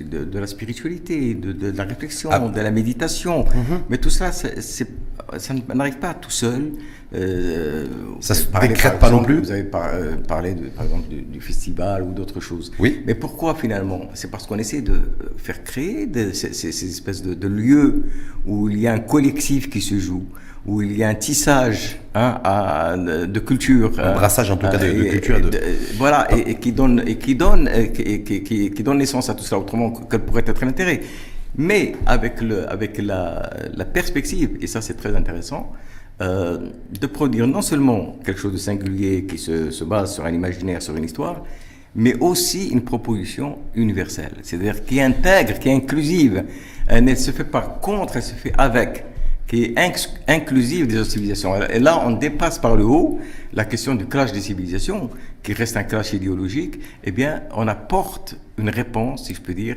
de, 0.00 0.24
de, 0.24 0.38
la 0.38 0.46
spiritualité, 0.46 1.34
de, 1.34 1.52
de 1.52 1.76
la 1.76 1.84
réflexion, 1.84 2.30
ah. 2.32 2.38
de 2.38 2.60
la 2.60 2.70
méditation. 2.70 3.44
Mhm. 3.44 3.80
Mais 3.90 3.98
tout 3.98 4.10
ça, 4.10 4.32
ça 4.32 5.54
n'arrive 5.74 5.98
pas 5.98 6.14
tout 6.14 6.30
seul. 6.30 6.72
Euh, 7.12 7.86
ça 8.20 8.34
se 8.34 8.46
décrète 8.60 8.98
pas 8.98 9.10
non 9.10 9.22
plus. 9.22 9.40
Vous 9.40 9.50
avez 9.50 9.68
euh, 9.74 10.16
parlé, 10.16 10.54
de, 10.54 10.68
par 10.68 10.84
exemple, 10.84 11.08
du, 11.08 11.40
festival 11.40 12.02
ou 12.02 12.12
d'autres 12.12 12.40
choses. 12.40 12.72
Oui. 12.78 13.02
Mais 13.06 13.14
pourquoi 13.14 13.54
finalement? 13.54 14.02
C'est 14.14 14.30
parce 14.30 14.46
qu'on 14.46 14.58
essaie 14.58 14.80
de 14.82 15.00
faire 15.36 15.62
créer 15.62 16.08
ces, 16.32 16.52
ces, 16.52 16.88
espèces 16.88 17.22
de, 17.22 17.48
lieux 17.48 18.04
où 18.46 18.70
il 18.70 18.78
y 18.78 18.86
a 18.86 18.92
un 18.92 19.00
collectif 19.00 19.68
qui 19.68 19.80
se 19.80 19.98
joue, 19.98 20.24
où 20.66 20.82
il 20.82 20.96
y 20.96 21.02
a 21.02 21.08
un 21.08 21.14
tissage 21.14 21.98
hein, 22.14 22.40
à, 22.44 22.96
de 22.96 23.40
culture. 23.40 23.92
Un 23.98 24.12
brassage 24.12 24.50
en 24.50 24.56
tout 24.56 24.68
cas 24.68 24.76
de, 24.76 24.86
euh, 24.86 25.10
culture. 25.10 25.40
voilà, 25.96 26.28
et, 26.36 26.56
qui 26.56 26.72
donne, 26.72 27.02
et 27.06 27.16
qui 27.16 27.34
donne, 27.34 27.68
et 27.68 27.92
qui, 27.92 28.42
qui, 28.42 28.70
qui, 28.70 28.82
donne 28.82 28.98
naissance 28.98 29.30
à 29.30 29.34
tout 29.34 29.44
cela, 29.44 29.60
autrement 29.60 29.92
quel 30.10 30.20
pourrait 30.20 30.44
être 30.46 30.64
l'intérêt? 30.64 31.00
Mais 31.56 31.94
avec, 32.06 32.40
le, 32.40 32.70
avec 32.70 32.98
la, 32.98 33.50
la 33.74 33.84
perspective, 33.84 34.50
et 34.60 34.66
ça 34.66 34.80
c'est 34.80 34.94
très 34.94 35.16
intéressant, 35.16 35.72
euh, 36.20 36.58
de 37.00 37.06
produire 37.06 37.46
non 37.46 37.62
seulement 37.62 38.16
quelque 38.24 38.38
chose 38.38 38.52
de 38.52 38.58
singulier 38.58 39.24
qui 39.24 39.38
se, 39.38 39.70
se, 39.70 39.84
base 39.84 40.14
sur 40.14 40.26
un 40.26 40.32
imaginaire, 40.32 40.82
sur 40.82 40.94
une 40.94 41.04
histoire, 41.04 41.42
mais 41.94 42.14
aussi 42.20 42.68
une 42.68 42.82
proposition 42.82 43.58
universelle, 43.74 44.34
c'est-à-dire 44.42 44.84
qui 44.84 45.00
intègre, 45.00 45.58
qui 45.58 45.70
est 45.70 45.74
inclusive. 45.74 46.44
Elle 46.86 47.04
ne 47.04 47.14
se 47.14 47.30
fait 47.30 47.44
pas 47.44 47.62
contre, 47.62 48.16
elle 48.16 48.22
se 48.22 48.34
fait 48.34 48.52
avec 48.58 49.04
qui 49.50 49.64
est 49.64 49.74
inclusive 50.28 50.86
des 50.86 50.98
autres 50.98 51.10
civilisations. 51.10 51.60
Et 51.60 51.80
là, 51.80 52.04
on 52.06 52.12
dépasse 52.12 52.60
par 52.60 52.76
le 52.76 52.84
haut 52.84 53.18
la 53.52 53.64
question 53.64 53.96
du 53.96 54.06
clash 54.06 54.30
des 54.30 54.40
civilisations, 54.40 55.10
qui 55.42 55.54
reste 55.54 55.76
un 55.76 55.82
clash 55.82 56.12
idéologique. 56.12 56.78
Eh 57.02 57.10
bien, 57.10 57.42
on 57.56 57.66
apporte 57.66 58.36
une 58.58 58.68
réponse, 58.68 59.26
si 59.26 59.34
je 59.34 59.40
peux 59.40 59.52
dire, 59.52 59.74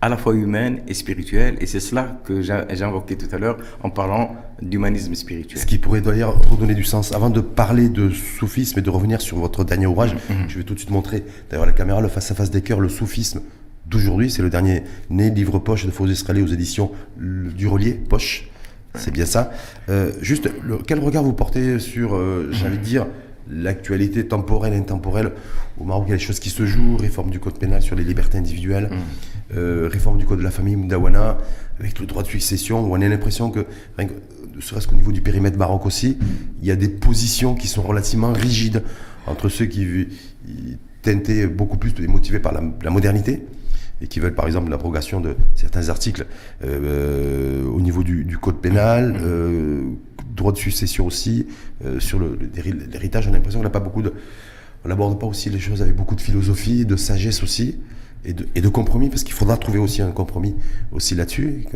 à 0.00 0.08
la 0.08 0.16
fois 0.16 0.34
humaine 0.34 0.80
et 0.88 0.94
spirituelle. 0.94 1.58
Et 1.60 1.66
c'est 1.66 1.80
cela 1.80 2.18
que 2.24 2.40
j'ai 2.40 2.82
invoqué 2.82 3.18
tout 3.18 3.28
à 3.30 3.36
l'heure 3.36 3.58
en 3.82 3.90
parlant 3.90 4.36
d'humanisme 4.62 5.14
spirituel. 5.14 5.60
Ce 5.60 5.66
qui 5.66 5.76
pourrait 5.76 6.00
d'ailleurs 6.00 6.40
redonner 6.48 6.74
du 6.74 6.84
sens. 6.84 7.12
Avant 7.12 7.28
de 7.28 7.42
parler 7.42 7.90
de 7.90 8.08
soufisme 8.08 8.78
et 8.78 8.82
de 8.82 8.88
revenir 8.88 9.20
sur 9.20 9.36
votre 9.36 9.64
dernier 9.64 9.86
ouvrage, 9.86 10.14
mm-hmm. 10.14 10.48
je 10.48 10.56
vais 10.56 10.64
tout 10.64 10.72
de 10.72 10.78
suite 10.78 10.92
montrer, 10.92 11.24
d'ailleurs 11.50 11.66
la 11.66 11.72
caméra, 11.72 12.00
le 12.00 12.08
face-à-face 12.08 12.50
des 12.50 12.62
cœurs, 12.62 12.80
le 12.80 12.88
soufisme 12.88 13.42
d'aujourd'hui. 13.84 14.30
C'est 14.30 14.40
le 14.40 14.48
dernier 14.48 14.82
né 15.10 15.28
livre 15.28 15.58
poche 15.58 15.84
de 15.84 15.90
Faux 15.90 16.06
Israéliens 16.06 16.44
aux 16.44 16.54
éditions 16.54 16.90
du 17.18 17.68
Relier, 17.68 17.92
Poche. 17.92 18.49
C'est 18.94 19.12
bien 19.12 19.26
ça. 19.26 19.50
Euh, 19.88 20.12
juste, 20.20 20.50
quel 20.86 20.98
regard 20.98 21.22
vous 21.22 21.32
portez 21.32 21.78
sur, 21.78 22.14
euh, 22.14 22.48
j'ai 22.50 22.66
envie 22.66 22.78
de 22.78 22.82
dire, 22.82 23.06
l'actualité 23.48 24.26
temporelle 24.26 24.74
et 24.74 24.76
intemporelle 24.76 25.32
Au 25.80 25.84
Maroc, 25.84 26.04
il 26.08 26.10
y 26.10 26.14
a 26.14 26.16
des 26.16 26.22
choses 26.22 26.40
qui 26.40 26.50
se 26.50 26.66
jouent, 26.66 26.96
réforme 26.96 27.30
du 27.30 27.40
code 27.40 27.58
pénal 27.58 27.82
sur 27.82 27.96
les 27.96 28.04
libertés 28.04 28.38
individuelles, 28.38 28.90
mm. 28.90 29.56
euh, 29.56 29.88
réforme 29.90 30.18
du 30.18 30.26
code 30.26 30.38
de 30.38 30.44
la 30.44 30.50
famille 30.50 30.76
Moudawana, 30.76 31.38
avec 31.78 31.98
le 31.98 32.06
droit 32.06 32.22
de 32.22 32.28
succession, 32.28 32.84
où 32.84 32.96
on 32.96 33.00
a 33.00 33.08
l'impression 33.08 33.50
que, 33.50 33.66
ne 33.98 34.60
serait-ce 34.60 34.88
qu'au 34.88 34.96
niveau 34.96 35.12
du 35.12 35.20
périmètre 35.20 35.56
Maroc 35.56 35.86
aussi, 35.86 36.18
il 36.60 36.68
y 36.68 36.70
a 36.70 36.76
des 36.76 36.88
positions 36.88 37.54
qui 37.54 37.68
sont 37.68 37.82
relativement 37.82 38.32
rigides 38.32 38.82
entre 39.26 39.48
ceux 39.48 39.66
qui 39.66 40.08
tentaient 41.02 41.46
beaucoup 41.46 41.78
plus 41.78 41.94
de 41.94 42.06
motivés 42.06 42.40
par 42.40 42.52
la 42.52 42.90
modernité 42.90 43.42
et 44.00 44.06
qui 44.06 44.20
veulent 44.20 44.34
par 44.34 44.46
exemple 44.46 44.70
l'abrogation 44.70 45.20
de 45.20 45.36
certains 45.54 45.88
articles 45.88 46.26
euh, 46.64 47.64
au 47.66 47.80
niveau 47.80 48.02
du, 48.02 48.38
code 48.40 48.60
pénal, 48.60 49.16
euh, 49.20 49.82
droit 50.34 50.52
de 50.52 50.58
succession 50.58 51.06
aussi, 51.06 51.46
euh, 51.84 52.00
sur 52.00 52.18
l'héritage, 52.20 53.26
on 53.26 53.30
a 53.30 53.34
l'impression 53.34 53.60
qu'on 53.60 53.64
n'a 53.64 53.70
pas 53.70 53.80
beaucoup 53.80 54.02
de... 54.02 54.12
On 54.84 54.88
n'aborde 54.88 55.20
pas 55.20 55.26
aussi 55.26 55.50
les 55.50 55.58
choses 55.58 55.82
avec 55.82 55.94
beaucoup 55.94 56.14
de 56.14 56.22
philosophie, 56.22 56.86
de 56.86 56.96
sagesse 56.96 57.42
aussi, 57.42 57.78
et 58.24 58.32
de, 58.32 58.46
et 58.54 58.62
de 58.62 58.68
compromis, 58.68 59.10
parce 59.10 59.24
qu'il 59.24 59.34
faudra 59.34 59.58
trouver 59.58 59.78
aussi 59.78 60.00
un 60.00 60.10
compromis 60.10 60.54
aussi 60.92 61.14
là-dessus. 61.14 61.66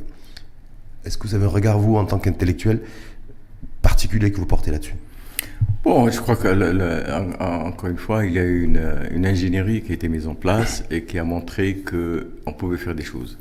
Est-ce 1.04 1.18
que 1.18 1.28
vous 1.28 1.34
avez 1.34 1.44
un 1.44 1.48
regard, 1.48 1.78
vous, 1.78 1.96
en 1.96 2.06
tant 2.06 2.18
qu'intellectuel, 2.18 2.80
particulier 3.82 4.32
que 4.32 4.38
vous 4.38 4.46
portez 4.46 4.70
là-dessus? 4.70 4.94
Bon, 5.82 6.10
je 6.10 6.18
crois 6.18 6.36
que, 6.36 6.48
encore 7.42 7.90
une 7.90 7.98
fois, 7.98 8.24
il 8.24 8.32
y 8.32 8.38
a 8.38 8.44
eu 8.44 8.62
une, 8.64 9.26
ingénierie 9.26 9.82
qui 9.82 9.92
a 9.92 9.94
été 9.94 10.08
mise 10.08 10.26
en 10.26 10.34
place 10.34 10.82
et 10.90 11.02
qui 11.04 11.18
a 11.18 11.24
montré 11.24 11.76
qu'on 11.76 12.52
pouvait 12.52 12.78
faire 12.78 12.94
des 12.94 13.04
choses. 13.04 13.38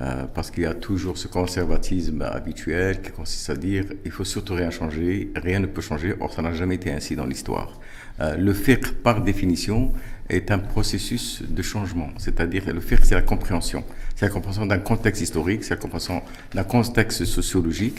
Euh, 0.00 0.24
parce 0.34 0.50
qu'il 0.50 0.64
y 0.64 0.66
a 0.66 0.74
toujours 0.74 1.16
ce 1.16 1.28
conservatisme 1.28 2.22
habituel 2.22 3.00
qui 3.00 3.12
consiste 3.12 3.48
à 3.48 3.54
dire 3.54 3.84
il 4.04 4.10
faut 4.10 4.24
surtout 4.24 4.54
rien 4.54 4.70
changer, 4.70 5.30
rien 5.36 5.60
ne 5.60 5.66
peut 5.66 5.82
changer. 5.82 6.14
Or, 6.18 6.32
ça 6.32 6.42
n'a 6.42 6.52
jamais 6.52 6.74
été 6.74 6.90
ainsi 6.90 7.14
dans 7.14 7.26
l'histoire. 7.26 7.78
Euh, 8.20 8.36
le 8.36 8.52
fiqh, 8.52 8.90
par 9.04 9.22
définition, 9.22 9.92
est 10.28 10.50
un 10.50 10.58
processus 10.58 11.42
de 11.48 11.62
changement. 11.62 12.08
C'est-à-dire, 12.18 12.64
le 12.74 12.80
fiqh, 12.80 13.04
c'est 13.04 13.14
la 13.14 13.22
compréhension. 13.22 13.84
C'est 14.16 14.26
la 14.26 14.32
compréhension 14.32 14.66
d'un 14.66 14.78
contexte 14.78 15.22
historique, 15.22 15.62
c'est 15.62 15.74
la 15.74 15.80
compréhension 15.80 16.22
d'un 16.52 16.64
contexte 16.64 17.24
sociologique. 17.24 17.98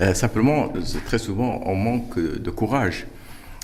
Euh, 0.00 0.14
simplement, 0.14 0.72
très 1.06 1.18
souvent, 1.18 1.60
on 1.64 1.74
manque 1.74 2.18
de 2.18 2.50
courage 2.50 3.06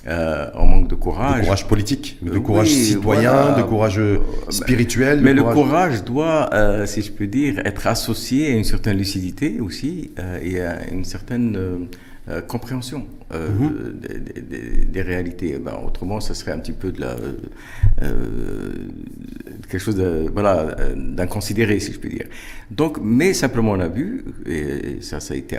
euh, 0.06 0.50
on 0.54 0.66
manque 0.66 0.88
de 0.88 0.94
courage. 0.94 1.40
De 1.40 1.44
courage 1.44 1.66
politique, 1.66 2.18
de 2.22 2.38
courage 2.38 2.68
citoyen, 2.68 3.56
de 3.56 3.62
courage 3.62 3.98
euh, 3.98 4.18
spirituel. 4.50 5.20
Mais 5.22 5.32
le 5.32 5.42
courage 5.42 6.04
doit, 6.04 6.50
euh, 6.52 6.86
si 6.86 7.02
je 7.02 7.10
peux 7.10 7.26
dire, 7.26 7.60
être 7.64 7.86
associé 7.86 8.48
à 8.48 8.50
une 8.50 8.64
certaine 8.64 8.98
lucidité 8.98 9.60
aussi 9.60 10.10
euh, 10.18 10.38
et 10.42 10.60
à 10.60 10.86
une 10.90 11.04
certaine 11.04 11.88
compréhension 12.48 13.06
mhm. 13.32 14.00
des, 14.00 14.40
des, 14.40 14.84
des, 14.84 15.02
réalités. 15.02 15.58
Ben, 15.58 15.78
autrement, 15.86 16.20
ça 16.20 16.34
serait 16.34 16.52
un 16.52 16.58
petit 16.58 16.72
peu 16.72 16.90
de 16.90 17.00
la 17.00 17.16
quelque 19.68 19.80
chose 19.80 20.00
voilà 20.32 20.76
d'inconsidéré, 20.94 21.80
si 21.80 21.92
je 21.92 21.98
peux 21.98 22.08
dire. 22.08 22.26
Donc, 22.70 22.98
mais 23.02 23.34
simplement 23.34 23.72
on 23.72 23.80
a 23.80 23.88
vu 23.88 24.24
et 24.46 25.00
ça, 25.00 25.20
ça 25.20 25.34
a 25.34 25.36
été 25.36 25.58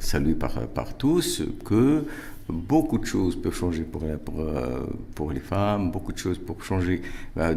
salué 0.00 0.34
par 0.34 0.66
par 0.68 0.96
tous 0.96 1.42
que 1.64 2.04
beaucoup 2.48 2.98
de 2.98 3.06
choses 3.06 3.40
peuvent 3.40 3.54
changer 3.54 3.82
pour, 3.82 4.02
pour, 4.24 4.40
euh, 4.40 4.86
pour 5.14 5.32
les 5.32 5.40
femmes, 5.40 5.90
beaucoup 5.90 6.12
de 6.12 6.18
choses 6.18 6.38
peuvent 6.38 6.62
changer 6.62 7.00
euh, 7.38 7.54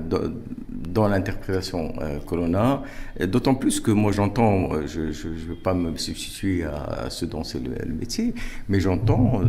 dans, 0.69 1.07
l'interprétation 1.07 1.93
euh, 2.01 2.19
que 2.19 2.35
l'on 2.35 2.53
a. 2.53 2.83
D'autant 3.25 3.55
plus 3.55 3.79
que 3.79 3.91
moi 3.91 4.11
j'entends, 4.11 4.69
je 4.85 5.01
ne 5.01 5.47
veux 5.47 5.55
pas 5.55 5.73
me 5.73 5.95
substituer 5.97 6.63
à, 6.63 7.09
ceux 7.09 7.27
dont 7.27 7.43
c'est 7.43 7.59
le, 7.59 7.93
métier, 7.93 8.33
mais 8.69 8.79
j'entends 8.79 9.41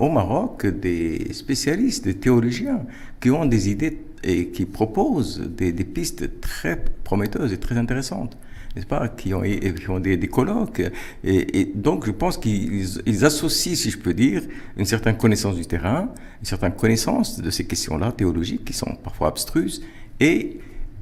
au 0.00 0.08
Maroc 0.08 0.66
des 0.66 1.32
spécialistes, 1.32 2.04
des 2.04 2.16
théologiens 2.16 2.82
qui 3.20 3.30
ont 3.30 3.44
des 3.44 3.70
idées 3.70 3.98
et 4.26 4.48
qui 4.48 4.66
proposent 4.66 5.40
des, 5.40 5.72
pistes 5.72 6.40
très 6.40 6.84
prometteuses 7.04 7.52
et 7.52 7.58
très 7.58 7.78
intéressantes 7.78 8.36
n'est-ce 8.74 8.86
pas, 8.86 9.08
qui 9.08 9.32
ont, 9.32 9.40
qui 9.40 9.88
ont 9.88 10.00
des, 10.00 10.18
colloques. 10.28 10.82
Et, 11.24 11.72
donc, 11.74 12.04
je 12.04 12.10
pense 12.10 12.36
qu'ils 12.36 13.24
associent, 13.24 13.74
si 13.74 13.90
je 13.90 13.96
peux 13.96 14.12
dire, 14.12 14.42
une 14.76 14.84
certaine 14.84 15.16
connaissance 15.16 15.56
du 15.56 15.64
terrain, 15.64 16.10
une 16.40 16.44
certaine 16.44 16.72
connaissance 16.72 17.40
de 17.40 17.50
ces 17.50 17.66
questions-là 17.66 18.12
théologiques 18.12 18.66
qui 18.66 18.74
sont 18.74 18.94
parfois 19.02 19.28
abstruses, 19.28 19.82
et 20.20 20.58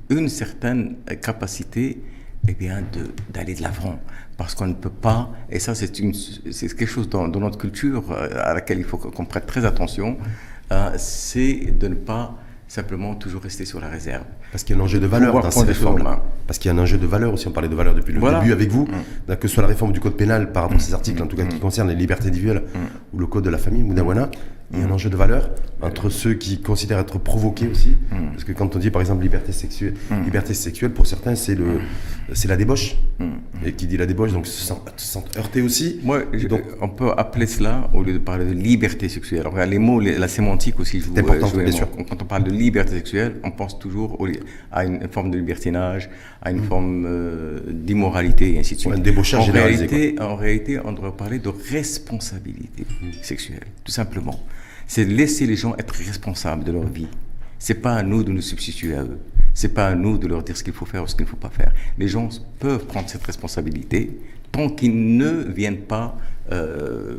une 0.08 0.28
certaine 0.28 0.98
capacité 1.20 2.00
eh 2.46 2.54
bien, 2.54 2.84
d'aller 3.32 3.54
de 3.54 3.62
l'avant. 3.62 3.98
Parce 4.36 4.54
qu'on 4.54 4.68
ne 4.68 4.74
peut 4.74 4.88
pas, 4.90 5.32
et 5.50 5.58
ça 5.58 5.74
c'est 5.74 5.90
quelque 5.90 6.86
chose 6.86 7.08
dans, 7.08 7.26
dans, 7.26 7.40
notre 7.40 7.58
culture 7.58 8.12
euh, 8.12 8.28
à 8.34 8.54
laquelle 8.54 8.78
il 8.78 8.84
faut 8.84 8.98
qu'on 8.98 9.24
prête 9.24 9.46
très 9.46 9.64
attention, 9.64 10.18
euh, 10.72 10.90
c'est 10.96 11.76
de 11.78 11.88
ne 11.88 11.94
pas 11.94 12.36
simplement 12.74 13.14
toujours 13.14 13.42
rester 13.42 13.64
sur 13.64 13.78
la 13.78 13.88
réserve. 13.88 14.26
Parce 14.54 14.62
qu'il 14.62 14.76
y 14.76 14.78
a 14.78 14.80
un 14.80 14.84
enjeu 14.84 15.00
de 15.00 15.08
valeur 15.08 15.42
dans 15.42 15.50
ces 15.50 15.64
réformes. 15.64 16.16
Parce 16.46 16.60
qu'il 16.60 16.70
y 16.70 16.72
a 16.72 16.78
un 16.78 16.80
enjeu 16.80 16.96
de 16.96 17.08
valeur 17.08 17.34
aussi, 17.34 17.48
on 17.48 17.50
parlait 17.50 17.68
de 17.68 17.74
valeur 17.74 17.92
depuis 17.92 18.12
le 18.12 18.20
début 18.20 18.52
avec 18.52 18.70
vous, 18.70 18.86
mm. 18.86 19.34
que 19.34 19.48
ce 19.48 19.54
soit 19.54 19.62
la 19.64 19.68
réforme 19.68 19.90
du 19.90 19.98
code 19.98 20.16
pénal 20.16 20.52
par 20.52 20.62
rapport 20.62 20.78
à 20.78 20.80
ces 20.80 20.92
mm. 20.92 20.94
articles, 20.94 21.22
en 21.24 21.26
tout 21.26 21.36
cas 21.36 21.42
qui 21.42 21.56
mm. 21.56 21.58
concernent 21.58 21.88
les 21.88 21.96
libertés 21.96 22.28
individuelles, 22.28 22.62
ou 23.12 23.18
le 23.18 23.26
code 23.26 23.42
de 23.42 23.50
la 23.50 23.58
famille, 23.58 23.82
Moudawana, 23.82 24.30
il 24.72 24.78
y 24.78 24.82
a 24.82 24.86
un 24.86 24.90
enjeu 24.90 25.10
de 25.10 25.16
valeur 25.16 25.50
entre 25.82 26.08
ceux 26.08 26.34
qui 26.34 26.60
considèrent 26.60 26.98
être 26.98 27.18
provoqués 27.18 27.68
aussi. 27.68 27.96
Parce 28.30 28.44
que 28.44 28.52
quand 28.52 28.76
on 28.76 28.78
dit 28.78 28.90
par 28.90 29.00
exemple 29.00 29.22
liberté 29.22 29.52
sexuelle, 29.52 29.94
liberté 30.24 30.54
sexuelle 30.54 30.92
pour 30.92 31.06
certains 31.06 31.34
c'est 31.34 31.54
le 31.54 31.80
c'est 32.32 32.48
la 32.48 32.56
débauche. 32.56 32.96
Et 33.64 33.72
qui 33.72 33.86
dit 33.86 33.96
la 33.96 34.06
débauche 34.06 34.32
donc 34.32 34.46
se 34.46 34.66
sent, 34.66 34.74
se 34.96 35.06
sent 35.06 35.24
heurté 35.38 35.62
aussi. 35.62 36.00
Moi, 36.02 36.22
donc, 36.48 36.62
on 36.80 36.88
peut 36.88 37.10
appeler 37.16 37.46
cela 37.46 37.88
au 37.94 38.02
lieu 38.02 38.12
de 38.12 38.18
parler 38.18 38.44
de 38.44 38.52
liberté 38.52 39.08
sexuelle. 39.08 39.40
Alors 39.40 39.56
les 39.64 39.78
mots, 39.78 40.00
la 40.00 40.28
sémantique 40.28 40.78
aussi 40.80 41.00
joue. 41.00 41.12
C'est 41.14 41.20
important, 41.20 41.56
bien 41.56 41.70
sûr. 41.70 41.88
Quand 41.90 42.22
on 42.22 42.26
parle 42.26 42.44
de 42.44 42.50
liberté 42.50 42.94
sexuelle, 42.94 43.36
on 43.44 43.50
pense 43.50 43.78
toujours 43.78 44.20
à 44.72 44.84
une, 44.84 45.08
forme 45.08 45.30
de 45.30 45.38
libertinage, 45.38 46.10
à 46.42 46.50
une 46.50 46.62
forme 46.62 47.04
euh, 47.06 47.60
d'immoralité 47.68 48.54
et 48.54 48.58
ainsi 48.58 48.74
de 48.74 48.80
suite. 48.80 48.92
Un 48.92 49.38
en 49.38 49.44
réalité, 49.44 50.16
en 50.20 50.36
réalité, 50.36 50.78
on 50.84 50.92
devrait 50.92 51.12
parler 51.12 51.38
de 51.38 51.50
responsabilité 51.70 52.84
sexuelle, 53.22 53.64
tout 53.84 53.92
simplement 53.92 54.40
c'est 54.86 55.04
laisser 55.04 55.46
les 55.46 55.56
gens 55.56 55.74
être 55.76 55.94
responsables 55.94 56.64
de 56.64 56.72
leur 56.72 56.86
vie. 56.86 57.08
C'est 57.58 57.80
pas 57.80 57.94
à 57.94 58.02
nous 58.02 58.22
de 58.22 58.32
nous 58.32 58.42
substituer 58.42 58.94
à 58.94 59.02
eux. 59.02 59.18
C'est 59.54 59.72
pas 59.72 59.88
à 59.88 59.94
nous 59.94 60.18
de 60.18 60.26
leur 60.26 60.42
dire 60.42 60.56
ce 60.56 60.64
qu'il 60.64 60.72
faut 60.72 60.84
faire 60.84 61.04
ou 61.04 61.06
ce 61.06 61.14
qu'il 61.14 61.24
ne 61.24 61.30
faut 61.30 61.36
pas 61.36 61.50
faire. 61.50 61.72
Les 61.98 62.08
gens 62.08 62.28
peuvent 62.58 62.86
prendre 62.86 63.08
cette 63.08 63.24
responsabilité 63.24 64.18
tant 64.52 64.68
qu'ils 64.68 65.16
ne 65.16 65.30
viennent 65.30 65.82
pas 65.82 66.18
euh, 66.52 67.16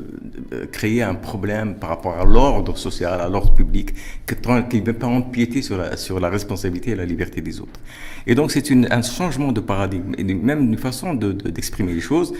créer 0.71 1.01
un 1.01 1.15
problème 1.15 1.75
par 1.75 1.89
rapport 1.89 2.13
à 2.13 2.25
l'ordre 2.25 2.77
social, 2.77 3.19
à 3.19 3.27
l'ordre 3.27 3.55
public, 3.55 3.93
qu'ils 4.27 4.37
ne 4.45 4.83
viennent 4.83 4.93
pas 4.93 5.07
empiéter 5.07 5.63
sur 5.63 5.77
la, 5.77 5.97
sur 5.97 6.19
la 6.19 6.29
responsabilité 6.29 6.91
et 6.91 6.95
la 6.95 7.05
liberté 7.05 7.41
des 7.41 7.59
autres. 7.59 7.79
Et 8.27 8.35
donc 8.35 8.51
c'est 8.51 8.69
un 8.71 9.01
changement 9.01 9.51
de 9.51 9.61
paradigme 9.61 10.13
et 10.17 10.23
même 10.23 10.59
une 10.59 10.77
façon 10.77 11.15
d'exprimer 11.15 11.91
de, 11.91 11.95
les 11.95 12.01
choses. 12.01 12.33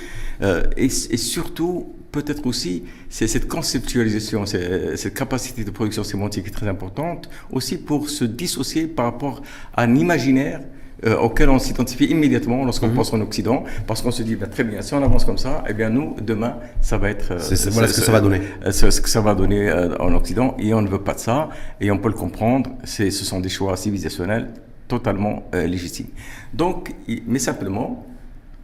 Euh, 0.44 0.64
et, 0.78 0.90
surtout, 0.90 1.94
peut-être 2.12 2.46
aussi, 2.46 2.84
c'est 3.10 3.28
cette 3.28 3.48
conceptualisation, 3.48 4.46
cette 4.46 5.14
capacité 5.14 5.64
de 5.64 5.72
production 5.72 6.04
sémantique 6.04 6.44
qui 6.44 6.50
est 6.50 6.54
très 6.54 6.68
importante, 6.68 7.30
aussi 7.52 7.78
pour 7.78 8.10
se 8.10 8.26
dissocier 8.26 8.86
par 8.86 9.06
rapport 9.06 9.42
à 9.74 9.84
un 9.84 9.96
imaginaire 9.96 10.62
euh, 11.06 11.18
auquel 11.18 11.50
on 11.50 11.60
s'identifie 11.60 12.06
immédiatement 12.06 12.64
lorsqu'on 12.64 12.88
mhm. 12.88 12.96
pense 12.96 13.14
en 13.14 13.22
Occident, 13.22 13.64
parce 13.86 14.02
qu'on 14.02 14.12
se 14.12 14.24
dit, 14.24 14.36
bah, 14.36 14.48
très 14.48 14.64
bien, 14.64 14.82
si 14.82 14.94
on 14.94 15.04
avance 15.04 15.26
comme 15.26 15.38
ça, 15.38 15.64
eh 15.68 15.74
bien 15.74 15.90
nous, 15.90 16.16
demain, 16.22 16.58
ça 16.82 16.98
va 16.98 17.10
être... 17.10 17.34
Euh, 17.34 17.40
c'est 17.40 17.70
voilà 17.70 17.88
ce 17.88 18.00
que 18.00 18.06
ça 18.06 18.12
va 18.12 18.22
donner. 18.22 18.42
Euh, 18.66 18.72
ce 18.72 19.02
que 19.02 19.10
ça 19.10 19.22
va 19.22 19.36
donner 19.36 19.72
en 20.00 20.14
Occident, 20.14 20.56
et 20.60 20.74
on 20.74 20.82
ne 20.82 20.88
veut 20.88 21.02
pas 21.02 21.14
de 21.14 21.20
ça, 21.20 21.50
et 21.82 21.92
on 21.92 21.98
peut 21.98 22.10
le 22.10 22.16
comprendre, 22.16 22.72
ce 22.84 23.10
sont 23.10 23.40
des 23.40 23.50
choix 23.50 23.76
civilisationnels 23.76 24.52
totalement 24.88 25.44
légitimes. 25.54 26.10
Donc, 26.54 26.94
mais 27.28 27.40
simplement, 27.40 28.06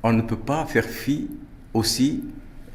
on 0.04 0.14
ne 0.14 0.22
peut 0.22 0.38
pas 0.38 0.66
faire 0.66 0.86
fi 0.86 1.28
aussi 1.74 2.24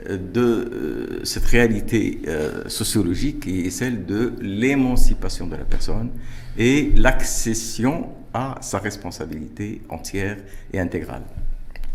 de 0.09 0.41
euh, 0.41 1.25
cette 1.25 1.45
réalité 1.45 2.21
euh, 2.29 2.69
sociologique 2.69 3.41
qui 3.41 3.63
est 3.63 3.71
celle 3.71 4.07
de 4.07 4.33
l'émancipation 4.41 5.47
de 5.47 5.57
la 5.57 5.65
personne 5.65 6.11
et 6.59 6.93
l'accession 6.97 8.09
à 8.33 8.57
sa 8.61 8.79
responsabilité 8.79 9.83
entière 9.89 10.37
et 10.73 10.79
intégrale. 10.79 11.23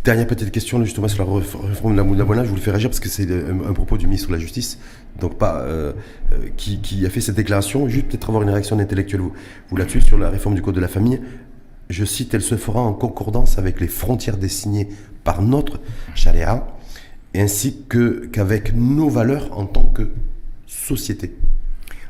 Dernière 0.03 0.26
petite 0.26 0.51
question 0.51 0.84
justement 0.84 1.07
sur 1.07 1.24
la 1.24 1.32
réforme 1.68 1.95
de 1.95 2.18
la 2.18 2.43
je 2.43 2.49
vous 2.49 2.55
le 2.55 2.62
fais 2.62 2.72
réagir 2.72 2.89
parce 2.89 2.99
que 2.99 3.07
c'est 3.07 3.28
un, 3.32 3.74
propos 3.74 3.97
du 3.97 4.07
ministre 4.07 4.30
de 4.30 4.34
la 4.34 4.39
Justice, 4.39 4.80
donc 5.20 5.38
pas 5.38 5.62
euh, 5.62 5.93
qui, 6.57 7.05
a 7.05 7.09
fait 7.12 7.22
cette 7.22 7.36
déclaration, 7.36 7.88
juste 7.88 8.07
peut-être 8.07 8.30
avoir 8.30 8.41
une 8.41 8.49
réaction 8.49 8.80
intellectuelle 8.80 9.22
vous, 9.22 9.34
vous 9.70 9.78
là-dessus 9.78 10.01
sur 10.01 10.18
la 10.18 10.30
réforme 10.30 10.55
du 10.55 10.64
code 10.64 10.74
de 10.74 10.80
la 10.80 10.88
famille. 10.88 11.22
Je 11.89 12.03
cite, 12.03 12.34
elle 12.34 12.41
se 12.41 12.55
fera 12.55 12.82
en 12.82 12.93
concordance 12.93 13.59
avec 13.59 13.80
les 13.80 13.88
frontières 13.88 14.38
désignées 14.38 14.88
par 15.24 15.43
notre 15.43 15.80
chaléa 16.16 16.66
ainsi 17.36 17.84
que 17.88 18.28
qu'avec 18.32 18.74
nos 18.74 19.10
valeurs 19.10 19.58
en 19.58 19.66
tant 19.66 19.86
que 19.86 20.10
société. 20.68 21.36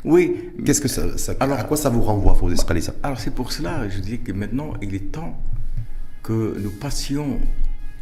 Oui. 0.04 0.52
Qu'est-ce 0.66 0.82
que 0.82 0.88
ça, 0.88 1.04
alors, 1.40 1.60
à 1.60 1.64
quoi 1.64 1.78
ça 1.78 1.90
vous 1.90 2.02
renvoie, 2.02 2.34
faut 2.34 2.50
escaler 2.50 2.82
ça? 2.82 2.94
Alors 3.04 3.20
c'est 3.20 3.34
pour 3.34 3.52
cela, 3.52 3.88
je 3.90 4.00
dis 4.00 4.20
que 4.20 4.32
maintenant 4.32 4.74
il 4.82 4.96
est 4.96 5.12
temps 5.12 5.38
que 6.24 6.58
nous 6.60 6.72
passions 6.72 7.40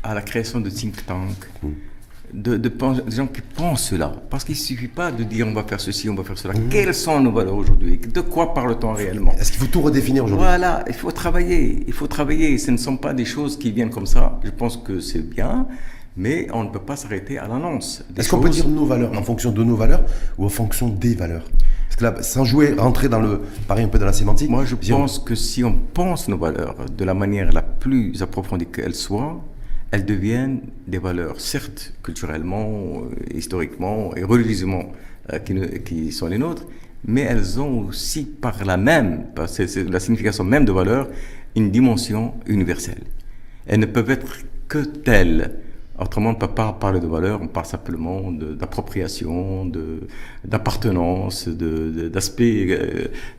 à 0.03 0.13
la 0.13 0.21
création 0.21 0.61
de 0.61 0.69
think 0.69 1.05
tanks, 1.05 1.27
hmm. 1.61 1.69
de, 2.33 2.57
de, 2.57 2.71
gens 3.09 3.27
qui 3.27 3.41
pensent 3.41 3.89
cela. 3.89 4.13
Parce 4.29 4.45
qu'il 4.45 4.55
ne 4.55 4.59
suffit 4.59 4.87
pas 4.87 5.11
de 5.11 5.23
dire 5.23 5.45
on 5.45 5.53
va 5.53 5.63
faire 5.63 5.81
ceci, 5.81 6.09
on 6.09 6.15
va 6.15 6.23
faire 6.23 6.37
cela. 6.37 6.53
Hmm. 6.53 6.69
Quelles 6.69 6.93
sont 6.93 7.19
nos 7.19 7.33
valeurs 7.33 7.55
aujourd'hui? 7.55 7.97
De 7.97 8.21
quoi 8.21 8.53
parle-t-on 8.53 8.93
réellement? 8.93 9.33
Est-ce 9.33 9.51
qu'il 9.51 9.59
faut 9.59 9.67
tout 9.67 9.81
redéfinir 9.81 10.23
aujourd'hui? 10.23 10.45
Voilà, 10.45 10.85
il 10.87 10.93
faut 10.93 11.11
travailler. 11.11 11.83
Il 11.85 11.93
faut 11.93 12.07
travailler. 12.07 12.57
Ce 12.57 12.71
ne 12.71 12.77
sont 12.77 12.95
pas 12.95 13.13
des 13.13 13.25
choses 13.25 13.59
qui 13.59 13.71
viennent 13.71 13.89
comme 13.89 14.07
ça. 14.07 14.39
Je 14.45 14.51
pense 14.51 14.77
que 14.77 15.01
c'est 15.01 15.27
bien 15.29 15.67
mais 16.19 16.47
on 16.53 16.65
ne 16.65 16.69
peut 16.69 16.81
pas 16.81 16.97
s'arrêter 16.97 17.37
à 17.37 17.47
l'annonce. 17.47 18.03
Est-ce 18.17 18.29
qu'on 18.29 18.41
peut 18.41 18.49
dire 18.49 18.67
nos 18.67 18.85
valeurs 18.85 19.17
en 19.17 19.23
fonction 19.23 19.51
de 19.51 19.63
nos 19.63 19.77
valeurs 19.77 20.03
ou 20.37 20.45
en 20.45 20.49
fonction 20.49 20.89
des 20.89 21.15
valeurs? 21.15 21.45
Parce 21.87 21.95
que 21.95 22.03
là, 22.03 22.21
sans 22.21 22.43
jouer, 22.43 22.73
rentrer 22.77 23.07
dans 23.07 23.21
le, 23.21 23.39
pareil 23.69 23.85
un 23.85 23.87
peu 23.87 23.97
dans 23.97 24.05
la 24.05 24.13
sémantique. 24.13 24.49
Moi, 24.49 24.65
je 24.65 24.75
pense 24.75 25.17
que 25.17 25.33
si 25.33 25.63
on 25.63 25.73
pense 25.73 26.27
nos 26.27 26.37
valeurs 26.37 26.75
de 26.85 27.05
la 27.05 27.13
manière 27.13 27.53
la 27.53 27.61
plus 27.61 28.21
approfondie 28.21 28.65
qu'elles 28.65 28.95
soient, 28.95 29.41
elles 29.91 30.03
deviennent 30.03 30.59
des 30.87 30.97
valeurs, 30.97 31.39
certes 31.39 31.93
culturellement, 32.03 32.67
euh, 32.67 33.33
historiquement 33.33 34.13
et 34.17 34.23
religieusement, 34.23 34.91
euh, 35.31 35.39
qui, 35.39 35.55
qui, 35.85 36.11
sont 36.11 36.27
les 36.27 36.37
nôtres, 36.37 36.65
mais 37.07 37.21
elles 37.21 37.61
ont 37.61 37.87
aussi 37.87 38.25
par 38.25 38.65
la 38.65 38.75
même, 38.75 39.27
c'est 39.47 39.89
la 39.89 40.01
signification 40.01 40.43
même 40.43 40.65
de 40.65 40.73
valeurs, 40.73 41.07
une 41.55 41.71
dimension 41.71 42.33
universelle. 42.45 43.03
Elles 43.67 43.79
ne 43.79 43.85
peuvent 43.85 44.11
être 44.11 44.35
que 44.67 44.79
telles 44.79 45.51
Autrement, 46.01 46.29
on 46.29 46.33
ne 46.33 46.37
peut 46.37 46.47
pas 46.47 46.71
parler 46.71 46.99
de 46.99 47.07
valeur, 47.07 47.41
on 47.41 47.47
parle 47.47 47.65
simplement 47.65 48.31
d'appropriation, 48.31 49.69
d'appartenance, 50.45 51.47
d'aspect 51.49 52.67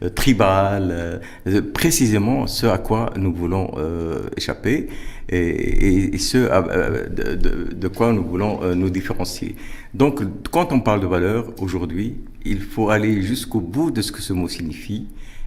euh, 0.03 0.09
tribal, 0.11 1.21
euh, 1.47 1.63
précisément 1.73 2.47
ce 2.47 2.67
à 2.67 2.79
quoi 2.79 3.13
nous 3.17 3.33
voulons 3.33 3.73
euh, 3.79 4.29
échapper 4.37 4.89
et, 5.31 6.19
ce 6.19 6.39
de, 6.39 7.73
de, 7.73 7.89
quoi 7.89 8.13
nous 8.13 8.25
voulons 8.25 8.75
nous 8.75 8.91
différencier. 8.91 9.55
Donc, 9.95 10.23
quand 10.51 10.73
on 10.73 10.81
parle 10.81 11.01
de 11.01 11.07
valeur 11.07 11.53
aujourd'hui, 11.61 12.17
il 12.45 12.61
faut 12.61 12.91
aller 12.91 13.23
jusqu'au 13.23 13.61
bout 13.61 13.91
de 13.93 14.03
ce 14.03 14.11
que 14.11 14.21
ce 14.21 14.33
mot 14.33 14.49
signifie 14.49 15.07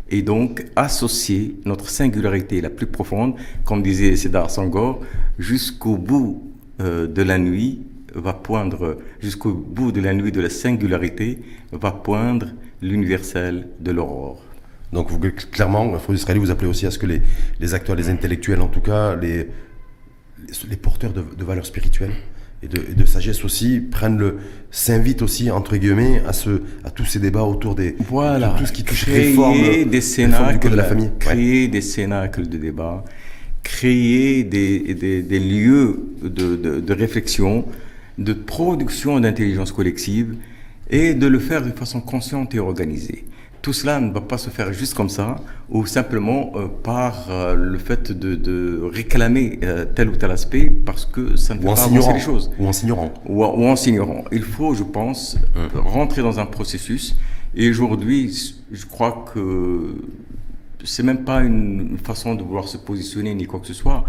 et 0.09 0.21
donc 0.21 0.65
associer 0.75 1.59
notre 1.65 1.89
singularité 1.89 2.61
la 2.61 2.69
plus 2.69 2.87
profonde, 2.87 3.35
comme 3.65 3.81
disait 3.81 4.15
Cédar 4.15 4.49
Sangor, 4.49 5.01
jusqu'au 5.37 5.97
bout 5.97 6.53
de 6.83 7.21
la 7.21 7.37
nuit 7.37 7.81
va 8.15 8.33
poindre, 8.33 8.97
jusqu'au 9.21 9.53
bout 9.53 9.91
de 9.91 10.01
la 10.01 10.13
nuit 10.13 10.31
de 10.31 10.41
la 10.41 10.49
singularité, 10.49 11.39
va 11.71 11.91
poindre 11.91 12.47
l'universel 12.81 13.67
de 13.79 13.91
l'aurore. 13.91 14.43
Donc 14.91 15.09
vous, 15.09 15.19
clairement, 15.51 15.97
Freud 15.97 16.17
Israël, 16.17 16.37
vous 16.37 16.51
appelez 16.51 16.69
aussi 16.69 16.85
à 16.85 16.91
ce 16.91 16.99
que 16.99 17.07
les, 17.07 17.21
les, 17.59 17.73
acteurs, 17.73 17.95
les 17.95 18.09
intellectuels 18.09 18.61
en 18.61 18.67
tout 18.67 18.81
cas, 18.81 19.15
les, 19.15 19.47
les, 20.69 20.77
porteurs 20.77 21.13
de, 21.13 21.23
de 21.35 21.43
valeurs 21.43 21.65
spirituelles, 21.65 22.13
et 22.61 22.67
de, 22.67 23.05
sagesse 23.05 23.43
aussi 23.43 23.81
prennent 23.81 24.17
le 24.17 24.37
s'invitent 24.71 25.21
aussi 25.21 25.51
entre 25.51 25.75
guillemets 25.75 26.21
à 26.25 26.31
ce 26.31 26.61
à 26.85 26.91
tous 26.91 27.03
ces 27.03 27.19
débats 27.19 27.43
autour 27.43 27.75
des 27.75 27.97
voilà. 28.07 28.55
tout 28.57 28.65
ce 28.65 28.71
qui 28.71 28.85
touche 28.85 29.03
créer 29.03 29.31
réforme 29.31 29.89
des 29.89 29.99
cénacles 29.99 30.69
de 30.69 30.75
la 30.75 30.85
famille. 30.85 31.09
Créer 31.19 31.67
des 31.67 31.81
cénacles 31.81 32.47
de 32.47 32.57
débat 32.57 33.03
créer 33.63 34.43
des, 34.43 34.93
des, 34.93 35.21
des 35.21 35.39
lieux 35.39 36.03
de, 36.21 36.55
de, 36.55 36.79
de, 36.79 36.93
réflexion 36.93 37.65
de 38.17 38.33
production 38.33 39.19
d'intelligence 39.19 39.71
collective 39.71 40.35
et 40.89 41.13
de 41.13 41.27
le 41.27 41.39
faire 41.39 41.63
de 41.63 41.71
façon 41.71 42.01
consciente 42.01 42.53
et 42.53 42.59
organisée 42.59 43.25
tout 43.63 43.73
cela 43.73 44.01
ne 44.01 44.11
va 44.11 44.19
pas 44.19 44.37
se 44.37 44.49
faire 44.49 44.73
juste 44.73 44.93
comme 44.93 45.07
ça, 45.09 45.37
ou 45.69 45.85
simplement 45.85 46.51
euh, 46.55 46.67
par 46.67 47.27
euh, 47.29 47.55
le 47.55 47.79
fait 47.79 48.11
de, 48.11 48.35
de 48.35 48.81
réclamer 48.93 49.59
euh, 49.63 49.85
tel 49.85 50.09
ou 50.09 50.17
tel 50.17 50.31
aspect, 50.31 50.69
parce 50.69 51.05
que 51.05 51.37
ça 51.37 51.55
ne 51.55 51.59
peut 51.59 51.67
pas 51.67 51.81
avancer 51.85 52.13
les 52.13 52.19
choses. 52.19 52.51
Ou 52.59 52.67
en 52.67 52.73
s'ignorant. 52.73 53.13
Ou, 53.25 53.41
ou, 53.45 53.65
en 53.65 53.77
s'ignorant. 53.77 54.25
Il 54.33 54.43
faut, 54.43 54.75
je 54.75 54.83
pense, 54.83 55.37
rentrer 55.73 56.21
dans 56.21 56.41
un 56.41 56.45
processus. 56.45 57.15
Et 57.55 57.69
aujourd'hui, 57.69 58.53
je 58.69 58.85
crois 58.85 59.25
que 59.33 59.95
c'est 60.83 61.03
même 61.03 61.23
pas 61.23 61.41
une 61.41 61.97
façon 61.97 62.35
de 62.35 62.43
vouloir 62.43 62.67
se 62.67 62.77
positionner 62.77 63.33
ni 63.33 63.45
quoi 63.45 63.59
que 63.59 63.67
ce 63.67 63.73
soit, 63.73 64.05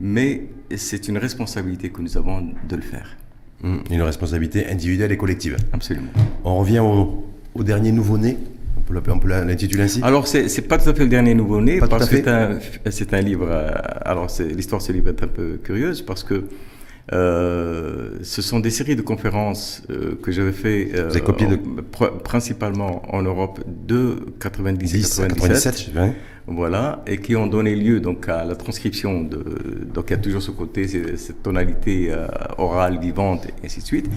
mais 0.00 0.46
c'est 0.76 1.08
une 1.08 1.18
responsabilité 1.18 1.90
que 1.90 2.00
nous 2.00 2.16
avons 2.16 2.40
de 2.40 2.76
le 2.76 2.82
faire. 2.82 3.16
Hum. 3.62 3.82
Une 3.90 4.02
responsabilité 4.02 4.66
individuelle 4.66 5.12
et 5.12 5.16
collective. 5.16 5.56
Absolument. 5.72 6.10
On 6.44 6.56
revient 6.56 6.78
au, 6.78 7.26
au 7.54 7.62
dernier 7.62 7.92
nouveau-né 7.92 8.38
on 9.08 9.18
peut 9.18 9.28
l'intituler 9.28 9.84
ainsi 9.84 10.00
Alors, 10.02 10.26
c'est 10.26 10.44
n'est 10.44 10.66
pas 10.66 10.78
tout 10.78 10.88
à 10.88 10.94
fait 10.94 11.02
le 11.02 11.08
dernier 11.08 11.34
nouveau-né, 11.34 11.78
parce 11.78 12.08
que 12.08 12.16
c'est 12.90 13.12
un, 13.14 13.18
un, 13.18 13.20
livre. 13.20 13.46
Euh, 13.48 13.70
alors, 14.04 14.28
l'histoire 14.54 14.80
de 14.80 14.86
ce 14.86 14.92
livre 14.92 15.08
est 15.08 15.22
un 15.22 15.28
peu 15.28 15.60
curieuse, 15.62 16.02
parce 16.02 16.24
que 16.24 16.44
euh, 17.12 18.18
ce 18.22 18.42
sont 18.42 18.60
des 18.60 18.70
séries 18.70 18.96
de 18.96 19.02
conférences 19.02 19.82
euh, 19.90 20.18
que 20.22 20.30
j'avais 20.30 20.52
fait 20.52 20.90
euh, 20.94 21.18
copié 21.20 21.46
de... 21.46 21.56
principalement 22.22 23.02
en 23.14 23.22
Europe 23.22 23.60
de 23.66 24.26
90 24.40 25.20
97, 25.28 25.90
voilà, 26.46 27.02
et 27.06 27.18
qui 27.18 27.36
ont 27.36 27.46
donné 27.46 27.74
lieu 27.74 28.00
donc 28.00 28.28
à 28.28 28.44
la 28.44 28.54
transcription 28.54 29.22
de 29.22 29.42
donc 29.92 30.06
il 30.08 30.10
y 30.12 30.14
a 30.14 30.18
toujours 30.18 30.42
ce 30.42 30.50
côté 30.50 30.86
cette 31.16 31.42
tonalité 31.42 32.14
orale 32.58 32.98
vivante 32.98 33.46
et 33.46 33.66
ainsi 33.66 33.80
de 33.80 33.86
suite. 33.86 34.10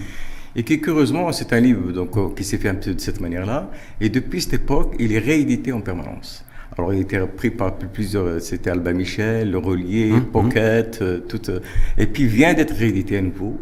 Et 0.56 0.62
qui, 0.62 0.80
curieusement, 0.80 1.32
c'est 1.32 1.52
un 1.52 1.60
livre 1.60 1.90
donc, 1.92 2.16
euh, 2.16 2.28
qui 2.34 2.44
s'est 2.44 2.58
fait 2.58 2.68
un 2.68 2.76
peu 2.76 2.94
de 2.94 3.00
cette 3.00 3.20
manière-là. 3.20 3.70
Et 4.00 4.08
depuis 4.08 4.40
cette 4.40 4.54
époque, 4.54 4.94
il 4.98 5.12
est 5.12 5.18
réédité 5.18 5.72
en 5.72 5.80
permanence. 5.80 6.44
Alors, 6.76 6.92
il 6.92 7.00
été 7.00 7.18
repris 7.18 7.50
par 7.50 7.76
plusieurs, 7.76 8.24
euh, 8.24 8.38
c'était 8.40 8.70
Albin 8.70 8.92
Michel, 8.92 9.50
Le 9.50 9.58
Relier, 9.58 10.12
mmh, 10.12 10.24
Pocket, 10.26 11.00
mmh. 11.00 11.20
tout, 11.28 11.42
et 11.98 12.06
puis 12.06 12.26
vient 12.26 12.54
d'être 12.54 12.74
réédité 12.74 13.18
à 13.18 13.22
nouveau, 13.22 13.56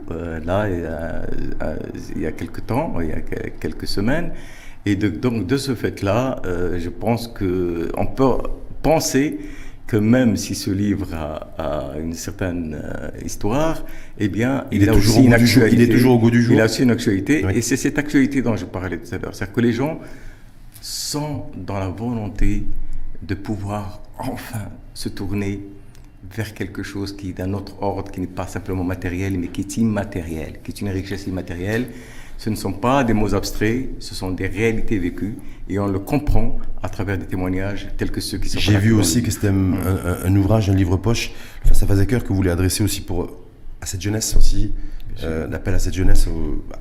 là, 0.45 0.69
il 0.69 2.23
y, 2.23 2.27
a, 2.27 2.33
quelques 2.33 2.67
temps, 2.67 2.95
il 3.01 3.09
y 3.09 3.13
a 3.13 3.21
quelques 3.21 3.87
semaines. 3.87 4.31
Et 4.87 4.97
de, 4.97 5.09
donc, 5.09 5.47
de 5.47 5.57
ce 5.57 5.75
fait-là, 5.75 6.41
je 6.45 6.89
pense 6.89 7.29
qu'on 7.29 8.07
peut 8.07 8.39
penser 8.83 9.39
que 9.93 9.99
même 9.99 10.37
si 10.37 10.55
ce 10.55 10.71
livre 10.71 11.09
a, 11.15 11.93
une 12.01 12.15
certaine 12.15 12.81
euh, 12.83 13.11
histoire, 13.23 13.85
eh 14.19 14.29
bien, 14.29 14.65
il, 14.73 14.89
a 14.89 14.95
aussi 14.95 15.23
une 15.23 15.35
actualité. 15.35 15.77
Il 15.77 15.83
est 15.83 15.93
toujours 15.93 16.15
au 16.15 16.19
goût 16.19 16.31
du 16.31 16.43
jour. 16.43 16.55
Il 16.55 16.61
a 16.63 16.65
aussi 16.65 16.83
une 16.83 16.91
actualité, 16.91 17.45
et 17.55 17.61
c'est 17.61 17.77
cette 17.77 17.99
actualité 17.99 18.41
dont 18.41 18.57
je 18.57 18.65
parlais 18.65 18.97
tout 18.97 19.15
à 19.15 19.19
l'heure. 19.19 19.35
C'est-à-dire 19.35 19.55
que 19.55 19.61
les 19.61 19.73
gens 19.75 20.01
sont 20.81 21.45
dans 21.55 21.79
la 21.79 21.89
volonté 21.89 22.65
de 23.23 23.35
pouvoir 23.35 24.03
enfin 24.19 24.69
se 24.95 25.09
tourner 25.09 25.61
vers 26.35 26.55
quelque 26.55 26.83
chose 26.83 27.17
qui 27.17 27.31
est 27.31 27.33
d'un 27.33 27.53
autre 27.53 27.83
ordre, 27.83 28.11
qui 28.11 28.21
n'est 28.21 28.27
pas 28.27 28.47
simplement 28.47 28.85
matériel, 28.85 29.39
mais 29.39 29.49
qui 29.49 29.63
est 29.63 29.77
immatériel, 29.77 30.61
qui 30.63 30.71
est 30.71 30.81
une 30.81 30.89
richesse 30.89 31.27
immatérielle. 31.27 31.87
Ce 32.39 32.51
ne 32.51 32.57
sont 32.57 32.73
pas 32.73 33.05
des 33.05 33.13
mots 33.13 33.35
abstraits, 33.35 33.91
ce 34.01 34.15
sont 34.15 34.31
des 34.31 34.47
réalités 34.47 34.99
vécues 34.99 35.37
et 35.69 35.79
on 35.79 35.87
le 35.87 35.99
comprend 35.99 36.59
à 36.83 36.89
travers 36.89 37.19
des 37.19 37.27
témoignages 37.27 37.89
tels 37.97 38.11
que 38.11 38.21
ceux 38.21 38.39
qui 38.39 38.49
sont 38.49 38.59
J'ai 38.59 38.79
vu 38.79 38.93
aussi 38.93 39.23
que 39.23 39.31
c'était 39.31 39.49
un, 39.49 40.37
ouvrage, 40.37 40.69
un 40.69 40.75
livre 40.75 40.97
poche, 40.97 41.33
enfin, 41.65 41.75
ça 41.75 41.87
faisait 41.87 42.07
cœur 42.07 42.23
que 42.23 42.29
vous 42.29 42.37
voulez 42.37 42.51
adresser 42.51 42.83
aussi 42.83 43.01
pour, 43.03 43.31
à 43.81 43.87
cette 43.87 44.01
jeunesse 44.01 44.35
aussi, 44.37 44.73
euh, 45.23 45.47
l'appel 45.47 45.75
à 45.75 45.79
cette 45.79 45.95
jeunesse, 45.95 46.27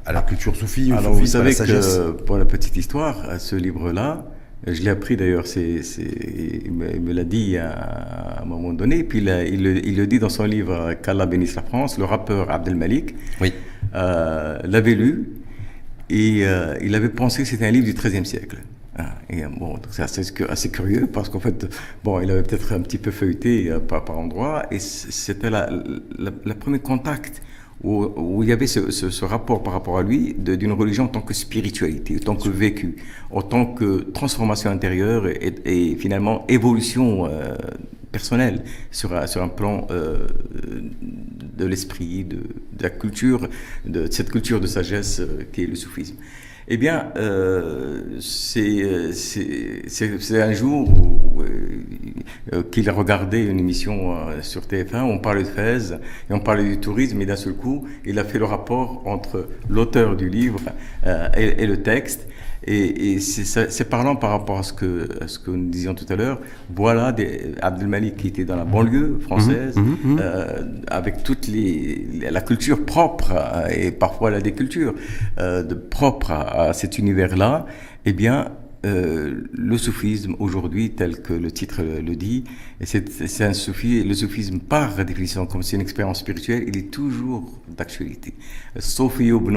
à 0.05 0.13
la 0.13 0.23
culture 0.23 0.55
soufie, 0.55 0.91
Alors 0.93 1.13
vous 1.13 1.25
savez 1.27 1.53
que 1.53 2.11
pour 2.11 2.37
la 2.37 2.45
petite 2.45 2.75
histoire, 2.77 3.39
ce 3.39 3.55
livre-là, 3.55 4.25
je 4.67 4.81
l'ai 4.83 4.89
appris 4.89 5.17
d'ailleurs, 5.17 5.45
il 5.57 6.71
me, 6.71 7.13
l'a 7.13 7.23
dit 7.23 7.57
à, 7.57 8.41
un 8.41 8.45
moment 8.45 8.73
donné, 8.73 9.03
puis 9.03 9.19
il, 9.19 9.27
il, 9.83 9.95
le, 9.97 10.07
dit 10.07 10.19
dans 10.19 10.29
son 10.29 10.45
livre 10.45 10.93
Qu'Allah 11.01 11.25
bénisse 11.25 11.55
la 11.55 11.63
France, 11.63 11.97
le 11.97 12.05
rappeur 12.05 12.51
Abdel 12.51 12.75
Malik 12.75 13.15
oui. 13.39 13.53
euh, 13.95 14.59
l'avait 14.63 14.95
lu 14.95 15.29
et 16.09 16.41
euh, 16.45 16.75
il 16.81 16.93
avait 16.93 17.09
pensé 17.09 17.41
que 17.41 17.47
c'était 17.47 17.65
un 17.65 17.71
livre 17.71 17.85
du 17.85 17.93
XIIIe 17.93 18.25
siècle. 18.25 18.57
Ah, 18.97 19.15
et, 19.29 19.43
bon, 19.45 19.79
c'est 19.89 20.03
assez, 20.03 20.21
assez, 20.47 20.69
curieux 20.69 21.07
parce 21.07 21.29
qu'en 21.29 21.39
fait, 21.39 21.65
bon, 22.03 22.19
il 22.19 22.29
avait 22.29 22.43
peut-être 22.43 22.73
un 22.73 22.81
petit 22.81 22.97
peu 22.97 23.09
feuilleté 23.09 23.71
euh, 23.71 23.79
par, 23.79 24.05
par 24.05 24.19
endroits 24.19 24.65
et 24.69 24.79
c'était 24.79 25.49
le 25.49 26.53
premier 26.53 26.79
contact 26.79 27.41
où, 27.83 28.05
où, 28.15 28.43
il 28.43 28.49
y 28.49 28.51
avait 28.51 28.67
ce, 28.67 28.91
ce, 28.91 29.09
ce, 29.09 29.25
rapport 29.25 29.63
par 29.63 29.73
rapport 29.73 29.97
à 29.97 30.03
lui 30.03 30.35
d'une 30.37 30.71
religion 30.73 31.05
en 31.05 31.07
tant 31.07 31.21
que 31.21 31.33
spiritualité, 31.33 32.15
en 32.17 32.23
tant 32.23 32.35
que 32.35 32.49
vécu, 32.49 32.95
en 33.31 33.41
tant 33.41 33.65
que 33.65 34.01
transformation 34.11 34.69
intérieure 34.69 35.27
et, 35.27 35.55
et 35.65 35.95
finalement 35.95 36.45
évolution 36.47 37.25
euh, 37.25 37.55
personnelle 38.11 38.63
sur, 38.91 39.27
sur 39.27 39.41
un 39.41 39.47
plan 39.47 39.87
euh, 39.89 40.27
de 41.57 41.65
l'esprit, 41.65 42.23
de, 42.23 42.37
de, 42.37 42.83
la 42.83 42.89
culture, 42.89 43.47
de, 43.85 44.07
cette 44.11 44.29
culture 44.29 44.59
de 44.59 44.67
sagesse 44.67 45.19
euh, 45.19 45.43
qui 45.51 45.63
est 45.63 45.67
le 45.67 45.75
soufisme. 45.75 46.15
Eh 46.67 46.77
bien, 46.77 47.11
euh, 47.17 48.19
c'est 48.19 48.81
un 50.41 50.53
jour 50.53 50.87
euh, 51.39 51.43
qu'il 52.71 52.89
a 52.89 52.93
regardé 52.93 53.43
une 53.45 53.59
émission 53.59 54.15
euh, 54.15 54.41
sur 54.41 54.61
TF1 54.61 55.03
où 55.03 55.11
on 55.11 55.19
parlait 55.19 55.43
de 55.43 55.47
Fès 55.47 55.93
et 56.29 56.33
on 56.33 56.39
parlait 56.39 56.63
du 56.63 56.79
tourisme 56.79 57.21
et 57.21 57.25
d'un 57.25 57.35
seul 57.35 57.53
coup, 57.53 57.87
il 58.05 58.19
a 58.19 58.23
fait 58.23 58.39
le 58.39 58.45
rapport 58.45 59.01
entre 59.05 59.47
l'auteur 59.69 60.15
du 60.15 60.29
livre 60.29 60.59
euh, 61.05 61.27
et, 61.35 61.63
et, 61.63 61.67
le 61.67 61.81
texte 61.81 62.27
et, 62.65 63.13
et 63.13 63.19
c'est 63.19 63.89
parlant 63.89 64.15
par 64.15 64.31
rapport 64.31 64.59
à 64.59 64.63
ce 64.63 64.73
que, 64.73 65.07
à 65.19 65.27
ce 65.27 65.39
que 65.39 65.49
nous 65.49 65.69
disions 65.69 65.95
tout 65.95 66.05
à 66.09 66.15
l'heure. 66.15 66.39
Voilà 66.73 67.11
des, 67.11 67.55
Abdelmalik 67.61 68.17
qui 68.17 68.27
était 68.27 68.45
dans 68.45 68.55
la 68.55 68.65
banlieue 68.65 69.17
française, 69.19 69.75
mmh, 69.75 69.81
mmh, 69.81 69.97
mmh. 70.03 70.19
Euh, 70.21 70.63
avec 70.87 71.23
toute 71.23 71.47
les, 71.47 72.07
la 72.29 72.41
culture 72.41 72.85
propre 72.85 73.33
euh, 73.33 73.67
et 73.69 73.91
parfois 73.91 74.29
la 74.29 74.41
déculture 74.41 74.93
euh, 75.39 75.63
de, 75.63 75.73
propre 75.73 76.31
à, 76.31 76.69
à 76.69 76.73
cet 76.73 76.99
univers-là. 76.99 77.65
Eh 78.05 78.13
bien, 78.13 78.51
euh, 78.83 79.43
le 79.53 79.77
soufisme 79.77 80.35
aujourd'hui, 80.39 80.91
tel 80.91 81.21
que 81.21 81.33
le 81.33 81.51
titre 81.51 81.83
le 81.83 82.15
dit, 82.15 82.45
c'est 82.83 83.41
un 83.41 83.53
soufi, 83.53 84.03
le 84.03 84.13
soufisme 84.15 84.59
par 84.59 85.05
définition, 85.05 85.45
comme 85.45 85.61
c'est 85.61 85.75
une 85.75 85.81
expérience 85.81 86.19
spirituelle, 86.19 86.63
il 86.67 86.75
est 86.77 86.89
toujours 86.89 87.47
d'actualité. 87.69 88.33
Soufi 88.79 89.27
ibn 89.27 89.55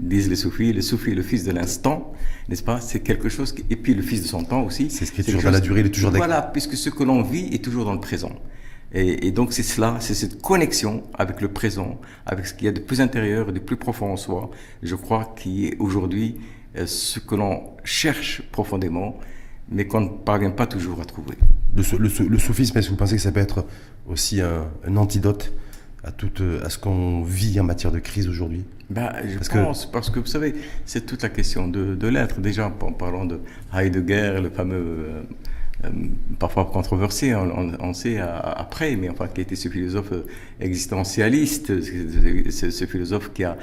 disent 0.00 0.30
les 0.30 0.36
soufis, 0.36 0.72
le 0.72 0.80
soufi, 0.80 1.14
le 1.14 1.22
fils 1.22 1.44
de 1.44 1.52
l'instant, 1.52 2.14
n'est-ce 2.48 2.62
pas? 2.62 2.80
C'est 2.80 3.00
quelque 3.00 3.28
chose, 3.28 3.52
qui, 3.52 3.64
et 3.68 3.76
puis 3.76 3.92
le 3.94 4.02
fils 4.02 4.22
de 4.22 4.28
son 4.28 4.44
temps 4.44 4.62
aussi. 4.62 4.88
C'est 4.88 5.04
ce 5.04 5.12
qui 5.12 5.20
est 5.20 5.24
toujours 5.24 5.42
dans 5.42 5.50
la 5.50 5.60
durée, 5.60 5.80
il 5.80 5.86
est 5.86 5.90
toujours 5.90 6.10
Voilà, 6.12 6.40
puisque 6.40 6.76
ce 6.76 6.88
que 6.88 7.04
l'on 7.04 7.22
vit 7.22 7.48
est 7.52 7.62
toujours 7.62 7.84
dans 7.84 7.94
le 7.94 8.00
présent. 8.00 8.32
Et, 8.94 9.26
et 9.26 9.30
donc 9.30 9.52
c'est 9.52 9.62
cela, 9.62 9.96
c'est 10.00 10.14
cette 10.14 10.40
connexion 10.40 11.02
avec 11.14 11.42
le 11.42 11.48
présent, 11.48 12.00
avec 12.24 12.46
ce 12.46 12.54
qu'il 12.54 12.64
y 12.64 12.68
a 12.68 12.72
de 12.72 12.80
plus 12.80 13.02
intérieur 13.02 13.52
de 13.52 13.58
plus 13.58 13.76
profond 13.76 14.12
en 14.12 14.16
soi, 14.16 14.50
je 14.82 14.94
crois, 14.94 15.34
qui 15.36 15.66
est 15.66 15.76
aujourd'hui 15.78 16.36
ce 16.86 17.18
que 17.20 17.34
l'on 17.34 17.62
cherche 17.84 18.42
profondément, 18.50 19.18
mais 19.70 19.86
qu'on 19.86 20.00
ne 20.00 20.08
parvient 20.08 20.50
pas 20.50 20.66
toujours 20.66 21.00
à 21.00 21.04
trouver. 21.04 21.36
Le, 21.74 21.82
le, 21.98 22.28
le 22.28 22.38
soufisme, 22.38 22.76
est-ce 22.78 22.88
que 22.88 22.92
vous 22.92 22.96
pensez 22.98 23.16
que 23.16 23.22
ça 23.22 23.32
peut 23.32 23.40
être 23.40 23.64
aussi 24.06 24.40
un, 24.40 24.66
un 24.86 24.96
antidote 24.96 25.52
à, 26.04 26.10
toute, 26.12 26.42
à 26.64 26.68
ce 26.68 26.78
qu'on 26.78 27.22
vit 27.22 27.58
en 27.60 27.64
matière 27.64 27.92
de 27.92 27.98
crise 27.98 28.28
aujourd'hui? 28.28 28.64
Bah, 28.90 29.14
Je 29.24 29.38
pense, 29.48 29.90
parce 29.90 30.10
que 30.10 30.18
vous 30.20 30.26
savez, 30.26 30.54
c'est 30.84 31.06
toute 31.06 31.22
la 31.22 31.30
question 31.30 31.68
de, 31.68 31.94
de 31.94 32.08
l'être. 32.08 32.40
Déjà, 32.40 32.66
en 32.66 32.92
parlant 32.92 33.24
de 33.24 33.40
Heidegger, 33.72 34.40
le 34.42 34.50
fameux, 34.50 34.74
euh, 34.76 35.08
euh, 35.08 35.22
parfois 36.38 36.64
controversé, 36.66 37.34
on, 37.34 37.94
sait 37.94 38.18
après, 38.18 38.96
mais 38.96 39.08
enfin, 39.08 39.26
qui 39.28 39.40
était 39.40 39.56
ce 39.56 39.68
philosophe 39.68 40.12
existentialiste, 40.60 41.80
ce, 41.80 42.86
philosophe 42.86 43.32
qui 43.32 43.44
a, 43.44 43.56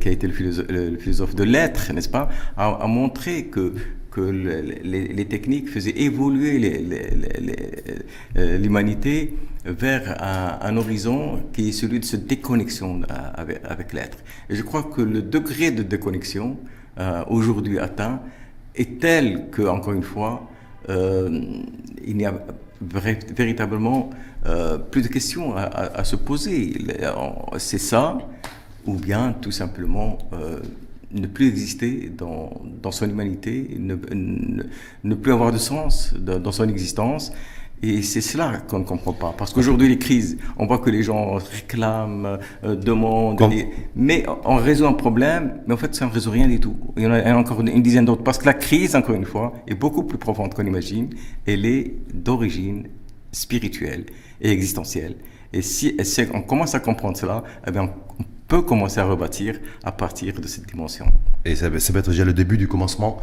qui 0.00 0.08
a 0.08 0.12
été 0.12 0.26
le 0.26 0.96
philosophe, 0.98 1.34
de 1.34 1.44
l'être, 1.44 1.92
n'est-ce 1.92 2.08
pas, 2.08 2.28
a, 2.56 2.86
montré 2.86 3.44
que 3.46 3.72
que 4.14 4.20
les, 4.20 5.24
techniques 5.24 5.68
faisaient 5.68 5.98
évoluer 6.02 6.58
l'humanité 8.36 9.34
vers 9.64 10.22
un, 10.62 10.76
horizon 10.76 11.42
qui 11.52 11.70
est 11.70 11.72
celui 11.72 12.00
de 12.00 12.04
cette 12.04 12.26
déconnexion 12.26 13.00
avec, 13.34 13.92
l'être. 13.92 14.18
Et 14.48 14.54
je 14.54 14.62
crois 14.62 14.84
que 14.84 15.02
le 15.02 15.22
degré 15.22 15.70
de 15.70 15.82
déconnexion 15.82 16.58
euh, 16.98 17.24
aujourd'hui 17.28 17.78
atteint 17.78 18.20
est 18.76 19.00
tel 19.00 19.48
que, 19.50 19.62
encore 19.62 19.94
une 19.94 20.02
fois, 20.02 20.32
euh, 20.34 20.53
il 20.88 22.16
n'y 22.16 22.26
a 22.26 22.34
véritablement 22.80 24.10
euh, 24.46 24.78
plus 24.78 25.02
de 25.02 25.08
questions 25.08 25.56
à 25.56 26.04
se 26.04 26.16
poser. 26.16 26.78
C'est 27.58 27.78
ça, 27.78 28.18
ou 28.86 28.94
bien 28.94 29.34
tout 29.40 29.52
simplement 29.52 30.18
ne 31.14 31.26
plus 31.26 31.48
exister 31.48 32.10
dans, 32.16 32.50
dans 32.82 32.90
son 32.90 33.08
humanité, 33.08 33.76
ne, 33.78 33.96
ne, 35.04 35.14
plus 35.14 35.32
avoir 35.32 35.52
de 35.52 35.58
sens 35.58 36.12
dans, 36.14 36.52
son 36.52 36.68
existence. 36.68 37.32
Et 37.86 38.00
c'est 38.00 38.22
cela 38.22 38.62
qu'on 38.66 38.78
ne 38.78 38.84
comprend 38.84 39.12
pas. 39.12 39.34
Parce 39.36 39.52
qu'aujourd'hui, 39.52 39.88
les 39.90 39.98
crises, 39.98 40.38
on 40.56 40.64
voit 40.64 40.78
que 40.78 40.88
les 40.88 41.02
gens 41.02 41.34
réclament, 41.34 42.38
euh, 42.64 42.76
demandent, 42.76 43.38
mais 43.94 44.24
on 44.46 44.56
résout 44.56 44.86
un 44.86 44.94
problème, 44.94 45.58
mais 45.66 45.74
en 45.74 45.76
fait, 45.76 45.94
ça 45.94 46.06
ne 46.06 46.10
résout 46.10 46.30
rien 46.30 46.48
du 46.48 46.58
tout. 46.58 46.76
Il 46.96 47.02
y 47.02 47.06
en 47.06 47.12
a 47.12 47.34
encore 47.34 47.60
une, 47.60 47.82
dizaine 47.82 48.06
d'autres. 48.06 48.22
Parce 48.22 48.38
que 48.38 48.46
la 48.46 48.54
crise, 48.54 48.96
encore 48.96 49.14
une 49.14 49.26
fois, 49.26 49.52
est 49.66 49.74
beaucoup 49.74 50.02
plus 50.02 50.16
profonde 50.16 50.54
qu'on 50.54 50.64
imagine. 50.64 51.10
Elle 51.46 51.66
est 51.66 51.92
d'origine 52.14 52.88
spirituelle 53.32 54.06
et 54.40 54.50
existentielle. 54.50 55.16
Et 55.52 55.60
si, 55.60 55.94
on 56.32 56.40
commence 56.40 56.74
à 56.74 56.80
comprendre 56.80 57.18
cela, 57.18 57.44
eh 57.66 57.70
bien, 57.70 57.90
on 58.18 58.24
peut 58.48 58.62
commencer 58.62 58.98
à 58.98 59.04
rebâtir 59.04 59.60
à 59.82 59.92
partir 59.92 60.40
de 60.40 60.46
cette 60.46 60.66
dimension. 60.66 61.04
Et 61.44 61.54
ça, 61.54 61.68
ça 61.78 61.92
va 61.92 61.98
être 61.98 62.10
déjà 62.10 62.24
le 62.24 62.32
début 62.32 62.56
du 62.56 62.66
commencement 62.66 63.20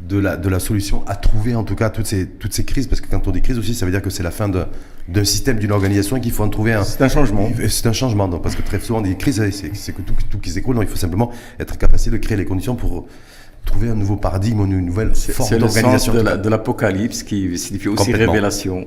de 0.00 0.18
la, 0.18 0.36
de 0.36 0.48
la 0.48 0.60
solution 0.60 1.04
à 1.06 1.16
trouver 1.16 1.54
en 1.54 1.64
tout 1.64 1.74
cas 1.74 1.90
toutes 1.90 2.06
ces, 2.06 2.26
toutes 2.26 2.52
ces 2.52 2.64
crises, 2.64 2.86
parce 2.86 3.00
que 3.00 3.08
quand 3.08 3.26
on 3.26 3.30
dit 3.30 3.42
crise 3.42 3.58
aussi, 3.58 3.74
ça 3.74 3.86
veut 3.86 3.92
dire 3.92 4.02
que 4.02 4.10
c'est 4.10 4.22
la 4.22 4.30
fin 4.30 4.48
d'un 4.48 5.24
système, 5.24 5.58
d'une 5.58 5.72
organisation 5.72 6.16
et 6.16 6.20
qu'il 6.20 6.32
faut 6.32 6.44
en 6.44 6.48
trouver 6.48 6.74
un. 6.74 6.84
C'est 6.84 7.02
un 7.02 7.08
changement. 7.08 7.50
C'est 7.68 7.86
un 7.86 7.92
changement, 7.92 8.28
donc, 8.28 8.42
parce 8.42 8.54
que 8.54 8.62
très 8.62 8.78
souvent, 8.80 9.00
des 9.00 9.16
crises, 9.16 9.42
c'est 9.74 9.92
que 9.92 10.02
tout, 10.02 10.14
tout 10.30 10.38
qui 10.38 10.50
s'écroule, 10.50 10.76
donc 10.76 10.84
il 10.84 10.90
faut 10.90 10.96
simplement 10.96 11.30
être 11.58 11.76
capable 11.78 12.02
de 12.10 12.16
créer 12.18 12.36
les 12.36 12.44
conditions 12.44 12.76
pour 12.76 13.06
trouver 13.64 13.88
un 13.88 13.94
nouveau 13.94 14.16
paradigme, 14.16 14.64
une 14.64 14.80
nouvelle 14.80 15.14
forme 15.14 15.58
d'organisation. 15.58 16.12
C'est 16.14 16.42
de 16.42 16.48
l'apocalypse 16.48 17.22
qui 17.22 17.58
signifie 17.58 17.88
aussi 17.88 18.12
révélation. 18.12 18.86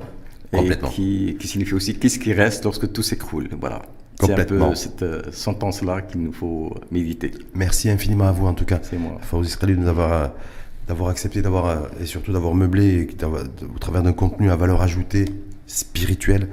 Et 0.52 0.68
qui, 0.92 1.36
qui 1.38 1.46
signifie 1.46 1.74
aussi 1.74 1.94
qu'est-ce 1.94 2.18
qui 2.18 2.32
reste 2.32 2.64
lorsque 2.64 2.90
tout 2.92 3.04
s'écroule. 3.04 3.48
Voilà. 3.60 3.82
C'est 4.20 4.32
un 4.32 4.44
peu 4.44 4.74
cette 4.74 5.02
euh, 5.02 5.22
sentence-là 5.30 6.02
qu'il 6.02 6.22
nous 6.22 6.32
faut 6.32 6.74
méditer. 6.90 7.30
Merci 7.54 7.88
infiniment 7.88 8.24
à 8.24 8.32
vous 8.32 8.46
en 8.46 8.52
tout 8.52 8.64
cas. 8.64 8.80
C'est 8.82 8.98
moi. 8.98 9.20
De 9.62 9.74
nous 9.74 9.88
avoir, 9.88 10.12
euh, 10.12 10.26
d'avoir 10.90 11.10
accepté 11.10 11.40
d'avoir, 11.40 11.66
euh, 11.66 11.76
et 12.00 12.04
surtout 12.04 12.32
d'avoir 12.32 12.52
meublé 12.52 13.08
au 13.22 13.78
travers 13.78 14.02
d'un 14.02 14.12
contenu 14.12 14.50
à 14.50 14.56
valeur 14.56 14.82
ajoutée 14.82 15.24
spirituelle 15.68 16.48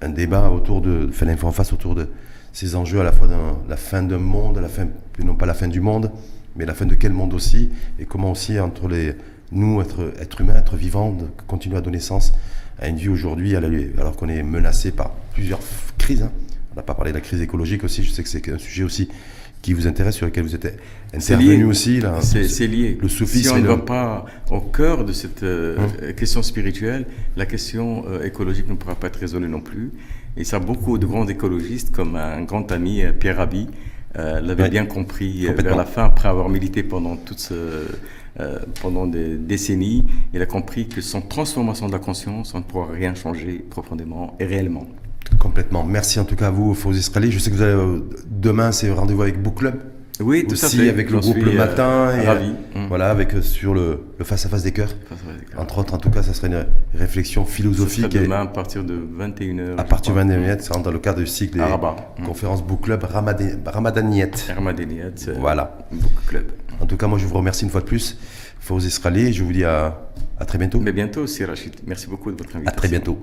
un 0.00 0.08
débat 0.08 0.50
autour 0.50 0.80
de, 0.80 1.08
faire 1.12 1.28
l'info 1.28 1.46
en 1.46 1.52
face 1.52 1.72
autour 1.72 1.94
de 1.94 2.08
ces 2.52 2.74
enjeux 2.74 3.00
à 3.00 3.04
la 3.04 3.12
fois 3.12 3.28
de 3.28 3.34
la 3.68 3.76
fin 3.76 4.02
d'un 4.02 4.18
monde, 4.18 4.58
la 4.58 4.68
fin, 4.68 4.88
non 5.24 5.36
pas 5.36 5.46
la 5.46 5.54
fin 5.54 5.68
du 5.68 5.80
monde, 5.80 6.10
mais 6.56 6.66
la 6.66 6.74
fin 6.74 6.86
de 6.86 6.96
quel 6.96 7.12
monde 7.12 7.32
aussi, 7.34 7.70
et 8.00 8.04
comment 8.04 8.32
aussi 8.32 8.58
entre 8.58 8.88
les, 8.88 9.14
nous, 9.52 9.80
être, 9.80 10.12
être 10.20 10.40
humains, 10.40 10.56
être 10.56 10.74
vivants, 10.74 11.16
continuer 11.46 11.76
à 11.76 11.80
donner 11.80 12.00
sens 12.00 12.32
à 12.80 12.88
une 12.88 12.96
vie 12.96 13.08
aujourd'hui, 13.08 13.54
alors 13.54 14.16
qu'on 14.16 14.28
est 14.28 14.42
menacé 14.42 14.90
par 14.90 15.12
plusieurs 15.34 15.60
crises. 15.98 16.24
Hein. 16.24 16.32
On 16.72 16.76
n'a 16.76 16.82
pas 16.82 16.94
parlé 16.94 17.12
de 17.12 17.16
la 17.16 17.22
crise 17.22 17.40
écologique 17.40 17.84
aussi, 17.84 18.02
je 18.02 18.10
sais 18.10 18.24
que 18.24 18.28
c'est 18.28 18.48
un 18.48 18.58
sujet 18.58 18.82
aussi 18.82 19.08
qui 19.62 19.72
vous 19.72 19.86
intéresse, 19.86 20.16
sur 20.16 20.26
lequel 20.26 20.44
vous 20.44 20.54
êtes 20.54 20.78
intervenu 21.12 21.64
aussi. 21.64 22.00
C'est 22.20 22.66
lié. 22.66 22.98
Le 23.00 23.08
soufisme. 23.08 23.50
Si 23.50 23.54
on 23.54 23.58
ne 23.58 23.66
va 23.66 23.78
pas 23.78 24.26
au 24.50 24.60
cœur 24.60 25.04
de 25.04 25.12
cette 25.12 25.42
euh, 25.42 25.76
hum. 25.76 26.12
question 26.14 26.42
spirituelle, 26.42 27.06
la 27.36 27.46
question 27.46 28.04
euh, 28.08 28.24
écologique 28.24 28.68
ne 28.68 28.74
pourra 28.74 28.94
pas 28.94 29.08
être 29.08 29.18
résolue 29.18 29.48
non 29.48 29.60
plus. 29.60 29.90
Et 30.36 30.44
ça, 30.44 30.58
beaucoup 30.58 30.98
de 30.98 31.06
grands 31.06 31.26
écologistes, 31.26 31.90
comme 31.94 32.16
un 32.16 32.42
grand 32.42 32.70
ami, 32.70 33.02
euh, 33.02 33.12
Pierre 33.12 33.38
Rabhi, 33.38 33.68
l'avait 34.14 34.68
bien 34.68 34.84
compris 34.84 35.46
vers 35.46 35.76
la 35.76 35.84
fin, 35.84 36.06
après 36.06 36.28
avoir 36.28 36.48
milité 36.48 36.82
pendant 36.82 37.14
toute 37.14 37.38
ce, 37.38 37.84
pendant 38.80 39.06
des 39.06 39.36
décennies, 39.36 40.06
il 40.34 40.42
a 40.42 40.46
compris 40.46 40.88
que 40.88 41.00
sans 41.00 41.20
transformation 41.20 41.86
de 41.86 41.92
la 41.92 42.00
conscience, 42.00 42.52
on 42.52 42.58
ne 42.58 42.64
pourra 42.64 42.88
rien 42.90 43.14
changer 43.14 43.64
profondément 43.70 44.36
et 44.40 44.44
réellement. 44.44 44.88
Complètement. 45.38 45.84
Merci 45.84 46.18
en 46.20 46.24
tout 46.24 46.36
cas 46.36 46.48
à 46.48 46.50
vous, 46.50 46.74
Faux 46.74 46.92
Israéliens. 46.92 47.30
Je 47.30 47.38
sais 47.38 47.50
que 47.50 47.56
vous 47.56 47.62
allez, 47.62 47.72
euh, 47.72 48.00
demain, 48.30 48.72
c'est 48.72 48.90
rendez-vous 48.90 49.22
avec 49.22 49.40
Book 49.42 49.56
Club. 49.56 49.74
Oui, 50.20 50.44
tout 50.46 50.54
Aussi, 50.54 50.64
à 50.64 50.68
fait. 50.68 50.88
avec 50.88 51.10
le 51.10 51.20
groupe 51.20 51.36
le 51.36 51.52
matin. 51.52 52.10
et, 52.20 52.26
ravi. 52.26 52.52
Euh, 52.74 52.86
voilà, 52.88 53.10
avec 53.10 53.34
euh, 53.34 53.42
sur 53.42 53.72
le, 53.72 54.00
face 54.24 54.46
à 54.46 54.48
face 54.48 54.64
des 54.64 54.72
cœurs. 54.72 54.94
Entre 55.56 55.78
autres, 55.78 55.94
en 55.94 55.98
tout 55.98 56.10
cas, 56.10 56.22
ça 56.24 56.34
serait 56.34 56.48
une 56.48 56.66
réflexion 56.98 57.44
philosophique. 57.44 58.08
Demain 58.08 58.42
à 58.42 58.46
partir 58.46 58.82
de 58.82 58.96
21h. 58.96 59.76
À 59.78 59.84
partir 59.84 60.14
de 60.14 60.20
21h, 60.20 60.60
ça 60.60 60.74
rentre 60.74 60.86
dans 60.86 60.90
le 60.90 60.98
cadre 60.98 61.18
du 61.20 61.26
cycle 61.26 61.58
des 61.58 62.24
conférences 62.24 62.64
Book 62.64 62.82
Club 62.82 63.04
Ramadaniet. 63.04 64.30
Ramadaniet. 64.54 65.12
Voilà. 65.38 65.78
Book 65.92 66.10
Club. 66.26 66.44
En 66.80 66.86
tout 66.86 66.96
cas, 66.96 67.06
moi, 67.06 67.18
je 67.18 67.26
vous 67.26 67.36
remercie 67.36 67.64
une 67.64 67.70
fois 67.70 67.80
de 67.80 67.86
plus. 67.86 68.18
Faux 68.58 68.80
Israéliens. 68.80 69.30
Je 69.30 69.44
vous 69.44 69.52
dis 69.52 69.64
à, 69.64 70.00
à 70.38 70.44
très 70.44 70.58
bientôt. 70.58 70.80
Mais 70.80 70.92
bientôt 70.92 71.22
aussi, 71.22 71.44
Rachid. 71.44 71.74
Merci 71.86 72.08
beaucoup 72.08 72.32
de 72.32 72.36
votre 72.36 72.56
invitation. 72.56 72.76
À 72.76 72.76
très 72.76 72.88
bientôt. 72.88 73.16